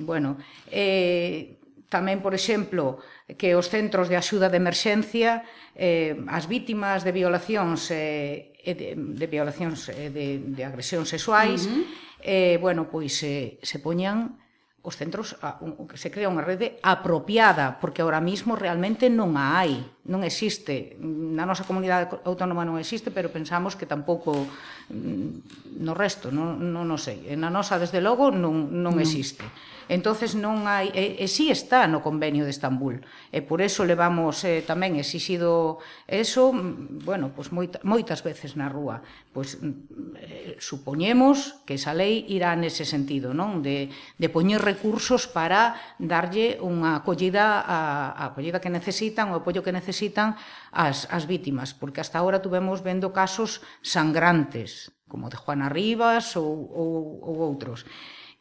bueno 0.08 0.40
eh, 0.72 1.60
tamén 1.92 2.24
por 2.24 2.32
exemplo 2.32 3.04
que 3.36 3.60
os 3.60 3.68
centros 3.68 4.08
de 4.08 4.16
axuda 4.16 4.48
de 4.48 4.56
emerxencia 4.56 5.44
eh, 5.76 6.16
as 6.32 6.48
vítimas 6.48 7.04
de 7.04 7.12
violacións 7.12 7.92
eh, 7.92 8.56
de, 8.64 8.96
de 8.96 9.28
violacións 9.28 9.92
eh, 9.92 10.08
de, 10.08 10.56
de 10.56 10.64
agresións 10.64 11.12
sexuais 11.12 11.68
uh 11.68 11.76
-huh. 11.76 11.84
eh, 12.24 12.56
bueno, 12.64 12.88
pois 12.88 13.20
eh, 13.28 13.60
se 13.60 13.84
poñan 13.84 14.40
os 14.80 14.96
centros 14.96 15.36
a, 15.42 15.60
un, 15.60 15.76
se 15.98 16.08
crea 16.08 16.32
unha 16.32 16.46
rede 16.46 16.80
apropiada 16.86 17.84
porque 17.84 18.00
ahora 18.00 18.24
mismo 18.24 18.56
realmente 18.56 19.12
non 19.12 19.36
a 19.36 19.60
hai 19.60 19.95
non 20.06 20.22
existe 20.22 20.94
na 21.02 21.50
nosa 21.50 21.66
comunidade 21.66 22.22
autónoma 22.30 22.62
non 22.62 22.78
existe, 22.78 23.10
pero 23.10 23.34
pensamos 23.34 23.74
que 23.74 23.90
tampouco 23.90 24.46
mm, 24.94 25.82
no 25.82 25.98
resto, 25.98 26.30
non, 26.30 26.62
non, 26.62 26.86
non 26.86 27.02
sei. 27.02 27.34
Na 27.34 27.50
nosa 27.50 27.82
desde 27.82 28.06
logo 28.06 28.30
non, 28.30 28.70
non 28.70 29.02
existe. 29.02 29.42
Entonces 29.90 30.34
non 30.34 30.66
hai 30.66 30.90
e, 30.94 31.22
e 31.22 31.26
si 31.30 31.50
está 31.50 31.86
no 31.86 32.02
convenio 32.02 32.46
de 32.46 32.54
Estambul. 32.54 33.02
E 33.34 33.42
por 33.42 33.62
eso 33.62 33.86
levamos 33.86 34.42
eh, 34.46 34.62
tamén 34.66 34.98
exixido 34.98 35.82
eso, 36.06 36.54
mm, 36.54 37.06
bueno, 37.06 37.34
pois 37.34 37.50
moita, 37.50 37.82
moitas 37.82 38.22
veces 38.22 38.58
na 38.58 38.70
rúa. 38.70 39.02
Pois 39.34 39.58
eh, 39.58 40.58
supoñemos 40.62 41.62
que 41.66 41.82
esa 41.82 41.94
lei 41.98 42.26
irá 42.30 42.54
nese 42.54 42.86
sentido, 42.86 43.34
non? 43.34 43.66
De 43.66 43.90
de 44.22 44.28
poñer 44.30 44.62
recursos 44.62 45.26
para 45.26 45.78
darlle 45.98 46.62
unha 46.62 47.02
acollida 47.02 47.62
a, 47.62 48.14
a 48.14 48.24
acollida 48.34 48.62
que 48.62 48.74
necesitan, 48.74 49.34
o 49.34 49.42
apoio 49.42 49.66
que 49.66 49.74
necesitan 49.74 49.95
necesitan 49.96 50.36
as, 50.76 51.08
as 51.08 51.24
vítimas, 51.24 51.72
porque 51.72 52.04
hasta 52.04 52.20
ahora 52.20 52.44
tuvemos 52.44 52.84
vendo 52.84 53.16
casos 53.16 53.64
sangrantes, 53.80 54.92
como 55.08 55.32
de 55.32 55.40
Juana 55.40 55.72
Rivas 55.72 56.36
ou, 56.36 56.68
ou, 56.68 57.24
ou 57.24 57.36
outros. 57.40 57.88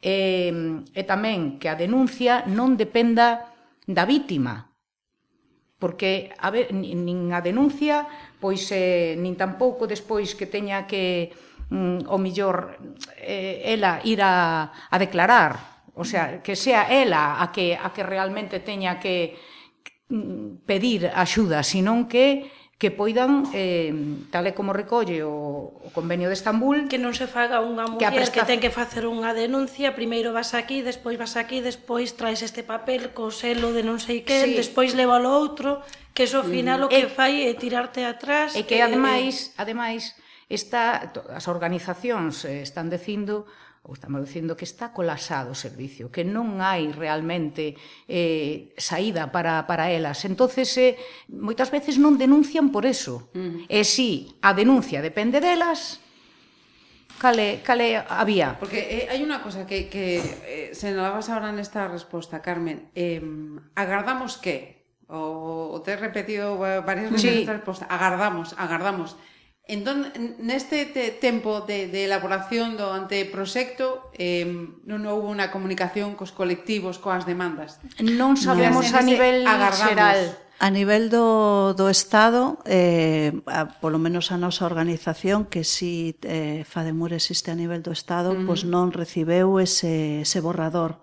E, 0.03 0.51
e 0.91 1.03
tamén 1.07 1.63
que 1.63 1.71
a 1.71 1.79
denuncia 1.79 2.43
non 2.51 2.75
dependa 2.75 3.55
da 3.87 4.03
vítima, 4.03 4.75
porque 5.79 6.35
a 6.43 6.51
ver, 6.51 6.75
nin 6.75 7.31
a 7.31 7.39
denuncia, 7.39 8.03
pois 8.43 8.67
eh, 8.75 9.15
nin 9.15 9.39
tampouco 9.39 9.87
despois 9.87 10.35
que 10.35 10.51
teña 10.51 10.91
que 10.91 11.31
mm, 11.71 12.11
o 12.11 12.19
millor 12.19 12.83
eh, 13.23 13.63
ela 13.71 14.03
ir 14.03 14.21
a, 14.21 14.75
a 14.91 14.97
declarar, 14.99 15.87
o 15.95 16.03
sea, 16.03 16.43
que 16.43 16.59
sea 16.59 16.91
ela 16.91 17.39
a 17.39 17.55
que 17.55 17.79
a 17.79 17.95
que 17.95 18.03
realmente 18.03 18.59
teña 18.61 18.99
que 18.99 19.39
pedir 20.67 21.09
axuda, 21.15 21.65
senón 21.65 22.07
que 22.07 22.51
que 22.85 22.91
poidan, 22.91 23.49
eh, 23.55 23.95
tal 24.35 24.45
e 24.45 24.53
como 24.53 24.75
recolle 24.75 25.23
o, 25.23 25.79
o 25.79 25.89
convenio 25.95 26.27
de 26.27 26.37
Estambul... 26.37 26.91
Que 26.91 26.99
non 26.99 27.15
se 27.15 27.31
faga 27.31 27.63
unha 27.63 27.87
muller 27.87 28.13
que, 28.13 28.19
presta... 28.19 28.35
que 28.35 28.43
ten 28.45 28.59
que 28.59 28.69
facer 28.69 29.07
unha 29.07 29.31
denuncia, 29.31 29.95
primeiro 29.95 30.35
vas 30.35 30.53
aquí, 30.59 30.83
despois 30.83 31.15
vas 31.15 31.39
aquí, 31.39 31.63
despois 31.63 32.19
traes 32.19 32.43
este 32.43 32.67
papel 32.67 33.15
co 33.15 33.31
selo 33.31 33.71
de 33.71 33.87
non 33.87 34.03
sei 34.03 34.27
que, 34.27 34.43
sí. 34.43 34.59
despois 34.59 34.93
leva 34.99 35.23
o 35.23 35.25
outro, 35.31 35.87
que 36.13 36.27
iso 36.27 36.43
final 36.43 36.83
mm, 36.83 36.85
o 36.85 36.89
que 36.91 37.07
e, 37.07 37.09
fai 37.09 37.47
é 37.47 37.55
tirarte 37.55 38.03
atrás... 38.03 38.59
E 38.59 38.67
que, 38.67 38.83
ademais, 38.83 39.55
ademais 39.55 40.19
está, 40.51 41.15
as 41.31 41.47
organizacións 41.47 42.43
eh, 42.45 42.61
están 42.61 42.91
dicindo 42.91 43.47
ou 43.85 43.93
estamos 43.93 44.24
dicindo 44.24 44.57
que 44.57 44.64
está 44.64 44.97
colapsado 44.97 45.53
o 45.53 45.57
servicio, 45.57 46.09
que 46.09 46.24
non 46.24 46.57
hai 46.64 46.89
realmente 46.89 47.76
eh, 48.09 48.72
saída 48.80 49.28
para, 49.28 49.68
para 49.68 49.93
elas. 49.93 50.24
entonces 50.24 50.72
eh, 50.80 50.97
moitas 51.28 51.68
veces 51.68 52.01
non 52.01 52.16
denuncian 52.16 52.72
por 52.72 52.89
eso. 52.89 53.28
Mm. 53.37 53.68
E 53.68 53.85
si 53.85 54.41
a 54.41 54.57
denuncia 54.57 55.05
depende 55.05 55.37
delas, 55.37 56.01
cale, 57.20 57.61
cale 57.61 58.01
había. 58.09 58.57
Porque 58.57 59.05
eh, 59.05 59.12
hai 59.12 59.20
unha 59.20 59.45
cosa 59.45 59.68
que, 59.68 59.93
que 59.93 60.16
eh, 60.49 60.68
se 60.72 60.89
nalabas 60.89 61.28
ahora 61.28 61.53
nesta 61.53 61.85
resposta, 61.85 62.41
Carmen. 62.41 62.89
Eh, 62.97 63.20
agardamos 63.76 64.41
que? 64.41 64.89
O, 65.12 65.76
o 65.76 65.85
te 65.85 65.93
he 65.93 66.01
repetido 66.01 66.57
varias 66.57 67.12
veces 67.12 67.20
sí. 67.20 67.45
esta 67.45 67.61
resposta. 67.61 67.85
Agardamos, 67.85 68.57
agardamos. 68.57 69.20
Entón, 69.67 70.12
neste 70.45 70.85
te 70.85 71.09
tempo 71.09 71.65
de, 71.65 71.89
de 71.89 72.05
elaboración 72.05 72.77
do 72.77 72.93
anteproxecto 72.93 74.12
eh, 74.12 74.45
non 74.85 75.09
houve 75.09 75.33
unha 75.33 75.49
comunicación 75.49 76.21
cos 76.21 76.37
colectivos, 76.37 77.01
coas 77.01 77.25
demandas. 77.25 77.81
Non 78.05 78.37
sabemos 78.37 78.93
no. 78.93 79.01
a 79.01 79.03
nivel 79.03 79.37
xeral. 79.73 80.37
A 80.61 80.69
nivel 80.69 81.09
do, 81.09 81.73
do 81.73 81.89
Estado, 81.89 82.61
eh, 82.69 83.33
a, 83.49 83.81
polo 83.81 83.97
menos 83.97 84.31
a 84.31 84.37
nosa 84.37 84.69
organización, 84.69 85.49
que 85.49 85.65
si 85.65 86.21
eh, 86.29 86.69
Fademur 86.69 87.17
existe 87.17 87.49
a 87.49 87.57
nivel 87.57 87.81
do 87.81 87.91
Estado, 87.91 88.37
uh 88.37 88.45
-huh. 88.45 88.47
pois 88.47 88.69
non 88.69 88.93
recibeu 88.93 89.57
ese, 89.65 90.29
ese 90.29 90.45
borrador 90.45 91.01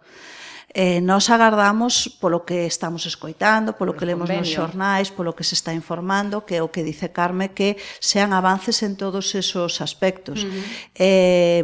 eh, 0.74 1.04
nós 1.04 1.28
agardamos 1.28 2.08
polo 2.20 2.48
que 2.48 2.66
estamos 2.66 3.04
escoitando, 3.06 3.76
polo 3.76 3.92
que 3.92 4.08
lemos 4.08 4.32
convenio. 4.32 4.48
nos 4.48 4.56
xornais, 4.56 5.12
polo 5.12 5.36
que 5.36 5.44
se 5.44 5.56
está 5.56 5.76
informando, 5.76 6.48
que 6.48 6.56
é 6.56 6.62
o 6.64 6.72
que 6.72 6.84
dice 6.84 7.12
Carme, 7.12 7.52
que 7.52 7.76
sean 8.00 8.32
avances 8.32 8.80
en 8.84 8.96
todos 8.96 9.36
esos 9.36 9.84
aspectos. 9.84 10.44
Uh 10.44 10.48
-huh. 10.48 10.64
eh, 10.96 11.64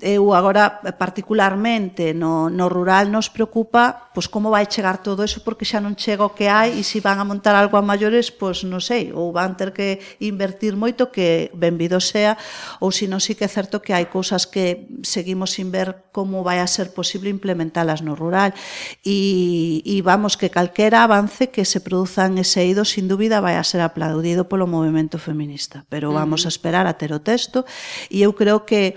eu 0.00 0.32
agora, 0.32 0.80
particularmente, 0.96 2.16
no, 2.16 2.48
no 2.48 2.66
rural 2.72 3.12
nos 3.12 3.28
preocupa 3.28 4.10
pois, 4.14 4.30
como 4.30 4.48
vai 4.48 4.64
chegar 4.70 5.02
todo 5.02 5.26
eso, 5.26 5.42
porque 5.42 5.66
xa 5.66 5.82
non 5.82 5.98
chega 5.98 6.24
o 6.24 6.32
que 6.32 6.46
hai, 6.46 6.78
e 6.78 6.86
se 6.86 7.02
van 7.02 7.18
a 7.18 7.26
montar 7.26 7.58
algo 7.58 7.76
a 7.76 7.82
maiores, 7.82 8.30
pois 8.30 8.62
non 8.62 8.78
sei, 8.78 9.10
ou 9.10 9.34
van 9.34 9.58
ter 9.58 9.74
que 9.74 9.98
invertir 10.22 10.78
moito, 10.78 11.10
que 11.10 11.50
benvido 11.52 11.98
sea, 11.98 12.38
ou 12.78 12.94
se 12.94 13.10
non, 13.10 13.18
sí 13.18 13.34
que 13.34 13.44
é 13.44 13.50
certo 13.50 13.82
que 13.82 13.92
hai 13.92 14.06
cousas 14.06 14.46
que 14.46 14.86
seguimos 15.02 15.58
sin 15.58 15.74
ver 15.74 16.08
como 16.14 16.46
vai 16.46 16.62
a 16.62 16.70
ser 16.70 16.94
posible 16.94 17.26
implementalas 17.26 18.00
no 18.06 18.13
rural 18.14 18.54
e, 19.04 19.82
e 19.84 20.00
vamos 20.00 20.38
que 20.38 20.50
calquera 20.50 21.04
avance 21.04 21.50
que 21.50 21.66
se 21.66 21.82
produzan 21.82 22.38
ese 22.38 22.62
eido 22.62 22.86
sin 22.86 23.06
dúbida 23.10 23.42
vai 23.42 23.58
a 23.58 23.66
ser 23.66 23.82
aplaudido 23.82 24.48
polo 24.48 24.66
movimento 24.66 25.18
feminista 25.18 25.84
pero 25.92 26.14
vamos 26.14 26.46
a 26.46 26.50
esperar 26.50 26.86
a 26.86 26.96
ter 26.96 27.12
o 27.12 27.20
texto 27.20 27.66
e 28.08 28.22
eu 28.22 28.32
creo 28.32 28.64
que 28.64 28.96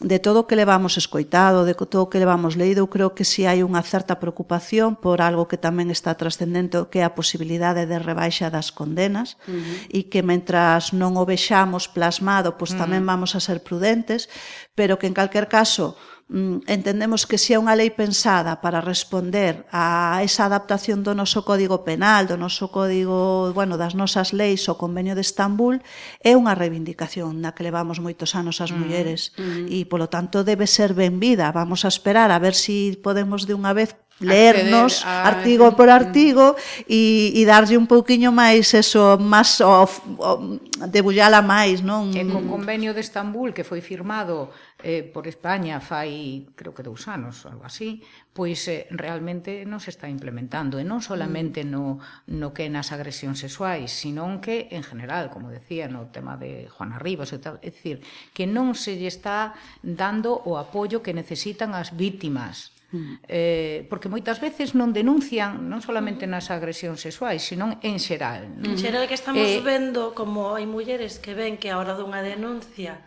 de 0.00 0.18
todo 0.18 0.40
o 0.40 0.46
que 0.46 0.56
levamos 0.56 0.98
escoitado, 0.98 1.64
de 1.64 1.74
todo 1.74 2.02
o 2.02 2.10
que 2.10 2.18
levamos 2.18 2.56
leído, 2.56 2.84
eu 2.84 2.90
creo 2.92 3.14
que 3.16 3.24
si 3.24 3.48
hai 3.48 3.64
unha 3.64 3.80
certa 3.80 4.20
preocupación 4.20 4.92
por 4.92 5.24
algo 5.24 5.48
que 5.48 5.56
tamén 5.56 5.88
está 5.88 6.12
trascendente, 6.12 6.84
que 6.92 7.00
é 7.00 7.04
a 7.06 7.16
posibilidade 7.16 7.88
de 7.88 7.96
rebaixa 7.96 8.52
das 8.52 8.68
condenas, 8.68 9.40
uh 9.48 9.56
-huh. 9.56 9.96
e 9.96 10.12
que 10.12 10.20
mentras 10.20 10.92
non 10.92 11.16
o 11.16 11.24
vexamos 11.24 11.88
plasmado, 11.88 12.60
pois 12.60 12.76
pues 12.76 12.80
tamén 12.80 13.02
uh 13.02 13.08
-huh. 13.08 13.12
vamos 13.16 13.32
a 13.32 13.40
ser 13.40 13.64
prudentes, 13.64 14.28
pero 14.76 15.00
que 15.00 15.08
en 15.08 15.16
calquer 15.16 15.48
caso, 15.48 15.96
Mm, 16.28 16.66
entendemos 16.66 17.22
que 17.22 17.38
se 17.38 17.54
é 17.54 17.58
unha 17.58 17.78
lei 17.78 17.94
pensada 17.94 18.58
para 18.58 18.82
responder 18.82 19.62
a 19.70 20.18
esa 20.26 20.50
adaptación 20.50 21.06
do 21.06 21.14
noso 21.14 21.46
Código 21.46 21.86
Penal, 21.86 22.26
do 22.26 22.34
noso 22.34 22.74
Código, 22.74 23.54
bueno, 23.54 23.78
das 23.78 23.94
nosas 23.94 24.34
leis 24.34 24.66
o 24.66 24.74
Convenio 24.74 25.14
de 25.14 25.22
Estambul, 25.22 25.78
é 26.18 26.34
unha 26.34 26.58
reivindicación 26.58 27.38
na 27.38 27.54
que 27.54 27.62
levamos 27.62 28.02
moitos 28.02 28.34
anos 28.34 28.58
as 28.58 28.74
mm, 28.74 28.78
mulleres 28.78 29.30
mm, 29.38 29.42
mm. 29.42 29.66
e, 29.70 29.78
polo 29.86 30.10
tanto, 30.10 30.42
debe 30.42 30.66
ser 30.66 30.98
benvida. 30.98 31.54
Vamos 31.54 31.86
a 31.86 31.90
esperar 31.94 32.34
a 32.34 32.42
ver 32.42 32.58
se 32.58 32.66
si 32.66 32.98
podemos 32.98 33.46
de 33.46 33.54
unha 33.54 33.70
vez 33.70 33.94
lernos 34.20 35.04
a... 35.04 35.28
artigo 35.28 35.76
por 35.76 35.88
mm. 35.88 35.98
artigo 36.00 36.56
e, 36.88 37.32
e 37.36 37.42
darlle 37.44 37.76
un 37.76 37.84
pouquiño 37.84 38.32
máis 38.32 38.72
eso, 38.72 39.20
máis 39.20 39.60
o, 39.60 39.84
o, 39.84 40.56
debullala 40.88 41.44
máis, 41.44 41.84
non? 41.84 42.08
E 42.16 42.24
co 42.24 42.40
convenio 42.48 42.96
de 42.96 43.04
Estambul 43.04 43.52
que 43.52 43.64
foi 43.64 43.84
firmado 43.84 44.48
eh, 44.80 45.04
por 45.04 45.28
España 45.28 45.80
fai, 45.80 46.48
creo 46.56 46.72
que 46.72 46.84
dous 46.84 47.08
anos 47.08 47.44
ou 47.44 47.52
algo 47.52 47.64
así, 47.68 48.00
pois 48.36 48.68
eh, 48.68 48.88
realmente 48.92 49.64
non 49.68 49.80
se 49.80 49.92
está 49.92 50.08
implementando, 50.08 50.76
e 50.76 50.84
non 50.84 51.00
solamente 51.00 51.64
mm. 51.64 51.68
no, 51.68 52.00
no 52.28 52.52
que 52.56 52.68
nas 52.68 52.92
agresións 52.92 53.40
sexuais, 53.40 53.92
senón 53.92 54.44
que, 54.44 54.68
en 54.72 54.84
general, 54.84 55.32
como 55.32 55.48
decía 55.48 55.88
no 55.88 56.12
tema 56.12 56.36
de 56.36 56.68
Juana 56.68 57.00
Rivas, 57.00 57.32
e 57.32 57.40
tal, 57.40 57.56
é 57.64 57.72
dicir, 57.72 58.04
que 58.36 58.44
non 58.44 58.76
se 58.76 58.96
lle 59.00 59.08
está 59.08 59.56
dando 59.84 60.36
o 60.44 60.60
apoio 60.60 61.00
que 61.00 61.16
necesitan 61.16 61.72
as 61.72 61.96
vítimas, 61.96 62.75
Mm. 62.92 63.18
Eh, 63.26 63.86
porque 63.90 64.06
moitas 64.06 64.38
veces 64.38 64.78
non 64.78 64.94
denuncian 64.94 65.66
non 65.66 65.82
solamente 65.82 66.24
mm. 66.24 66.30
nas 66.30 66.46
agresións 66.54 67.02
sexuais, 67.02 67.42
senón 67.42 67.82
en 67.82 67.98
xeral. 67.98 68.46
Non? 68.62 68.74
En 68.74 68.78
xeral 68.78 69.10
que 69.10 69.18
estamos 69.18 69.42
eh, 69.42 69.58
vendo 69.58 70.14
como 70.14 70.54
hai 70.54 70.70
mulleres 70.70 71.18
que 71.18 71.34
ven 71.34 71.58
que 71.58 71.74
a 71.74 71.82
hora 71.82 71.98
dunha 71.98 72.22
denuncia 72.22 73.02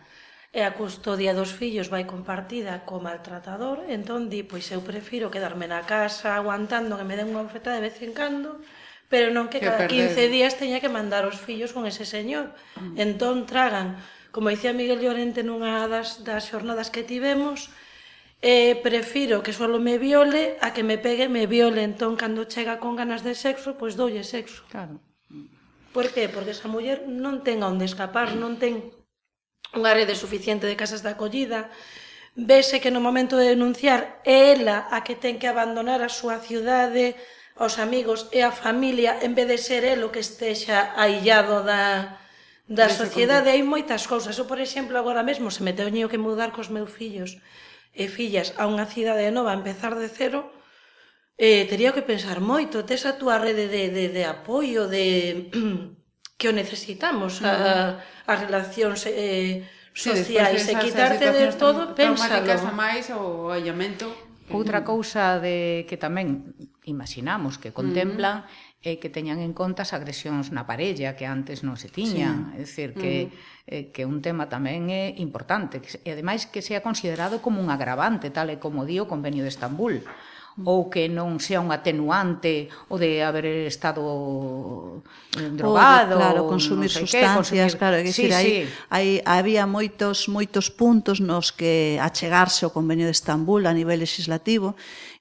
e 0.50 0.66
a 0.66 0.74
custodia 0.74 1.32
dos 1.32 1.54
fillos 1.54 1.88
vai 1.88 2.04
compartida 2.04 2.82
co 2.82 2.98
maltratador, 2.98 3.86
entón 3.86 4.26
di, 4.26 4.42
pois 4.42 4.66
eu 4.74 4.82
prefiro 4.82 5.30
quedarme 5.30 5.70
na 5.70 5.86
casa 5.86 6.34
aguantando 6.34 6.98
que 6.98 7.06
me 7.06 7.14
den 7.14 7.30
unha 7.30 7.46
oferta 7.46 7.70
de 7.70 7.80
vez 7.86 7.96
en 8.02 8.12
cando, 8.12 8.58
pero 9.06 9.30
non 9.30 9.46
que, 9.46 9.62
que 9.62 9.70
cada 9.70 9.86
perder. 9.86 10.12
15 10.12 10.28
días 10.28 10.58
teña 10.58 10.82
que 10.82 10.90
mandar 10.90 11.22
os 11.24 11.38
fillos 11.38 11.70
con 11.70 11.86
ese 11.86 12.02
señor. 12.02 12.50
Mm. 12.76 12.98
Entón 12.98 13.46
tragan, 13.46 14.02
como 14.34 14.50
dicía 14.50 14.74
Miguel 14.74 15.00
Llorente 15.00 15.46
nunha 15.46 15.86
das, 15.86 16.26
das 16.26 16.50
xornadas 16.50 16.90
que 16.90 17.06
tivemos, 17.06 17.70
E 18.40 18.80
prefiro 18.80 19.44
que 19.44 19.52
solo 19.52 19.76
me 19.76 20.00
viole 20.00 20.56
a 20.64 20.72
que 20.72 20.80
me 20.80 20.96
pegue 20.96 21.28
me 21.28 21.44
viole. 21.44 21.84
Entón, 21.84 22.16
cando 22.16 22.48
chega 22.48 22.80
con 22.80 22.96
ganas 22.96 23.20
de 23.20 23.36
sexo, 23.36 23.76
pois 23.76 24.00
doulle 24.00 24.24
sexo. 24.24 24.64
Claro. 24.72 24.96
Por 25.92 26.08
que? 26.08 26.32
Porque 26.32 26.56
esa 26.56 26.64
muller 26.72 27.04
non 27.04 27.44
ten 27.44 27.60
a 27.60 27.68
onde 27.68 27.84
escapar, 27.84 28.32
non 28.32 28.56
ten 28.56 28.96
unha 29.76 29.92
rede 29.92 30.16
suficiente 30.16 30.64
de 30.64 30.78
casas 30.78 31.04
de 31.04 31.12
acollida, 31.12 31.68
vese 32.32 32.80
que 32.80 32.88
no 32.88 33.04
momento 33.04 33.36
de 33.36 33.52
denunciar 33.52 34.22
é 34.24 34.56
ela 34.56 34.88
a 34.88 35.04
que 35.04 35.20
ten 35.20 35.36
que 35.36 35.50
abandonar 35.50 36.00
a 36.00 36.08
súa 36.08 36.40
ciudade, 36.40 37.20
aos 37.60 37.76
amigos 37.76 38.32
e 38.32 38.40
a 38.40 38.54
familia, 38.54 39.20
en 39.20 39.36
vez 39.36 39.44
de 39.44 39.60
ser 39.60 39.84
el 39.84 40.00
o 40.00 40.08
que 40.08 40.24
estexa 40.24 40.96
aillado 40.96 41.60
da, 41.60 42.16
da 42.64 42.88
sociedade, 42.88 43.52
hai 43.52 43.60
moitas 43.60 44.08
cousas. 44.08 44.32
Eu, 44.40 44.48
por 44.48 44.62
exemplo, 44.62 44.96
agora 44.96 45.20
mesmo 45.20 45.52
se 45.52 45.60
me 45.60 45.76
teño 45.76 46.08
que 46.08 46.16
mudar 46.16 46.56
cos 46.56 46.72
meus 46.72 46.88
fillos 46.88 47.36
e 47.92 48.06
fillas 48.06 48.54
a 48.56 48.66
unha 48.70 48.86
cidade 48.86 49.28
nova 49.34 49.50
a 49.52 49.58
empezar 49.58 49.98
de 49.98 50.08
cero, 50.08 50.50
eh, 51.40 51.66
tería 51.66 51.90
que 51.96 52.04
pensar 52.04 52.38
moito, 52.38 52.86
tes 52.86 53.08
a 53.08 53.16
túa 53.18 53.40
rede 53.40 53.66
de, 53.66 53.90
de, 53.90 54.04
de 54.12 54.24
apoio, 54.24 54.86
de 54.86 55.50
que 56.38 56.46
o 56.48 56.56
necesitamos, 56.56 57.42
a, 57.42 58.00
as 58.24 58.38
relacións 58.40 59.04
eh, 59.08 59.66
sociais, 59.92 60.64
sí, 60.64 60.72
e 60.72 60.80
quitarte 60.80 61.32
de 61.34 61.50
todo, 61.56 61.92
pénsalo. 61.92 62.46
a 62.46 62.72
máis 62.72 63.10
o 63.10 63.50
allamento. 63.50 64.08
Outra 64.50 64.82
cousa 64.82 65.38
de 65.38 65.86
que 65.86 65.94
tamén 65.94 66.56
imaginamos 66.82 67.60
que 67.60 67.70
contemplan 67.70 68.42
mm 68.42 68.46
-hmm 68.46 68.69
e 68.80 68.96
que 68.96 69.12
teñan 69.12 69.44
en 69.44 69.52
conta 69.52 69.84
as 69.84 69.92
agresións 69.92 70.56
na 70.56 70.64
parella 70.64 71.12
que 71.12 71.28
antes 71.28 71.60
non 71.60 71.76
se 71.76 71.92
tiñan, 71.92 72.56
sí. 72.56 72.56
é 72.56 72.58
dicir 72.64 72.90
que 72.96 73.28
mm. 73.28 73.68
eh, 73.68 73.84
que 73.92 74.08
un 74.08 74.24
tema 74.24 74.48
tamén 74.48 74.88
é 74.88 75.12
importante, 75.20 75.84
que, 75.84 76.00
e 76.00 76.08
ademais 76.16 76.48
que 76.48 76.64
sea 76.64 76.80
considerado 76.80 77.44
como 77.44 77.60
un 77.60 77.68
agravante, 77.68 78.32
tal 78.32 78.48
e 78.48 78.56
como 78.56 78.88
di 78.88 78.96
o 78.96 79.04
Convenio 79.04 79.44
de 79.44 79.52
Estambul 79.52 80.00
mm. 80.00 80.64
ou 80.64 80.88
que 80.88 81.12
non 81.12 81.36
sea 81.44 81.60
un 81.60 81.68
atenuante 81.76 82.72
o 82.88 82.96
de 82.96 83.20
haber 83.20 83.68
estado 83.68 85.04
eh, 85.36 85.52
drogado, 85.52 86.16
o, 86.16 86.20
claro, 86.24 86.40
consumir 86.48 86.88
sei 86.88 87.04
sustancias, 87.04 87.36
que, 87.36 87.36
consumir... 87.36 87.76
claro, 87.76 87.96
é 88.00 88.04
dicir, 88.08 88.32
sí, 88.32 88.36
hai, 88.36 88.48
sí. 88.48 88.60
hai 88.88 89.08
había 89.28 89.68
moitos 89.68 90.24
moitos 90.24 90.72
puntos 90.72 91.20
nos 91.20 91.52
que 91.52 92.00
achegarse 92.00 92.64
ao 92.64 92.72
Convenio 92.72 93.04
de 93.04 93.12
Estambul 93.12 93.68
a 93.68 93.76
nivel 93.76 94.00
legislativo 94.00 94.72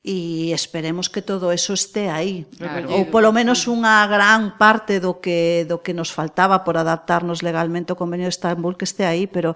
e 0.10 0.50
esperemos 0.58 1.06
que 1.06 1.22
todo 1.22 1.54
eso 1.54 1.78
este 1.78 2.10
aí. 2.10 2.50
Claro. 2.58 2.90
Ou 2.98 3.14
polo 3.14 3.30
menos 3.30 3.70
unha 3.70 4.10
gran 4.10 4.58
parte 4.58 4.98
do 4.98 5.22
que 5.22 5.70
do 5.70 5.86
que 5.86 5.94
nos 5.94 6.10
faltaba 6.10 6.66
por 6.66 6.82
adaptarnos 6.82 7.46
legalmente 7.46 7.94
ao 7.94 8.00
Convenio 8.02 8.26
de 8.26 8.34
Estambul 8.34 8.74
que 8.74 8.90
este 8.90 9.06
aí, 9.06 9.30
pero 9.30 9.54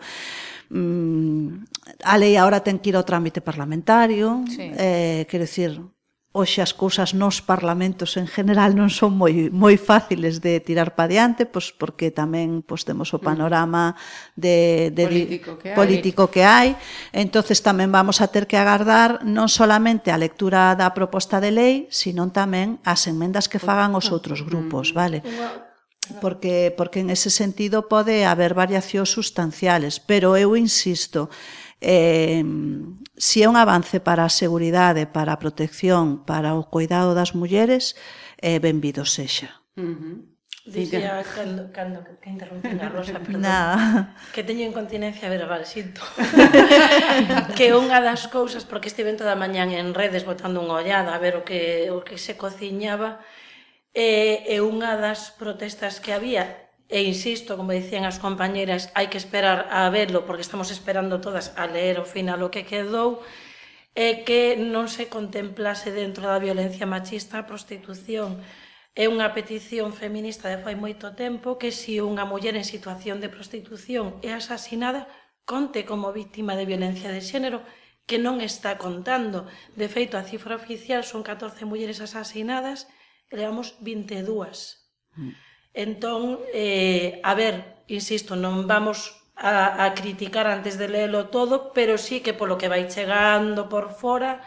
mm, 0.69 2.05
a 2.05 2.15
lei 2.21 2.37
agora 2.37 2.61
ten 2.61 2.77
que 2.77 2.93
ir 2.93 2.97
ao 3.01 3.07
trámite 3.07 3.41
parlamentario, 3.41 4.45
sí. 4.45 4.69
eh, 4.77 5.25
quero 5.25 5.49
dicir, 5.49 5.81
Oxe 6.33 6.65
as 6.65 6.73
cousas 6.73 7.13
nos 7.13 7.45
parlamentos 7.45 8.17
en 8.17 8.25
general 8.25 8.73
non 8.73 8.89
son 8.89 9.13
moi 9.13 9.53
moi 9.53 9.77
fáciles 9.77 10.41
de 10.41 10.57
tirar 10.65 10.97
pa 10.97 11.05
diante, 11.05 11.45
pois 11.45 11.69
porque 11.69 12.09
tamén 12.09 12.65
pois 12.65 12.81
temos 12.89 13.13
o 13.13 13.21
mm. 13.21 13.25
panorama 13.29 13.93
de, 14.33 14.89
de 14.97 15.05
político, 15.05 15.61
que 15.61 15.69
hai. 15.69 15.77
político 15.77 16.23
que 16.33 16.41
hai. 16.41 16.73
Entonces 17.13 17.61
tamén 17.61 17.93
vamos 17.93 18.17
a 18.17 18.33
ter 18.33 18.49
que 18.49 18.57
agardar 18.57 19.21
non 19.21 19.45
solamente 19.45 20.09
a 20.09 20.17
lectura 20.17 20.73
da 20.73 20.89
proposta 20.97 21.37
de 21.37 21.53
lei, 21.53 21.75
sino 21.93 22.25
tamén 22.33 22.81
as 22.81 23.05
enmendas 23.05 23.45
que 23.45 23.61
fagan 23.61 23.93
os 23.93 24.09
outros 24.09 24.41
mm. 24.41 24.45
grupos, 24.49 24.89
vale? 24.97 25.21
Porque 26.17 26.73
porque 26.73 27.05
en 27.05 27.13
ese 27.13 27.29
sentido 27.29 27.85
pode 27.85 28.25
haber 28.25 28.57
variacións 28.57 29.13
sustanciales, 29.13 30.01
pero 30.01 30.33
eu 30.33 30.57
insisto, 30.57 31.29
eh, 31.83 32.41
si 33.19 33.43
é 33.43 33.47
un 33.51 33.59
avance 33.59 33.99
para 33.99 34.23
a 34.23 34.31
seguridade, 34.31 35.05
para 35.05 35.35
a 35.35 35.41
protección, 35.43 36.23
para 36.23 36.55
o 36.55 36.65
cuidado 36.71 37.11
das 37.11 37.35
mulleres, 37.35 37.99
eh, 38.39 38.57
benvido 38.63 39.03
sexa. 39.03 39.61
Uh 39.75 39.93
-huh. 39.93 40.33
Dicía 40.63 41.19
cando, 41.35 41.67
cando 41.75 41.99
que 42.21 42.29
interrumpí 42.29 42.71
a 42.79 42.87
Rosa, 42.87 43.19
perdón. 43.19 43.43
Nada. 43.43 44.15
Que 44.31 44.47
teño 44.47 44.63
incontinencia 44.63 45.27
verbal, 45.27 45.67
sinto. 45.67 45.99
que 47.59 47.75
unha 47.75 47.99
das 47.99 48.31
cousas, 48.31 48.63
porque 48.63 48.87
estive 48.87 49.11
toda 49.19 49.35
a 49.35 49.41
mañán 49.43 49.75
en 49.75 49.91
redes 49.91 50.23
botando 50.23 50.63
unha 50.63 50.79
ollada 50.79 51.11
a 51.11 51.19
ver 51.19 51.35
o 51.35 51.43
que, 51.43 51.91
o 51.91 51.99
que 52.07 52.15
se 52.15 52.39
cociñaba, 52.39 53.19
e, 53.91 54.47
e 54.47 54.63
unha 54.63 54.95
das 54.95 55.35
protestas 55.35 55.99
que 55.99 56.15
había 56.15 56.62
e 56.93 57.01
insisto, 57.01 57.57
como 57.57 57.73
dicían 57.73 58.05
as 58.05 58.21
compañeras, 58.21 58.93
hai 58.93 59.09
que 59.09 59.17
esperar 59.17 59.65
a 59.73 59.89
verlo 59.89 60.29
porque 60.29 60.45
estamos 60.45 60.69
esperando 60.69 61.17
todas 61.25 61.49
a 61.57 61.65
leer 61.65 61.97
o 61.97 62.05
final 62.05 62.45
o 62.45 62.53
que 62.53 62.69
quedou, 62.69 63.25
é 63.97 64.21
que 64.21 64.53
non 64.53 64.85
se 64.85 65.09
contemplase 65.09 65.89
dentro 65.89 66.29
da 66.29 66.37
violencia 66.37 66.85
machista 66.85 67.41
a 67.41 67.49
prostitución. 67.49 68.45
É 68.93 69.09
unha 69.09 69.33
petición 69.33 69.89
feminista 69.89 70.53
de 70.53 70.61
fai 70.61 70.77
moito 70.77 71.17
tempo 71.17 71.57
que 71.57 71.73
se 71.73 71.97
si 71.97 72.05
unha 72.11 72.29
muller 72.29 72.53
en 72.53 72.67
situación 72.73 73.17
de 73.17 73.33
prostitución 73.33 74.21
é 74.21 74.29
asasinada, 74.29 75.09
conte 75.49 75.89
como 75.89 76.13
víctima 76.13 76.53
de 76.53 76.69
violencia 76.69 77.09
de 77.09 77.25
xénero, 77.25 77.65
que 78.05 78.21
non 78.21 78.37
está 78.37 78.77
contando. 78.77 79.49
De 79.73 79.89
feito, 79.89 80.13
a 80.13 80.27
cifra 80.29 80.53
oficial 80.61 81.01
son 81.01 81.25
14 81.25 81.65
mulleres 81.65 82.05
asasinadas, 82.05 82.85
levamos 83.33 83.81
22. 83.81 84.77
Mm. 85.17 85.52
Entón, 85.73 86.37
eh, 86.53 87.19
a 87.25 87.33
ver, 87.33 87.81
insisto, 87.89 88.37
non 88.37 88.69
vamos 88.69 89.17
a, 89.35 89.83
a 89.83 89.93
criticar 89.97 90.45
antes 90.45 90.77
de 90.77 90.87
leelo 90.87 91.33
todo, 91.33 91.73
pero 91.73 91.97
sí 91.97 92.21
que 92.21 92.37
polo 92.37 92.61
que 92.61 92.69
vai 92.69 92.85
chegando 92.85 93.65
por 93.67 93.89
fora, 93.97 94.45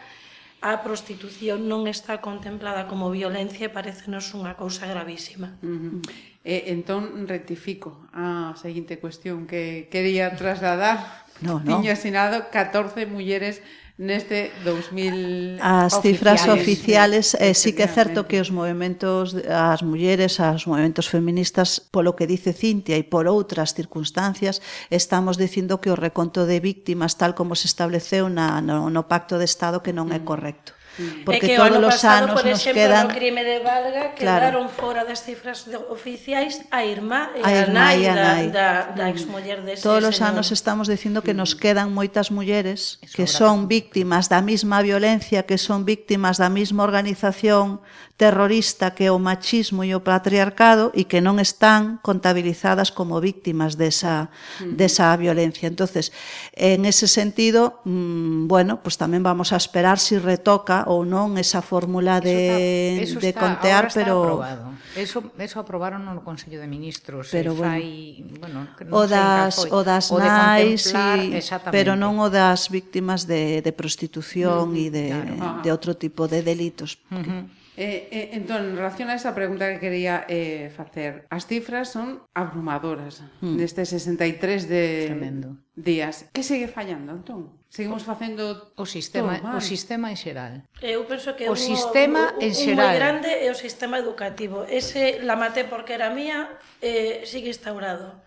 a 0.63 0.81
prostitución 0.81 1.69
non 1.69 1.85
está 1.85 2.17
contemplada 2.17 2.89
como 2.89 3.13
violencia 3.13 3.69
e 3.69 3.75
parecenos 3.75 4.33
unha 4.33 4.57
cousa 4.57 4.89
gravísima. 4.89 5.53
Uh 5.61 5.67
-huh. 5.67 5.95
eh, 6.41 6.73
entón, 6.73 7.29
rectifico 7.29 8.09
a 8.15 8.57
seguinte 8.57 8.97
cuestión 8.97 9.45
que 9.45 9.91
quería 9.91 10.33
trasladar. 10.33 11.27
No, 11.43 11.61
no. 11.61 11.77
Tiño 11.77 11.93
asinado 11.93 12.49
14 12.49 13.05
mulleres 13.05 13.61
neste 13.97 14.53
2000 14.63 15.57
As 15.59 15.97
cifras 16.05 16.45
oficiales, 16.45 17.33
oficiales 17.33 17.35
eh, 17.41 17.57
sí 17.57 17.73
que 17.73 17.81
é 17.81 17.89
certo 17.89 18.29
que 18.29 18.37
os 18.37 18.53
movimentos 18.53 19.33
as 19.49 19.81
mulleres, 19.81 20.37
as 20.37 20.69
movimentos 20.69 21.09
feministas, 21.09 21.81
polo 21.81 22.13
que 22.13 22.29
dice 22.29 22.53
Cintia 22.53 22.93
e 22.93 23.03
por 23.03 23.25
outras 23.25 23.73
circunstancias, 23.73 24.61
estamos 24.93 25.41
dicindo 25.41 25.81
que 25.81 25.89
o 25.89 25.97
reconto 25.97 26.45
de 26.45 26.61
víctimas 26.61 27.17
tal 27.17 27.33
como 27.33 27.57
se 27.57 27.65
estableceu 27.65 28.29
na, 28.29 28.61
no, 28.61 28.93
no 28.93 29.09
Pacto 29.09 29.41
de 29.41 29.49
Estado 29.49 29.81
que 29.81 29.97
non 29.97 30.13
é 30.13 30.21
correcto 30.21 30.76
porque 31.25 31.45
é 31.45 31.49
que 31.49 31.55
todos 31.55 31.77
os 31.77 32.03
anos 32.03 32.41
por 32.41 32.47
exemplo, 32.47 32.51
nos 32.51 32.63
quedan 32.73 33.05
no 33.07 33.13
crime 33.13 33.43
de 33.45 33.57
Valga 33.61 34.17
quedaron 34.17 34.65
claro. 34.65 34.79
fora 34.81 35.01
das 35.05 35.21
cifras 35.21 35.69
de 35.69 35.77
oficiais 35.77 36.65
a 36.73 36.83
irmá 36.85 37.29
e 37.37 37.41
a, 37.45 37.63
a 37.63 37.67
nai, 37.69 38.07
a 38.09 38.15
nai. 38.15 38.43
da, 38.49 38.91
da, 38.93 39.05
da 39.05 39.05
exmuller 39.13 39.61
dese 39.61 39.85
Todos 39.85 40.03
os 40.09 40.19
anos 40.21 40.49
estamos 40.49 40.89
dicindo 40.89 41.21
que 41.21 41.37
nos 41.37 41.53
mm. 41.53 41.59
quedan 41.61 41.89
moitas 41.93 42.33
mulleres 42.33 42.97
que 43.13 43.29
son 43.29 43.69
víctimas 43.69 44.27
da 44.27 44.41
mesma 44.41 44.81
violencia, 44.81 45.45
que 45.45 45.61
son 45.61 45.85
víctimas 45.85 46.41
da 46.41 46.49
mesma 46.49 46.81
organización, 46.81 47.79
terrorista 48.17 48.97
que 48.97 49.05
é 49.05 49.11
o 49.13 49.21
machismo 49.21 49.85
e 49.85 49.93
o 49.93 50.01
patriarcado 50.01 50.89
e 50.97 51.05
que 51.05 51.21
non 51.21 51.37
están 51.37 52.01
contabilizadas 52.01 52.89
como 52.89 53.21
víctimas 53.21 53.77
desa, 53.77 54.33
desa 54.65 55.13
violencia. 55.21 55.69
entonces 55.69 56.09
en 56.57 56.89
ese 56.89 57.05
sentido, 57.05 57.79
mmm, 57.85 58.49
bueno, 58.49 58.81
pues 58.81 58.97
tamén 58.97 59.21
vamos 59.21 59.53
a 59.53 59.61
esperar 59.61 60.01
si 60.01 60.17
retoca 60.17 60.89
ou 60.89 61.05
non 61.05 61.37
esa 61.37 61.61
fórmula 61.61 62.17
de, 62.17 63.05
eso 63.05 63.21
está, 63.21 63.21
eso 63.21 63.21
de 63.21 63.31
contear, 63.37 63.83
está 63.85 64.01
pero... 64.01 64.15
Aprobado. 64.25 64.65
Eso, 64.97 65.21
eso 65.37 65.61
aprobaron 65.61 66.01
no 66.01 66.25
Consello 66.25 66.57
de 66.57 66.65
Ministros. 66.65 67.29
Pero, 67.29 67.53
bueno, 67.53 67.77
fai, 67.77 68.25
bueno, 68.41 68.65
non 68.81 68.97
o, 68.97 69.05
das, 69.05 69.69
o 69.69 69.85
das 69.85 70.09
o 70.09 70.17
nais, 70.17 70.89
y, 70.89 71.37
pero 71.69 71.93
non 71.93 72.17
o 72.17 72.33
das 72.33 72.73
víctimas 72.73 73.29
de, 73.29 73.61
de 73.61 73.71
prostitución 73.77 74.73
e 74.73 74.89
mm, 74.89 74.93
de, 74.97 75.05
claro. 75.13 75.61
de 75.61 75.69
outro 75.69 75.93
tipo 75.93 76.25
de 76.25 76.41
delitos. 76.41 76.97
Porque, 76.97 77.29
uh 77.29 77.45
-huh. 77.45 77.66
Eh, 77.77 78.09
eh, 78.09 78.29
entón, 78.33 78.73
en 78.73 78.75
relación 78.75 79.13
a 79.13 79.15
esa 79.15 79.37
pregunta 79.37 79.69
que 79.69 79.77
quería 79.77 80.25
eh, 80.25 80.73
facer, 80.73 81.29
as 81.29 81.45
cifras 81.45 81.93
son 81.93 82.25
abrumadoras 82.33 83.21
mm. 83.37 83.53
neste 83.53 83.85
63 83.85 84.65
de 84.65 85.13
Tremendo. 85.13 85.61
días. 85.77 86.25
Que 86.33 86.41
segue 86.41 86.65
fallando, 86.65 87.13
entón? 87.13 87.53
Seguimos 87.69 88.01
facendo 88.01 88.73
o 88.73 88.85
sistema, 88.89 89.37
o 89.53 89.61
sistema 89.61 90.09
en 90.09 90.17
xeral. 90.17 90.53
Eu 90.81 91.05
penso 91.05 91.37
que 91.37 91.45
o 91.45 91.53
un, 91.53 91.61
sistema 91.61 92.33
un, 92.33 92.41
un, 92.41 92.49
en 92.49 92.53
xeral. 92.57 92.81
moi 92.81 92.97
grande 92.97 93.29
é 93.29 93.53
o 93.53 93.57
sistema 93.57 94.01
educativo. 94.01 94.65
Ese 94.65 95.21
la 95.21 95.37
maté 95.37 95.61
porque 95.61 95.93
era 95.93 96.09
mía, 96.09 96.49
eh, 96.81 97.29
sigue 97.29 97.53
instaurado 97.53 98.25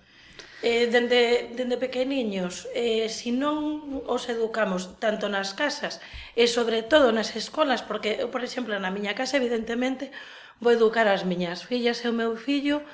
eh, 0.62 0.86
dende, 0.92 1.50
dende 1.56 1.76
pequeniños, 1.80 2.68
eh, 2.76 3.08
se 3.08 3.28
si 3.28 3.30
non 3.32 4.04
os 4.04 4.28
educamos 4.28 5.00
tanto 5.00 5.32
nas 5.32 5.56
casas 5.56 6.04
e 6.36 6.44
sobre 6.44 6.84
todo 6.84 7.12
nas 7.16 7.32
escolas, 7.32 7.80
porque 7.80 8.20
eu, 8.20 8.28
por 8.28 8.44
exemplo, 8.44 8.76
na 8.76 8.92
miña 8.92 9.16
casa, 9.16 9.40
evidentemente, 9.40 10.12
vou 10.60 10.72
educar 10.76 11.08
as 11.08 11.24
miñas 11.24 11.64
fillas 11.64 12.04
e 12.04 12.12
o 12.12 12.16
meu 12.16 12.36
fillo 12.36 12.84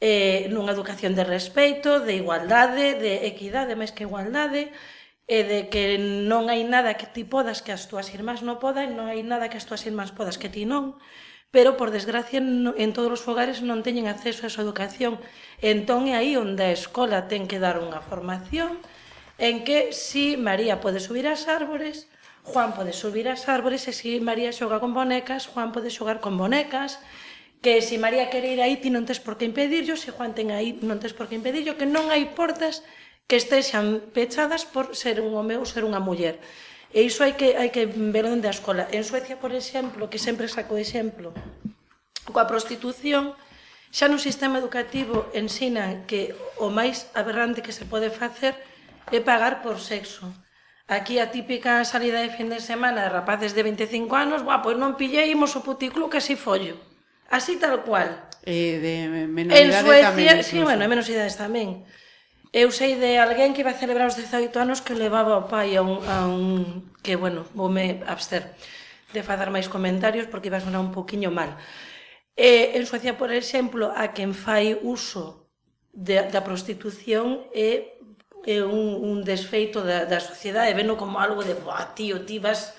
eh, 0.00 0.46
nunha 0.52 0.72
educación 0.76 1.12
de 1.18 1.24
respeito, 1.26 2.00
de 2.06 2.14
igualdade, 2.22 2.94
de 2.94 3.26
equidade, 3.26 3.74
máis 3.74 3.90
que 3.90 4.06
igualdade, 4.06 4.70
e 5.26 5.42
de 5.42 5.60
que 5.72 5.98
non 6.30 6.46
hai 6.46 6.62
nada 6.62 6.94
que 6.94 7.10
ti 7.10 7.26
podas 7.26 7.58
que 7.64 7.74
as 7.74 7.90
túas 7.90 8.14
irmás 8.14 8.46
non 8.46 8.62
podan, 8.62 8.94
non 8.94 9.10
hai 9.10 9.26
nada 9.26 9.50
que 9.50 9.58
as 9.58 9.66
túas 9.66 9.82
irmás 9.82 10.14
podas 10.14 10.38
que 10.38 10.52
ti 10.52 10.62
non, 10.62 10.94
pero 11.56 11.78
por 11.78 11.90
desgracia 11.90 12.36
en 12.36 12.92
todos 12.92 13.08
os 13.16 13.24
fogares 13.24 13.64
non 13.64 13.80
teñen 13.80 14.12
acceso 14.12 14.44
a 14.44 14.52
esa 14.52 14.60
educación. 14.60 15.16
Entón 15.64 16.04
é 16.04 16.12
aí 16.12 16.36
onde 16.36 16.68
a 16.68 16.76
escola 16.76 17.32
ten 17.32 17.48
que 17.48 17.56
dar 17.56 17.80
unha 17.80 18.04
formación 18.04 18.76
en 19.40 19.64
que 19.64 19.88
si 19.96 20.36
María 20.36 20.84
pode 20.84 21.00
subir 21.00 21.24
ás 21.24 21.48
árbores, 21.48 22.12
Juan 22.44 22.76
pode 22.76 22.92
subir 22.92 23.24
ás 23.32 23.48
árbores 23.48 23.88
e 23.88 23.96
si 23.96 24.20
María 24.20 24.52
xoga 24.52 24.84
con 24.84 24.92
bonecas, 24.92 25.48
Juan 25.48 25.72
pode 25.72 25.88
xogar 25.88 26.20
con 26.20 26.36
bonecas, 26.36 27.00
que 27.64 27.80
se 27.80 27.96
si 27.96 28.04
María 28.04 28.28
quere 28.28 28.52
ir 28.52 28.60
aí 28.60 28.76
ti 28.76 28.92
non 28.92 29.08
tes 29.08 29.16
por 29.16 29.40
que 29.40 29.48
impedirlo, 29.48 29.96
se 29.96 30.08
si 30.08 30.08
Juan 30.12 30.36
ten 30.36 30.52
aí 30.52 30.76
non 30.84 31.00
tes 31.00 31.16
por 31.16 31.24
que 31.24 31.40
impedirlo, 31.40 31.80
que 31.80 31.88
non 31.88 32.12
hai 32.12 32.36
portas 32.36 32.84
que 33.24 33.40
estexan 33.40 34.04
pechadas 34.12 34.68
por 34.68 34.92
ser 34.92 35.24
un 35.24 35.32
home 35.32 35.56
ou 35.56 35.64
ser 35.64 35.88
unha 35.88 36.04
muller. 36.04 36.36
E 36.94 37.02
iso 37.02 37.26
hai 37.26 37.34
que, 37.34 37.58
hai 37.58 37.70
que 37.74 37.86
ver 37.86 38.26
dende 38.26 38.46
a 38.46 38.54
escola. 38.54 38.86
En 38.94 39.02
Suecia, 39.02 39.36
por 39.38 39.50
exemplo, 39.50 40.06
que 40.10 40.22
sempre 40.22 40.46
saco 40.46 40.78
exemplo, 40.78 41.34
coa 42.30 42.46
prostitución, 42.46 43.34
xa 43.90 44.06
no 44.10 44.18
sistema 44.18 44.58
educativo 44.58 45.30
ensinan 45.32 46.06
que 46.10 46.34
o 46.58 46.68
máis 46.70 47.08
aberrante 47.14 47.64
que 47.64 47.74
se 47.74 47.86
pode 47.86 48.10
facer 48.10 48.54
é 49.10 49.18
pagar 49.22 49.62
por 49.62 49.78
sexo. 49.82 50.26
Aquí 50.86 51.18
a 51.18 51.34
típica 51.34 51.82
salida 51.82 52.22
de 52.22 52.30
fin 52.30 52.46
de 52.46 52.62
semana 52.62 53.02
de 53.02 53.10
rapaces 53.10 53.58
de 53.58 53.62
25 53.66 54.06
anos, 54.14 54.46
buah, 54.46 54.62
pois 54.62 54.78
non 54.78 54.94
pilleimos 54.94 55.58
o 55.58 55.64
puticlub 55.66 56.10
que 56.10 56.22
si 56.22 56.38
follo. 56.38 56.78
Así 57.26 57.58
tal 57.58 57.82
cual. 57.82 58.30
Eh, 58.46 58.78
de 58.78 59.26
menor 59.26 59.58
en 59.58 59.74
Suecia, 59.74 60.14
tamén. 60.14 60.46
Sí, 60.46 60.62
bueno, 60.62 60.86
en 60.86 60.90
menos 60.90 61.10
idades 61.10 61.34
tamén. 61.34 61.82
Eu 62.56 62.72
sei 62.72 62.96
de 62.96 63.20
alguén 63.20 63.52
que 63.52 63.60
iba 63.60 63.76
a 63.76 63.76
celebrar 63.76 64.08
os 64.08 64.16
18 64.16 64.48
anos 64.56 64.80
que 64.80 64.96
levaba 64.96 65.36
o 65.36 65.44
pai 65.44 65.76
a 65.76 65.84
un, 65.84 66.00
a 66.08 66.24
un 66.24 66.88
que, 67.04 67.12
bueno, 67.12 67.44
voume 67.52 68.00
abster 68.08 68.56
de 69.12 69.20
facer 69.20 69.52
máis 69.52 69.68
comentarios 69.68 70.24
porque 70.24 70.48
iba 70.48 70.56
a 70.56 70.64
sonar 70.64 70.80
un 70.80 70.88
poquinho 70.88 71.28
mal. 71.28 71.52
E, 72.32 72.72
en 72.80 72.88
Suecia, 72.88 73.20
por 73.20 73.28
exemplo, 73.28 73.92
a 73.92 74.16
quen 74.16 74.32
fai 74.32 74.72
uso 74.80 75.52
de, 75.92 76.16
da 76.32 76.40
prostitución 76.48 77.44
é, 77.52 78.00
é 78.48 78.64
un, 78.64 79.04
un 79.04 79.20
desfeito 79.20 79.84
da, 79.84 80.08
da 80.08 80.16
sociedade, 80.16 80.72
veno 80.72 80.96
como 80.96 81.20
algo 81.20 81.44
de, 81.44 81.60
boa, 81.60 81.92
tío, 81.92 82.24
ti 82.24 82.40
vas... 82.40 82.72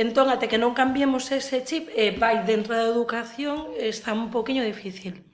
Entón, 0.00 0.32
até 0.32 0.48
que 0.48 0.56
non 0.56 0.72
cambiemos 0.72 1.28
ese 1.28 1.60
chip, 1.60 1.92
e 1.92 2.16
vai 2.16 2.40
dentro 2.48 2.72
da 2.72 2.88
educación, 2.88 3.68
está 3.76 4.16
un 4.16 4.32
poquinho 4.32 4.64
difícil. 4.64 5.28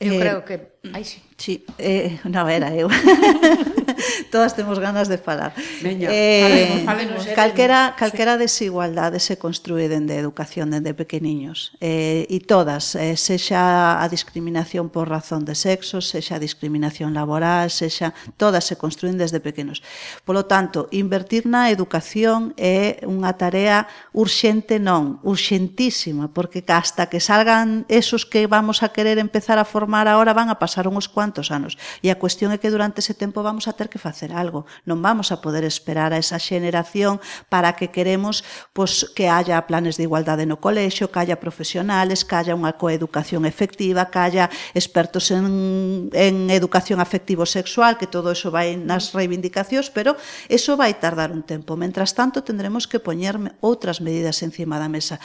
Eu 0.00 0.14
eh, 0.14 0.18
creo 0.18 0.44
que... 0.44 0.60
Ai, 0.92 1.04
sí. 1.04 1.20
sí 1.36 1.64
eh, 1.76 2.16
non, 2.24 2.48
era 2.48 2.72
eu. 2.72 2.88
todas 4.30 4.54
temos 4.56 4.78
ganas 4.78 5.08
de 5.08 5.18
falar. 5.18 5.54
Veña, 5.82 6.08
eh, 6.10 6.82
falemos, 6.84 6.84
falemos. 6.84 7.26
Eh, 7.26 7.34
calquera, 7.34 7.94
calquera 7.96 8.34
sí. 8.34 8.40
desigualdade 8.40 9.20
se 9.20 9.38
construe 9.38 9.88
dende 9.88 10.14
a 10.14 10.20
educación, 10.20 10.70
dende 10.70 10.94
pequeniños. 10.94 11.72
Eh, 11.80 12.26
e 12.28 12.38
todas, 12.44 12.94
eh, 12.94 13.16
sexa 13.16 14.02
a 14.02 14.06
discriminación 14.08 14.90
por 14.90 15.08
razón 15.08 15.44
de 15.44 15.54
sexo, 15.54 16.00
sexa 16.00 16.36
a 16.36 16.42
discriminación 16.42 17.14
laboral, 17.14 17.70
sexa... 17.70 18.12
Todas 18.36 18.64
se 18.64 18.76
construen 18.76 19.18
desde 19.18 19.40
pequenos. 19.40 19.82
Polo 20.24 20.46
tanto, 20.46 20.88
invertir 20.92 21.46
na 21.46 21.70
educación 21.70 22.52
é 22.56 23.00
unha 23.06 23.34
tarea 23.36 23.88
urxente 24.12 24.78
non, 24.78 25.18
urxentísima, 25.24 26.28
porque 26.32 26.62
hasta 26.68 27.08
que 27.08 27.20
salgan 27.20 27.88
esos 27.88 28.26
que 28.26 28.46
vamos 28.46 28.82
a 28.82 28.92
querer 28.92 29.18
empezar 29.18 29.58
a 29.58 29.64
formar 29.64 30.08
agora 30.08 30.36
van 30.36 30.50
a 30.50 30.58
pasar 30.60 30.86
unhos 30.86 31.08
cuantos 31.08 31.50
anos. 31.50 31.80
E 32.04 32.12
a 32.12 32.20
cuestión 32.20 32.52
é 32.52 32.58
que 32.60 32.72
durante 32.72 33.00
ese 33.00 33.16
tempo 33.16 33.42
vamos 33.42 33.66
a 33.66 33.74
ter 33.74 33.88
que 33.88 33.98
facer 33.98 34.09
facer 34.10 34.34
algo. 34.34 34.66
Non 34.82 34.98
vamos 34.98 35.30
a 35.30 35.38
poder 35.38 35.62
esperar 35.62 36.10
a 36.10 36.18
esa 36.18 36.42
xeneración 36.42 37.22
para 37.46 37.78
que 37.78 37.94
queremos 37.94 38.42
pois, 38.74 39.06
que 39.14 39.30
haya 39.30 39.62
planes 39.70 39.94
de 39.94 40.10
igualdade 40.10 40.50
no 40.50 40.58
colexo, 40.58 41.14
que 41.14 41.22
haya 41.22 41.38
profesionales, 41.38 42.26
que 42.26 42.34
haya 42.34 42.58
unha 42.58 42.74
coeducación 42.74 43.46
efectiva, 43.46 44.10
que 44.10 44.18
haya 44.18 44.50
expertos 44.74 45.30
en, 45.30 46.10
en 46.10 46.50
educación 46.50 46.98
afectivo-sexual, 46.98 47.94
que 47.94 48.10
todo 48.10 48.34
eso 48.34 48.50
vai 48.50 48.74
nas 48.74 49.14
reivindicacións, 49.14 49.94
pero 49.94 50.18
eso 50.50 50.74
vai 50.74 50.98
tardar 50.98 51.30
un 51.30 51.46
tempo. 51.46 51.78
Mentras 51.78 52.18
tanto, 52.18 52.42
tendremos 52.42 52.90
que 52.90 52.98
poñer 52.98 53.38
outras 53.62 54.02
medidas 54.02 54.42
encima 54.42 54.82
da 54.82 54.90
mesa. 54.90 55.22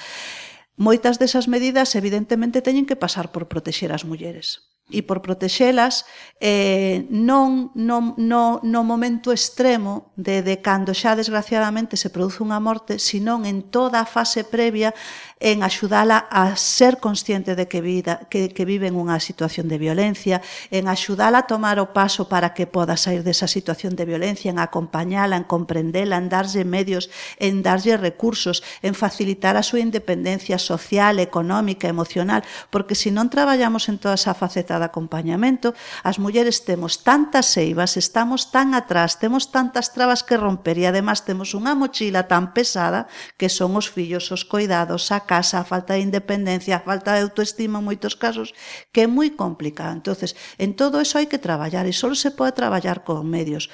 Moitas 0.78 1.18
desas 1.18 1.48
medidas, 1.48 1.96
evidentemente, 1.96 2.60
teñen 2.62 2.86
que 2.86 3.00
pasar 3.00 3.32
por 3.32 3.48
protexer 3.48 3.96
as 3.96 4.04
mulleres 4.04 4.75
e 4.94 5.02
por 5.02 5.26
protexelas 5.26 6.06
eh, 6.38 7.10
non, 7.10 7.74
non, 7.74 8.14
no, 8.22 8.62
no 8.62 8.82
momento 8.86 9.34
extremo 9.34 10.14
de, 10.14 10.46
de 10.46 10.62
cando 10.62 10.94
xa 10.94 11.18
desgraciadamente 11.18 11.98
se 11.98 12.14
produce 12.14 12.46
unha 12.46 12.62
morte, 12.62 13.02
senón 13.02 13.50
en 13.50 13.66
toda 13.74 13.98
a 13.98 14.06
fase 14.06 14.46
previa 14.46 14.94
en 15.40 15.64
axudala 15.64 16.30
a 16.30 16.56
ser 16.56 17.00
consciente 17.00 17.56
de 17.56 17.68
que, 17.68 17.82
vida, 17.82 18.28
que, 18.30 18.50
que 18.50 18.66
vive 18.66 18.88
en 18.88 18.96
unha 18.96 19.18
situación 19.20 19.68
de 19.68 19.82
violencia, 19.82 20.40
en 20.72 20.88
axudala 20.88 21.44
a 21.44 21.48
tomar 21.50 21.82
o 21.82 21.92
paso 21.92 22.30
para 22.30 22.54
que 22.54 22.70
poda 22.70 22.96
sair 22.96 23.26
desa 23.26 23.50
situación 23.50 23.98
de 23.98 24.06
violencia, 24.06 24.54
en 24.54 24.62
acompañala, 24.62 25.36
en 25.36 25.44
comprendela, 25.44 26.16
en 26.16 26.30
darlle 26.30 26.64
medios, 26.64 27.10
en 27.42 27.66
darlle 27.66 27.98
recursos, 27.98 28.64
en 28.86 28.96
facilitar 28.96 29.58
a 29.58 29.66
súa 29.66 29.84
independencia 29.84 30.56
social, 30.62 31.20
económica, 31.20 31.90
emocional, 31.90 32.46
porque 32.70 32.96
se 32.96 33.12
non 33.12 33.28
traballamos 33.34 33.90
en 33.92 34.00
toda 34.00 34.16
esa 34.16 34.38
faceta 34.38 34.75
de 34.80 34.88
acompañamento, 34.88 35.74
as 36.04 36.18
mulleres 36.18 36.64
temos 36.64 37.04
tantas 37.04 37.54
eivas, 37.58 37.98
estamos 37.98 38.52
tan 38.52 38.74
atrás, 38.74 39.18
temos 39.20 39.52
tantas 39.52 39.94
trabas 39.96 40.22
que 40.22 40.38
romper 40.38 40.78
e 40.80 40.86
además 40.86 41.24
temos 41.24 41.54
unha 41.54 41.74
mochila 41.74 42.28
tan 42.30 42.52
pesada 42.52 43.08
que 43.40 43.48
son 43.52 43.74
os 43.80 43.88
fillos, 43.88 44.32
os 44.32 44.44
coidados, 44.44 45.12
a 45.12 45.24
casa, 45.24 45.62
a 45.62 45.68
falta 45.68 45.96
de 45.96 46.06
independencia, 46.06 46.78
a 46.78 46.86
falta 46.86 47.16
de 47.16 47.24
autoestima 47.26 47.80
en 47.80 47.88
moitos 47.88 48.14
casos, 48.16 48.54
que 48.94 49.04
é 49.04 49.08
moi 49.08 49.34
complicado. 49.34 49.96
Entonces, 49.96 50.34
en 50.58 50.76
todo 50.76 51.00
eso 51.00 51.18
hai 51.18 51.28
que 51.30 51.42
traballar 51.42 51.86
e 51.88 51.94
só 51.94 52.08
se 52.16 52.32
pode 52.32 52.54
traballar 52.56 53.04
con 53.08 53.26
medios 53.26 53.72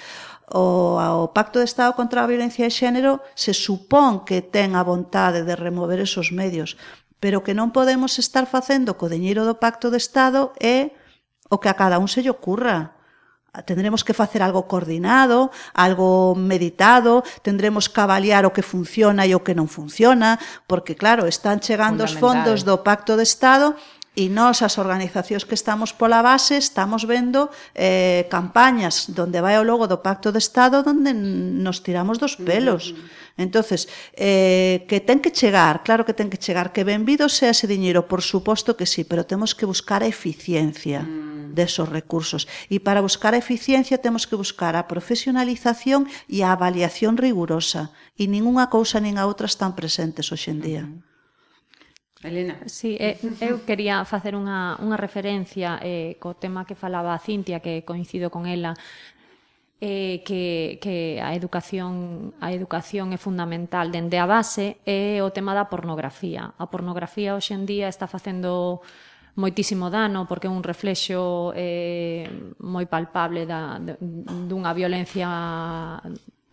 o, 0.51 0.99
o 0.99 1.27
Pacto 1.33 1.59
de 1.59 1.65
Estado 1.65 1.95
contra 1.95 2.23
a 2.23 2.27
Violencia 2.27 2.65
de 2.65 2.71
Xénero 2.71 3.23
se 3.35 3.53
supón 3.55 4.27
que 4.27 4.43
ten 4.43 4.75
a 4.75 4.83
vontade 4.83 5.47
de 5.47 5.55
remover 5.55 6.03
esos 6.03 6.35
medios, 6.35 6.75
pero 7.21 7.45
que 7.45 7.53
non 7.53 7.69
podemos 7.69 8.17
estar 8.17 8.49
facendo 8.49 8.97
co 8.97 9.07
deñeiro 9.07 9.45
do 9.45 9.61
Pacto 9.61 9.93
de 9.93 10.01
Estado 10.01 10.51
é 10.57 10.91
o 11.47 11.61
que 11.61 11.69
a 11.69 11.77
cada 11.77 12.01
un 12.01 12.09
se 12.09 12.25
lle 12.25 12.33
ocurra. 12.33 12.97
Tendremos 13.67 14.01
que 14.07 14.15
facer 14.15 14.41
algo 14.41 14.65
coordinado, 14.65 15.51
algo 15.75 16.33
meditado, 16.33 17.21
tendremos 17.43 17.91
que 17.91 17.99
avaliar 18.01 18.47
o 18.47 18.55
que 18.55 18.65
funciona 18.65 19.27
e 19.29 19.37
o 19.37 19.43
que 19.45 19.53
non 19.53 19.69
funciona, 19.69 20.41
porque 20.65 20.97
claro, 20.97 21.29
están 21.29 21.61
chegando 21.61 22.01
os 22.01 22.17
fondos 22.17 22.65
do 22.65 22.81
Pacto 22.81 23.13
de 23.15 23.23
Estado 23.23 23.77
E 24.11 24.27
nós, 24.27 24.59
as 24.59 24.75
organizacións 24.75 25.47
que 25.47 25.55
estamos 25.55 25.95
pola 25.95 26.19
base, 26.19 26.59
estamos 26.59 27.07
vendo 27.07 27.47
eh, 27.71 28.27
campañas 28.27 29.07
donde 29.07 29.39
vai 29.39 29.55
o 29.55 29.63
logo 29.63 29.87
do 29.87 30.03
Pacto 30.03 30.35
de 30.35 30.43
Estado 30.43 30.83
donde 30.83 31.15
nos 31.15 31.79
tiramos 31.79 32.19
dos 32.19 32.35
pelos. 32.35 32.91
Mm. 32.91 33.20
Entonces, 33.37 33.87
eh, 34.13 34.85
que 34.87 34.99
ten 34.99 35.19
que 35.19 35.31
chegar, 35.31 35.83
claro 35.83 36.05
que 36.05 36.13
ten 36.13 36.29
que 36.29 36.37
chegar, 36.37 36.71
que 36.71 36.83
benvido 36.83 37.29
sea 37.29 37.51
ese 37.55 37.67
diñeiro, 37.67 38.07
por 38.07 38.21
suposto 38.21 38.75
que 38.75 38.85
sí, 38.85 39.03
pero 39.03 39.25
temos 39.25 39.55
que 39.55 39.65
buscar 39.65 40.03
a 40.03 40.11
eficiencia 40.11 41.01
mm. 41.01 41.55
desos 41.55 41.89
de 41.89 41.95
recursos. 41.95 42.47
E 42.69 42.83
para 42.83 43.01
buscar 43.01 43.33
a 43.33 43.41
eficiencia 43.41 43.97
temos 43.97 44.27
que 44.27 44.35
buscar 44.35 44.75
a 44.75 44.87
profesionalización 44.87 46.07
e 46.27 46.43
a 46.43 46.53
avaliación 46.53 47.15
rigurosa. 47.15 47.95
E 48.19 48.27
ninguna 48.27 48.67
cousa 48.67 48.99
nin 48.99 49.15
a 49.17 49.25
outra 49.25 49.47
están 49.47 49.73
presentes 49.73 50.29
hoxe 50.29 50.51
en 50.51 50.59
día. 50.59 50.83
Mm. 50.85 51.11
Elena. 52.23 52.59
Sí, 52.67 52.97
eh, 52.99 53.17
eu 53.41 53.65
quería 53.65 54.05
facer 54.05 54.37
unha, 54.37 54.77
unha 54.77 54.93
referencia 54.93 55.81
eh, 55.81 56.21
co 56.21 56.37
tema 56.37 56.69
que 56.69 56.77
falaba 56.77 57.17
a 57.17 57.23
Cintia, 57.23 57.65
que 57.65 57.81
coincido 57.81 58.29
con 58.29 58.45
ela 58.45 58.77
eh, 59.81 60.21
que, 60.23 60.77
que 60.79 61.19
a 61.19 61.33
educación 61.33 62.37
a 62.37 62.53
educación 62.53 63.11
é 63.11 63.19
fundamental 63.19 63.89
dende 63.89 64.21
a 64.21 64.29
base 64.29 64.77
é 64.85 65.25
o 65.25 65.33
tema 65.33 65.57
da 65.57 65.73
pornografía. 65.73 66.53
A 66.61 66.69
pornografía 66.69 67.33
hoxe 67.33 67.57
en 67.57 67.65
día 67.65 67.89
está 67.89 68.05
facendo 68.05 68.85
moitísimo 69.33 69.89
dano 69.89 70.29
porque 70.29 70.45
é 70.45 70.53
un 70.53 70.61
reflexo 70.61 71.49
eh, 71.57 72.29
moi 72.61 72.85
palpable 72.85 73.49
da, 73.49 73.81
dunha 73.81 74.71
violencia 74.77 75.97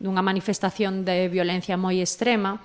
dunha 0.01 0.24
manifestación 0.24 1.05
de 1.05 1.29
violencia 1.29 1.76
moi 1.76 2.01
extrema 2.01 2.64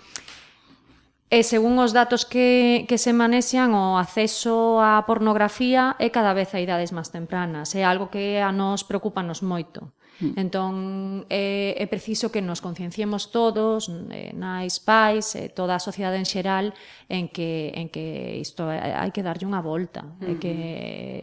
E 1.33 1.41
según 1.41 1.81
os 1.81 1.97
datos 1.97 2.29
que, 2.29 2.85
que 2.85 3.01
se 3.01 3.09
manexan, 3.09 3.73
o 3.73 3.97
acceso 3.97 4.77
á 4.77 5.01
pornografía 5.09 5.97
é 5.97 6.13
cada 6.13 6.29
vez 6.37 6.53
a 6.53 6.61
idades 6.61 6.93
máis 6.93 7.09
tempranas. 7.09 7.73
É 7.73 7.81
algo 7.81 8.13
que 8.13 8.37
a 8.37 8.53
nos 8.53 8.85
preocupanos 8.85 9.41
moito. 9.41 9.89
Mm. 10.21 10.33
Entón, 10.37 10.73
é, 11.29 11.73
é 11.77 11.85
preciso 11.89 12.29
que 12.29 12.41
nos 12.41 12.61
concienciemos 12.61 13.33
todos, 13.33 13.89
eh, 14.13 14.29
nais, 14.37 14.77
pais, 14.77 15.33
eh, 15.33 15.49
toda 15.49 15.73
a 15.73 15.81
sociedade 15.81 16.21
en 16.21 16.27
xeral, 16.29 16.77
en 17.09 17.29
que, 17.29 17.73
en 17.73 17.89
que 17.89 18.37
isto 18.37 18.69
hai 18.69 19.09
que 19.09 19.25
darlle 19.25 19.49
unha 19.49 19.61
volta. 19.61 20.05
Mm. 20.05 20.11
Mm-hmm. 20.13 20.29
E 20.29 20.33
que, 20.37 20.55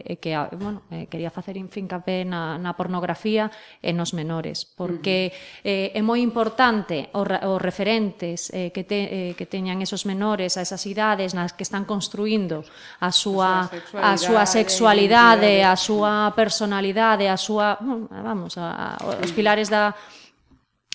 e 0.03 0.13
que 0.19 0.31
ah, 0.35 0.51
bueno, 0.51 0.83
eh, 0.91 1.07
quería 1.07 1.31
facer 1.31 1.55
fincapé 1.71 2.23
na, 2.25 2.57
na 2.57 2.73
pornografía 2.75 3.51
e 3.83 3.91
nos 3.91 4.15
menores, 4.15 4.63
porque 4.65 5.31
mm. 5.31 5.67
eh, 5.67 5.99
é 5.99 6.01
moi 6.01 6.19
importante 6.23 7.11
os, 7.15 7.27
os 7.27 7.59
referentes 7.61 8.51
eh, 8.51 8.71
que, 8.71 8.83
te, 8.83 8.99
eh, 9.07 9.31
que 9.35 9.45
teñan 9.45 9.83
esos 9.83 10.07
menores 10.07 10.55
a 10.57 10.61
esas 10.63 10.83
idades 10.87 11.35
nas 11.35 11.53
que 11.53 11.63
están 11.63 11.83
construindo 11.85 12.63
a 12.99 13.11
súa 13.11 13.67
a 13.67 14.15
súa 14.17 14.43
sexualidade, 14.47 15.63
a 15.63 15.75
súa, 15.75 15.75
sexualidade, 15.75 15.75
a 15.75 15.75
súa 15.75 16.13
personalidade, 16.35 17.25
a 17.27 17.37
súa, 17.37 17.77
vamos, 18.09 18.57
a, 18.57 18.80
os 19.23 19.31
pilares 19.33 19.67
da 19.69 19.95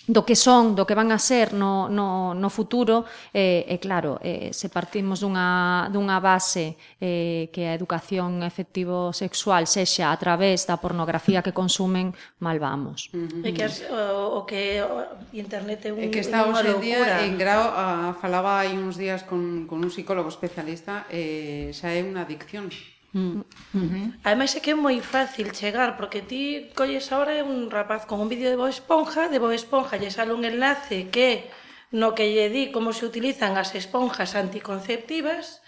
do 0.07 0.23
que 0.23 0.39
son, 0.39 0.71
do 0.71 0.87
que 0.87 0.95
van 0.95 1.11
a 1.11 1.19
ser 1.19 1.51
no, 1.51 1.91
no, 1.91 2.31
no 2.31 2.49
futuro, 2.49 3.03
eh, 3.35 3.67
eh, 3.67 3.75
claro, 3.77 4.23
eh, 4.23 4.55
se 4.55 4.71
partimos 4.71 5.19
dunha, 5.19 5.91
dunha 5.91 6.23
base 6.23 6.79
eh, 7.03 7.51
que 7.51 7.67
a 7.67 7.75
educación 7.75 8.39
efectivo 8.47 9.11
sexual 9.11 9.67
sexa 9.67 10.07
a 10.07 10.17
través 10.17 10.63
da 10.63 10.79
pornografía 10.79 11.43
que 11.43 11.51
consumen, 11.51 12.15
mal 12.39 12.55
vamos. 12.55 13.11
Uh 13.11 13.27
-huh. 13.27 13.43
E 13.43 13.51
que 13.51 13.67
as, 13.67 13.83
o, 13.83 14.39
o 14.39 14.41
que 14.47 14.79
o, 14.79 15.03
internet 15.35 15.83
é 15.83 15.91
un, 15.91 15.99
e 15.99 16.07
que 16.07 16.23
está 16.23 16.47
hoxe 16.47 16.71
día 16.79 17.27
en 17.27 17.35
grau, 17.35 17.67
a, 17.67 18.15
falaba 18.15 18.63
hai 18.63 18.79
uns 18.79 18.95
días 18.95 19.27
con, 19.27 19.67
con 19.67 19.83
un 19.83 19.91
psicólogo 19.91 20.31
especialista, 20.31 21.03
eh, 21.11 21.75
xa 21.75 21.91
é 21.91 21.99
unha 21.99 22.23
adicción 22.23 22.71
Mm. 23.13 23.39
Uh 23.39 23.43
-huh. 23.73 24.07
Ademais 24.23 24.51
é 24.55 24.59
que 24.59 24.71
é 24.71 24.75
moi 24.75 24.99
fácil 24.99 25.55
chegar 25.55 25.95
porque 25.95 26.21
ti 26.21 26.69
colles 26.75 27.07
ahora 27.11 27.39
un 27.43 27.71
rapaz 27.71 28.05
con 28.05 28.19
un 28.19 28.27
vídeo 28.27 28.51
de 28.51 28.59
Bob 28.59 28.67
Esponja, 28.67 29.31
de 29.31 29.39
Bob 29.39 29.55
Esponja 29.55 29.95
lle 29.95 30.11
sale 30.11 30.35
un 30.35 30.43
enlace 30.43 31.07
que 31.07 31.47
no 31.91 32.11
que 32.11 32.27
lle 32.35 32.51
di 32.51 32.63
como 32.75 32.91
se 32.91 33.07
utilizan 33.07 33.55
as 33.55 33.71
esponjas 33.79 34.35
anticonceptivas 34.35 35.63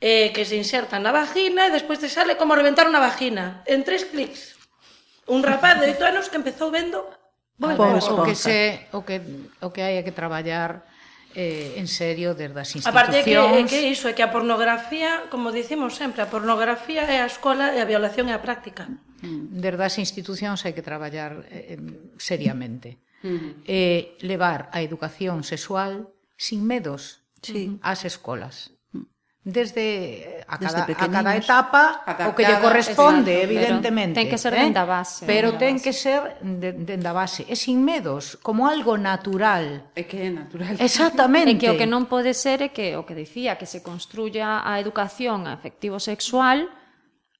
eh, 0.00 0.32
que 0.36 0.44
se 0.44 0.56
insertan 0.60 1.00
na 1.00 1.16
vagina 1.16 1.66
e 1.66 1.72
despois 1.72 1.96
te 1.96 2.12
sale 2.12 2.36
como 2.36 2.52
reventar 2.52 2.84
unha 2.84 3.00
vagina 3.00 3.64
en 3.64 3.80
tres 3.80 4.04
clics. 4.04 4.60
Un 5.26 5.42
rapaz 5.42 5.80
de 5.80 5.90
8 5.96 6.12
anos 6.12 6.28
que 6.28 6.36
empezou 6.36 6.68
vendo 6.68 7.08
Bob 7.56 7.96
Esponja. 7.96 8.22
O 8.22 8.28
que, 8.28 8.36
se, 8.36 8.84
o 8.92 9.00
que, 9.00 9.16
o 9.64 9.72
que 9.72 9.80
hai 9.80 10.04
que 10.04 10.12
traballar 10.12 10.84
eh, 11.36 11.76
en 11.76 11.86
serio 11.86 12.32
desde 12.32 12.56
as 12.56 12.72
institucións. 12.72 12.96
Aparte 12.96 13.20
que, 13.20 13.36
eh, 13.36 13.64
que 13.68 13.92
iso, 13.92 14.08
é 14.08 14.16
que 14.16 14.24
a 14.24 14.32
pornografía, 14.32 15.28
como 15.28 15.52
dicimos 15.52 15.92
sempre, 15.92 16.24
a 16.24 16.32
pornografía 16.32 17.04
é 17.04 17.20
a 17.20 17.28
escola 17.28 17.76
e 17.76 17.78
a 17.78 17.86
violación 17.86 18.32
é 18.32 18.34
a 18.34 18.40
práctica. 18.40 18.88
Mm. 19.20 19.60
Desde 19.60 19.84
as 19.84 20.00
institucións 20.00 20.64
hai 20.64 20.72
que 20.72 20.80
traballar 20.80 21.44
eh, 21.52 21.76
seriamente. 22.16 23.04
Uh 23.20 23.36
-huh. 23.36 23.52
Eh, 23.68 24.16
levar 24.24 24.72
a 24.72 24.80
educación 24.80 25.44
sexual 25.44 26.08
sin 26.40 26.64
medos 26.64 27.28
sí. 27.44 27.76
ás 27.84 28.08
escolas. 28.08 28.72
Desde 29.44 30.35
a 30.48 30.58
cada, 30.58 30.82
a 30.86 31.08
cada 31.10 31.36
etapa 31.36 32.06
Adaptada, 32.06 32.30
o 32.30 32.34
que 32.34 32.46
lle 32.46 32.56
corresponde, 32.62 33.34
exacto, 33.34 33.50
evidentemente. 33.50 34.14
Ten 34.14 34.30
que 34.30 34.38
ser 34.38 34.54
eh? 34.54 34.62
dende 34.62 34.78
a 34.78 34.86
base. 34.86 35.26
Pero 35.26 35.58
ten 35.58 35.74
base. 35.76 35.84
que 35.84 35.92
ser 35.92 36.38
dende 36.38 36.96
de, 36.96 37.08
a 37.08 37.12
base, 37.12 37.42
e 37.50 37.58
sin 37.58 37.82
medos, 37.82 38.38
como 38.46 38.70
algo 38.70 38.94
natural. 38.94 39.90
É 39.98 40.06
que 40.06 40.22
é 40.22 40.30
natural. 40.30 40.78
Exactamente. 40.78 41.50
É 41.56 41.58
que 41.58 41.70
o 41.70 41.78
que 41.78 41.88
non 41.88 42.06
pode 42.06 42.30
ser 42.34 42.62
é 42.62 42.70
que, 42.70 42.94
o 42.94 43.02
que 43.02 43.18
dicía, 43.18 43.58
que 43.58 43.66
se 43.66 43.82
construya 43.82 44.62
a 44.62 44.78
educación 44.78 45.50
afectivo 45.50 45.98
sexual 45.98 46.70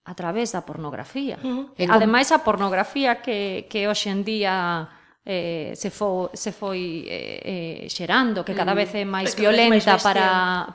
a 0.07 0.15
través 0.15 0.55
da 0.55 0.63
pornografía. 0.63 1.39
Uh 1.43 1.71
-huh. 1.75 1.91
Ademais, 1.91 2.31
a 2.31 2.43
pornografía 2.43 3.23
que, 3.23 3.67
que 3.71 3.87
hoxe 3.87 4.11
en 4.11 4.23
día 4.23 4.87
eh, 5.27 5.75
se, 5.75 5.91
fo, 5.91 6.31
se 6.33 6.55
foi 6.55 7.03
eh, 7.11 7.83
eh, 7.83 7.91
xerando, 7.91 8.47
que 8.47 8.55
cada 8.55 8.73
mm. 8.73 8.79
vez 8.79 8.91
é 8.95 9.03
máis 9.03 9.35
mm, 9.35 9.39
violenta 9.43 9.75
é 9.75 9.99
máis 9.99 10.03
para, 10.07 10.29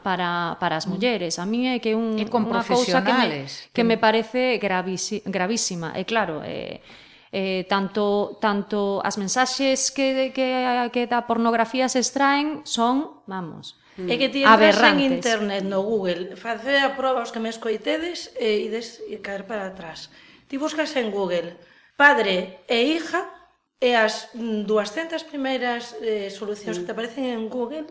para, 0.04 0.60
para 0.60 0.76
as 0.76 0.84
mm. 0.84 0.92
mulleres. 0.92 1.40
A 1.40 1.48
mí 1.48 1.72
é 1.72 1.80
que 1.80 1.96
un, 1.96 2.20
é 2.20 2.28
con 2.28 2.44
unha 2.44 2.60
cousa 2.60 3.00
que 3.00 3.16
me, 3.16 3.48
que 3.48 3.84
me 3.88 3.96
parece 3.96 4.60
gravisi, 4.60 5.24
gravísima. 5.24 5.96
E 5.96 6.04
claro, 6.04 6.44
eh, 6.44 6.84
eh, 7.32 7.64
tanto, 7.72 8.36
tanto 8.44 9.00
as 9.00 9.16
mensaxes 9.16 9.88
que, 9.88 10.36
que, 10.36 10.48
que 10.92 11.08
da 11.08 11.24
pornografía 11.24 11.88
se 11.88 12.04
extraen 12.04 12.68
son, 12.68 13.24
vamos, 13.32 13.80
É 13.96 14.16
mm. 14.16 14.20
que 14.20 14.30
ti 14.32 14.42
entras 14.44 14.84
en 14.84 15.00
internet 15.00 15.64
no 15.68 15.84
Google, 15.84 16.36
facede 16.36 16.80
a 16.80 16.96
proba 16.96 17.24
os 17.24 17.32
que 17.32 17.44
me 17.44 17.52
escoitedes 17.52 18.36
e 18.40 18.68
ides 18.68 19.00
e 19.08 19.20
caer 19.24 19.48
para 19.48 19.68
atrás. 19.68 20.12
Ti 20.48 20.56
buscas 20.60 20.92
en 21.00 21.12
Google 21.12 21.56
padre 21.96 22.64
e 22.72 22.96
hija 22.96 23.41
E 23.82 23.98
as 23.98 24.30
200 24.38 25.26
primeiras 25.26 25.98
eh, 26.06 26.30
solucións 26.30 26.78
mm. 26.78 26.80
que 26.80 26.86
te 26.86 26.94
aparecen 26.94 27.26
en 27.34 27.50
Google 27.50 27.90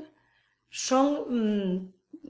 son, 0.70 1.26
mm, 1.26 1.76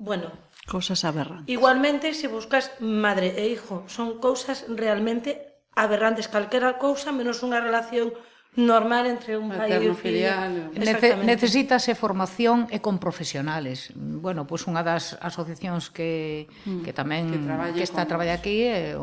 bueno... 0.01 0.33
Cousas 0.65 1.05
aberrantes. 1.05 1.45
Igualmente, 1.53 2.17
se 2.17 2.33
buscas 2.33 2.73
madre 2.81 3.37
e 3.37 3.53
hijo, 3.53 3.85
son 3.85 4.17
cousas 4.17 4.65
realmente 4.67 5.61
aberrantes. 5.77 6.33
Calquera 6.33 6.81
cousa 6.81 7.13
menos 7.13 7.45
unha 7.45 7.61
relación 7.61 8.17
normal 8.57 9.07
entre 9.07 9.39
un 9.39 9.53
pai 9.53 9.71
e 9.71 9.79
un 9.87 9.95
filho. 9.95 10.27
Nece, 10.75 11.15
necesítase 11.23 11.95
formación 11.95 12.67
e 12.73 12.83
con 12.83 12.99
profesionales. 12.99 13.95
Bueno, 13.95 14.49
pois 14.49 14.67
pues 14.67 14.73
unha 14.73 14.83
das 14.83 15.15
asociacións 15.21 15.93
que 15.93 16.51
mm, 16.67 16.83
que 16.83 16.93
tamén 16.97 17.31
que, 17.31 17.39
que 17.77 17.85
está 17.87 18.03
a 18.03 18.11
traballar 18.11 18.43
aquí 18.43 18.67
é 18.67 18.99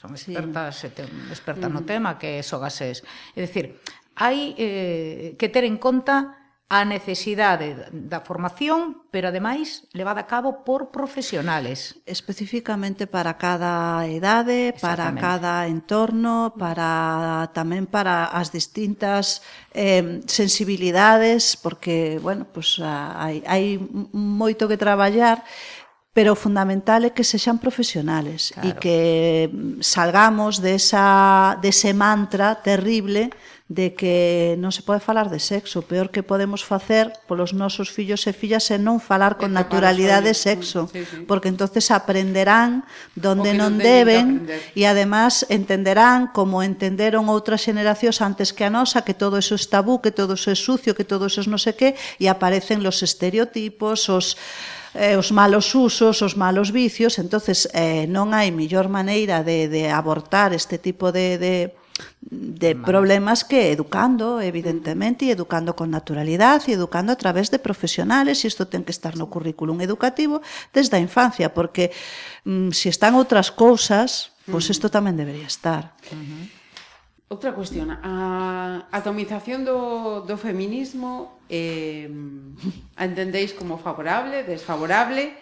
son 0.00 0.16
expertas, 0.16 0.76
sí. 0.80 0.88
expertas 1.28 1.70
no 1.70 1.84
mm. 1.84 1.86
tema 1.86 2.16
que 2.16 2.40
sogases. 2.40 3.04
É 3.36 3.44
dicir, 3.44 3.76
hai 4.16 4.56
eh, 4.56 5.36
que 5.36 5.52
ter 5.52 5.68
en 5.68 5.76
conta 5.76 6.40
a 6.70 6.86
necesidade 6.86 7.90
da 7.90 8.22
formación, 8.22 9.02
pero 9.10 9.26
ademais 9.26 9.90
levada 9.90 10.22
a 10.22 10.30
cabo 10.30 10.62
por 10.62 10.94
profesionales. 10.94 11.98
Especificamente 12.06 13.10
para 13.10 13.34
cada 13.42 14.06
edade, 14.06 14.72
para 14.78 15.10
cada 15.18 15.66
entorno, 15.66 16.54
para 16.54 17.50
tamén 17.50 17.90
para 17.90 18.30
as 18.30 18.54
distintas 18.54 19.42
eh, 19.74 20.22
sensibilidades, 20.30 21.58
porque, 21.58 22.22
bueno, 22.22 22.46
pues, 22.46 22.78
ah, 22.78 23.18
hai, 23.18 23.42
hai 23.50 23.74
moito 24.14 24.70
que 24.70 24.78
traballar, 24.78 25.42
pero 26.10 26.34
o 26.34 26.38
fundamental 26.38 27.06
é 27.06 27.14
que 27.14 27.22
sexan 27.22 27.62
profesionales 27.62 28.50
claro. 28.50 28.66
e 28.66 28.70
que 28.82 28.98
mm, 29.46 29.78
salgamos 29.78 30.58
desa, 30.58 31.54
dese 31.62 31.94
mantra 31.94 32.58
terrible 32.58 33.30
de 33.70 33.94
que 33.94 34.58
non 34.58 34.74
se 34.74 34.82
pode 34.82 34.98
falar 34.98 35.30
de 35.30 35.38
sexo, 35.38 35.86
peor 35.86 36.10
que 36.10 36.26
podemos 36.26 36.66
facer 36.66 37.14
polos 37.30 37.54
nosos 37.54 37.86
fillos 37.86 38.26
e 38.26 38.34
fillas 38.34 38.66
é 38.74 38.82
non 38.82 38.98
falar 38.98 39.38
con 39.38 39.54
naturalidade 39.54 40.26
de 40.26 40.34
sexo, 40.34 40.90
sí, 40.90 41.06
sí. 41.06 41.22
porque 41.30 41.46
entonces 41.46 41.94
aprenderán 41.94 42.82
donde 43.14 43.54
non, 43.54 43.78
non 43.78 43.78
deben 43.78 44.50
e 44.74 44.90
además 44.90 45.46
entenderán 45.46 46.34
como 46.34 46.66
entenderon 46.66 47.30
outras 47.30 47.62
xeracións 47.62 48.18
antes 48.18 48.50
que 48.50 48.66
a 48.66 48.74
nosa, 48.74 49.06
que 49.06 49.14
todo 49.14 49.38
eso 49.38 49.54
é 49.54 49.62
tabú, 49.62 50.02
que 50.02 50.10
todo 50.10 50.34
eso 50.34 50.50
é 50.50 50.58
sucio, 50.58 50.98
que 50.98 51.06
todo 51.06 51.30
eso 51.30 51.38
é 51.38 51.46
non 51.46 51.62
sei 51.62 51.78
que, 51.78 51.94
e 52.18 52.26
aparecen 52.26 52.82
los 52.82 53.06
estereotipos, 53.06 54.10
os 54.10 54.34
eh, 54.94 55.16
os 55.16 55.30
malos 55.30 55.74
usos, 55.74 56.22
os 56.22 56.34
malos 56.34 56.70
vicios, 56.70 57.18
entonces 57.18 57.70
eh, 57.74 58.06
non 58.10 58.34
hai 58.34 58.50
millor 58.50 58.90
maneira 58.90 59.42
de, 59.42 59.70
de 59.70 59.90
abortar 59.90 60.50
este 60.54 60.78
tipo 60.78 61.10
de, 61.12 61.38
de 61.38 61.54
de 62.20 62.74
problemas 62.74 63.44
que 63.44 63.72
educando, 63.72 64.40
evidentemente, 64.40 65.24
e 65.26 65.32
educando 65.32 65.74
con 65.76 65.90
naturalidade, 65.90 66.70
e 66.70 66.76
educando 66.76 67.12
a 67.12 67.18
través 67.18 67.50
de 67.50 67.58
profesionales, 67.58 68.44
e 68.44 68.48
isto 68.48 68.68
ten 68.68 68.84
que 68.84 68.94
estar 68.94 69.16
no 69.16 69.28
currículum 69.28 69.80
educativo 69.80 70.40
desde 70.72 70.96
a 70.96 71.02
infancia, 71.02 71.52
porque 71.52 71.92
mm, 72.44 72.72
se 72.72 72.88
están 72.88 73.16
outras 73.16 73.52
cousas, 73.52 74.32
pois 74.48 74.68
pues 74.68 74.76
isto 74.76 74.88
tamén 74.88 75.16
debería 75.16 75.48
estar. 75.48 75.96
Uh 76.12 76.16
-huh. 76.16 76.59
Outra 77.30 77.54
cuestión, 77.54 77.94
a 77.94 78.90
atomización 78.90 79.62
do, 79.62 80.26
do 80.26 80.34
feminismo 80.34 81.38
eh, 81.46 82.10
a 82.98 83.06
entendéis 83.06 83.54
como 83.54 83.78
favorable, 83.78 84.42
desfavorable 84.42 85.38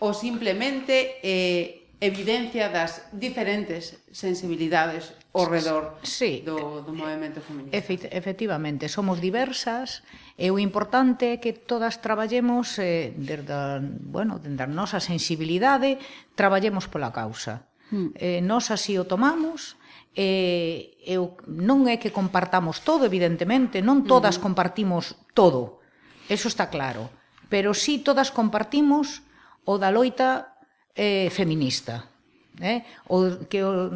ou 0.00 0.16
simplemente 0.16 1.20
eh, 1.20 1.92
evidencia 2.00 2.72
das 2.72 3.12
diferentes 3.12 4.00
sensibilidades 4.16 5.12
ao 5.36 5.44
redor 5.44 6.00
sí. 6.00 6.40
do, 6.40 6.80
do 6.80 6.96
movimento 6.96 7.44
feminista. 7.44 7.76
Efe, 7.76 8.00
efectivamente, 8.16 8.88
somos 8.88 9.20
diversas 9.20 10.00
e 10.40 10.48
o 10.48 10.56
importante 10.56 11.36
é 11.36 11.40
que 11.40 11.52
todas 11.52 12.00
traballemos 12.00 12.80
eh, 12.80 13.12
desde, 13.12 13.52
a, 13.52 13.84
bueno, 13.84 14.40
desde 14.40 14.64
a 14.64 14.68
nosa 14.72 15.04
sensibilidade, 15.04 16.00
traballemos 16.32 16.88
pola 16.88 17.12
causa. 17.12 17.68
Hmm. 17.92 18.16
Eh, 18.16 18.40
nos 18.40 18.72
así 18.72 18.96
o 18.96 19.04
tomamos 19.04 19.76
e 20.16 20.95
eh, 20.95 20.95
eu 21.06 21.38
non 21.46 21.86
é 21.86 22.02
que 22.02 22.10
compartamos 22.10 22.82
todo, 22.82 23.06
evidentemente, 23.06 23.78
non 23.78 24.02
todas 24.02 24.36
uh 24.36 24.38
-huh. 24.42 24.46
compartimos 24.50 25.14
todo. 25.38 25.78
Eso 26.26 26.50
está 26.50 26.66
claro, 26.66 27.14
pero 27.46 27.70
si 27.70 28.02
sí 28.02 28.04
todas 28.04 28.34
compartimos 28.34 29.22
o 29.62 29.78
da 29.78 29.94
loita 29.94 30.58
eh 30.98 31.30
feminista, 31.30 32.10
eh? 32.58 32.82
O 33.06 33.46
que 33.46 33.62
o, 33.62 33.86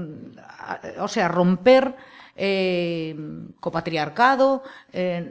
o 1.02 1.08
sea, 1.10 1.26
romper 1.26 1.98
eh 2.38 3.18
co 3.58 3.74
patriarcado, 3.74 4.62
eh 4.94 5.26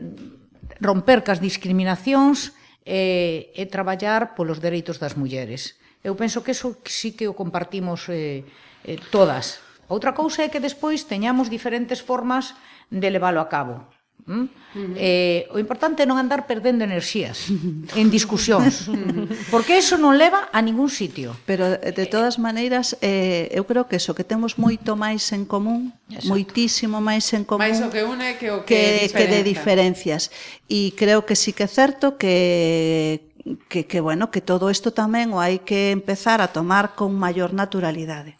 romper 0.83 1.23
cas 1.23 1.39
discriminacións 1.39 2.51
eh 2.83 3.55
e 3.55 3.63
traballar 3.71 4.35
polos 4.35 4.59
dereitos 4.59 4.99
das 4.99 5.15
mulleres. 5.15 5.79
Eu 6.03 6.15
penso 6.15 6.43
que 6.43 6.51
eso 6.51 6.79
sí 6.83 7.15
que 7.15 7.27
o 7.31 7.35
compartimos 7.35 8.07
eh, 8.11 8.43
eh 8.83 8.99
todas. 9.11 9.63
Outra 9.89 10.13
cousa 10.13 10.45
é 10.45 10.51
que 10.53 10.61
despois 10.61 11.09
teñamos 11.09 11.49
diferentes 11.49 11.99
formas 11.99 12.53
de 12.93 13.09
leválo 13.09 13.41
a 13.41 13.49
cabo. 13.49 13.89
Mm? 14.29 14.33
Uh 14.33 14.47
-huh. 14.75 14.93
eh, 14.95 15.47
o 15.49 15.57
importante 15.57 16.03
é 16.03 16.05
non 16.05 16.21
andar 16.21 16.45
perdendo 16.45 16.85
enerxías 16.85 17.49
en 17.97 18.13
discusións 18.13 18.85
porque 19.53 19.73
eso 19.81 19.97
non 19.97 20.21
leva 20.21 20.53
a 20.53 20.61
ningún 20.61 20.93
sitio 20.93 21.33
pero 21.49 21.65
eh, 21.65 21.89
de 21.95 22.05
todas 22.05 22.37
maneiras 22.37 22.93
eh, 23.01 23.49
eu 23.49 23.65
creo 23.65 23.89
que 23.89 23.97
eso 23.97 24.13
que 24.13 24.21
temos 24.21 24.61
moito 24.61 24.93
máis 24.93 25.33
en 25.33 25.49
común 25.49 25.97
Exacto. 26.13 26.29
moitísimo 26.29 27.01
máis 27.01 27.25
en 27.33 27.41
común 27.47 27.65
máis 27.65 27.81
o 27.81 27.89
que 27.89 28.05
une 28.05 28.37
que 28.37 28.53
o 28.53 28.61
que, 28.69 29.09
que, 29.09 29.17
que 29.17 29.25
de 29.25 29.41
diferencias 29.41 30.29
e 30.69 30.93
creo 30.93 31.25
que 31.25 31.33
sí 31.33 31.49
que 31.55 31.65
é 31.65 31.71
certo 31.71 32.19
que 32.21 33.25
que, 33.65 33.89
que 33.89 33.99
bueno, 34.01 34.29
que 34.29 34.41
todo 34.45 34.69
isto 34.69 34.93
tamén 34.93 35.33
o 35.33 35.41
hai 35.41 35.65
que 35.65 35.89
empezar 35.89 36.37
a 36.43 36.53
tomar 36.53 36.93
con 36.93 37.17
maior 37.17 37.55
naturalidade 37.55 38.38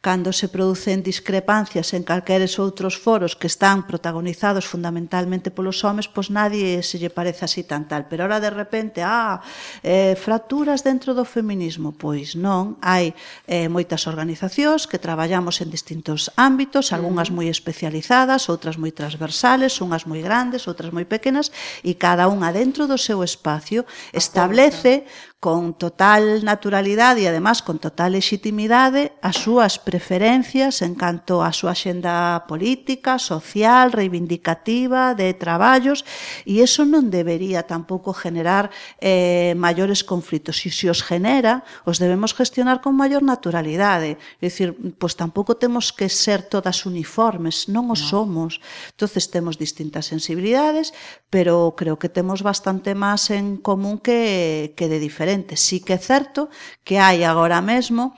Cando 0.00 0.32
se 0.32 0.48
producen 0.48 1.02
discrepancias 1.04 1.92
en 1.92 2.02
calqueres 2.02 2.56
outros 2.56 2.96
foros 2.96 3.36
que 3.36 3.46
están 3.46 3.84
protagonizados 3.84 4.64
fundamentalmente 4.64 5.52
polos 5.52 5.84
homes, 5.84 6.08
pois 6.08 6.32
nadie 6.32 6.80
se 6.80 6.96
lle 6.96 7.12
parece 7.12 7.44
así 7.44 7.62
tan 7.64 7.84
tal. 7.84 8.08
Pero 8.08 8.24
ahora 8.24 8.40
de 8.40 8.48
repente, 8.48 9.04
ah, 9.04 9.44
eh, 9.84 10.16
fracturas 10.16 10.80
dentro 10.80 11.12
do 11.12 11.28
feminismo. 11.28 11.92
Pois 11.92 12.32
non, 12.32 12.80
hai 12.80 13.12
eh, 13.44 13.68
moitas 13.68 14.08
organizacións 14.08 14.88
que 14.88 14.96
traballamos 14.96 15.60
en 15.60 15.68
distintos 15.68 16.32
ámbitos, 16.36 16.96
algunhas 16.96 17.28
moi 17.28 17.52
especializadas, 17.52 18.48
outras 18.48 18.80
moi 18.80 18.90
transversales, 18.96 19.78
unhas 19.84 20.08
moi 20.08 20.24
grandes, 20.24 20.64
outras 20.64 20.90
moi 20.96 21.04
pequenas, 21.04 21.52
e 21.84 21.96
cada 22.00 22.26
unha 22.28 22.50
dentro 22.56 22.88
do 22.88 22.96
seu 22.96 23.20
espacio 23.20 23.84
establece 24.16 25.04
con 25.40 25.72
total 25.72 26.44
naturalidade 26.44 27.24
e 27.24 27.28
además 27.32 27.64
con 27.64 27.80
total 27.80 28.12
legitimidade 28.12 29.16
as 29.24 29.40
súas 29.40 29.80
preferencias 29.80 30.84
en 30.84 30.92
canto 30.92 31.40
á 31.40 31.48
súa 31.56 31.72
xenda 31.72 32.44
política, 32.44 33.16
social, 33.16 33.88
reivindicativa, 33.88 35.16
de 35.16 35.32
traballos 35.32 36.04
e 36.44 36.60
eso 36.60 36.84
non 36.84 37.08
debería 37.08 37.64
tampouco 37.64 38.12
generar 38.12 38.68
eh, 39.00 39.56
maiores 39.56 40.04
conflitos. 40.04 40.60
E 40.68 40.68
se 40.68 40.92
os 40.92 41.00
genera, 41.00 41.64
os 41.88 41.96
debemos 41.96 42.36
gestionar 42.36 42.84
con 42.84 42.92
maior 42.92 43.24
naturalidade. 43.24 44.20
É 44.44 44.52
dicir, 44.52 44.76
pois 45.00 45.16
tampouco 45.16 45.56
temos 45.56 45.88
que 45.96 46.12
ser 46.12 46.44
todas 46.44 46.84
uniformes, 46.84 47.64
non 47.72 47.88
o 47.88 47.96
no. 47.96 48.04
somos. 48.12 48.60
Entonces 48.92 49.32
temos 49.32 49.56
distintas 49.56 50.04
sensibilidades 50.12 50.92
pero 51.30 51.74
creo 51.76 51.96
que 51.96 52.08
temos 52.08 52.42
bastante 52.42 52.98
máis 52.98 53.30
en 53.30 53.54
común 53.62 54.02
que, 54.02 54.74
que 54.74 54.90
de 54.90 54.98
diferentes 54.98 55.29
diferente. 55.30 55.56
Sí 55.56 55.80
que 55.80 55.92
é 55.92 55.98
certo 55.98 56.48
que 56.84 56.98
hai 56.98 57.24
agora 57.24 57.60
mesmo 57.60 58.14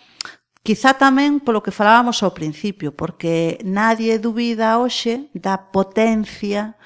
Quizá 0.63 0.95
tamén 0.95 1.43
polo 1.43 1.59
que 1.59 1.75
falábamos 1.75 2.23
ao 2.23 2.31
principio, 2.31 2.95
porque 2.95 3.59
nadie 3.67 4.23
dubida 4.23 4.79
hoxe 4.79 5.27
da 5.35 5.59
potencia, 5.59 6.79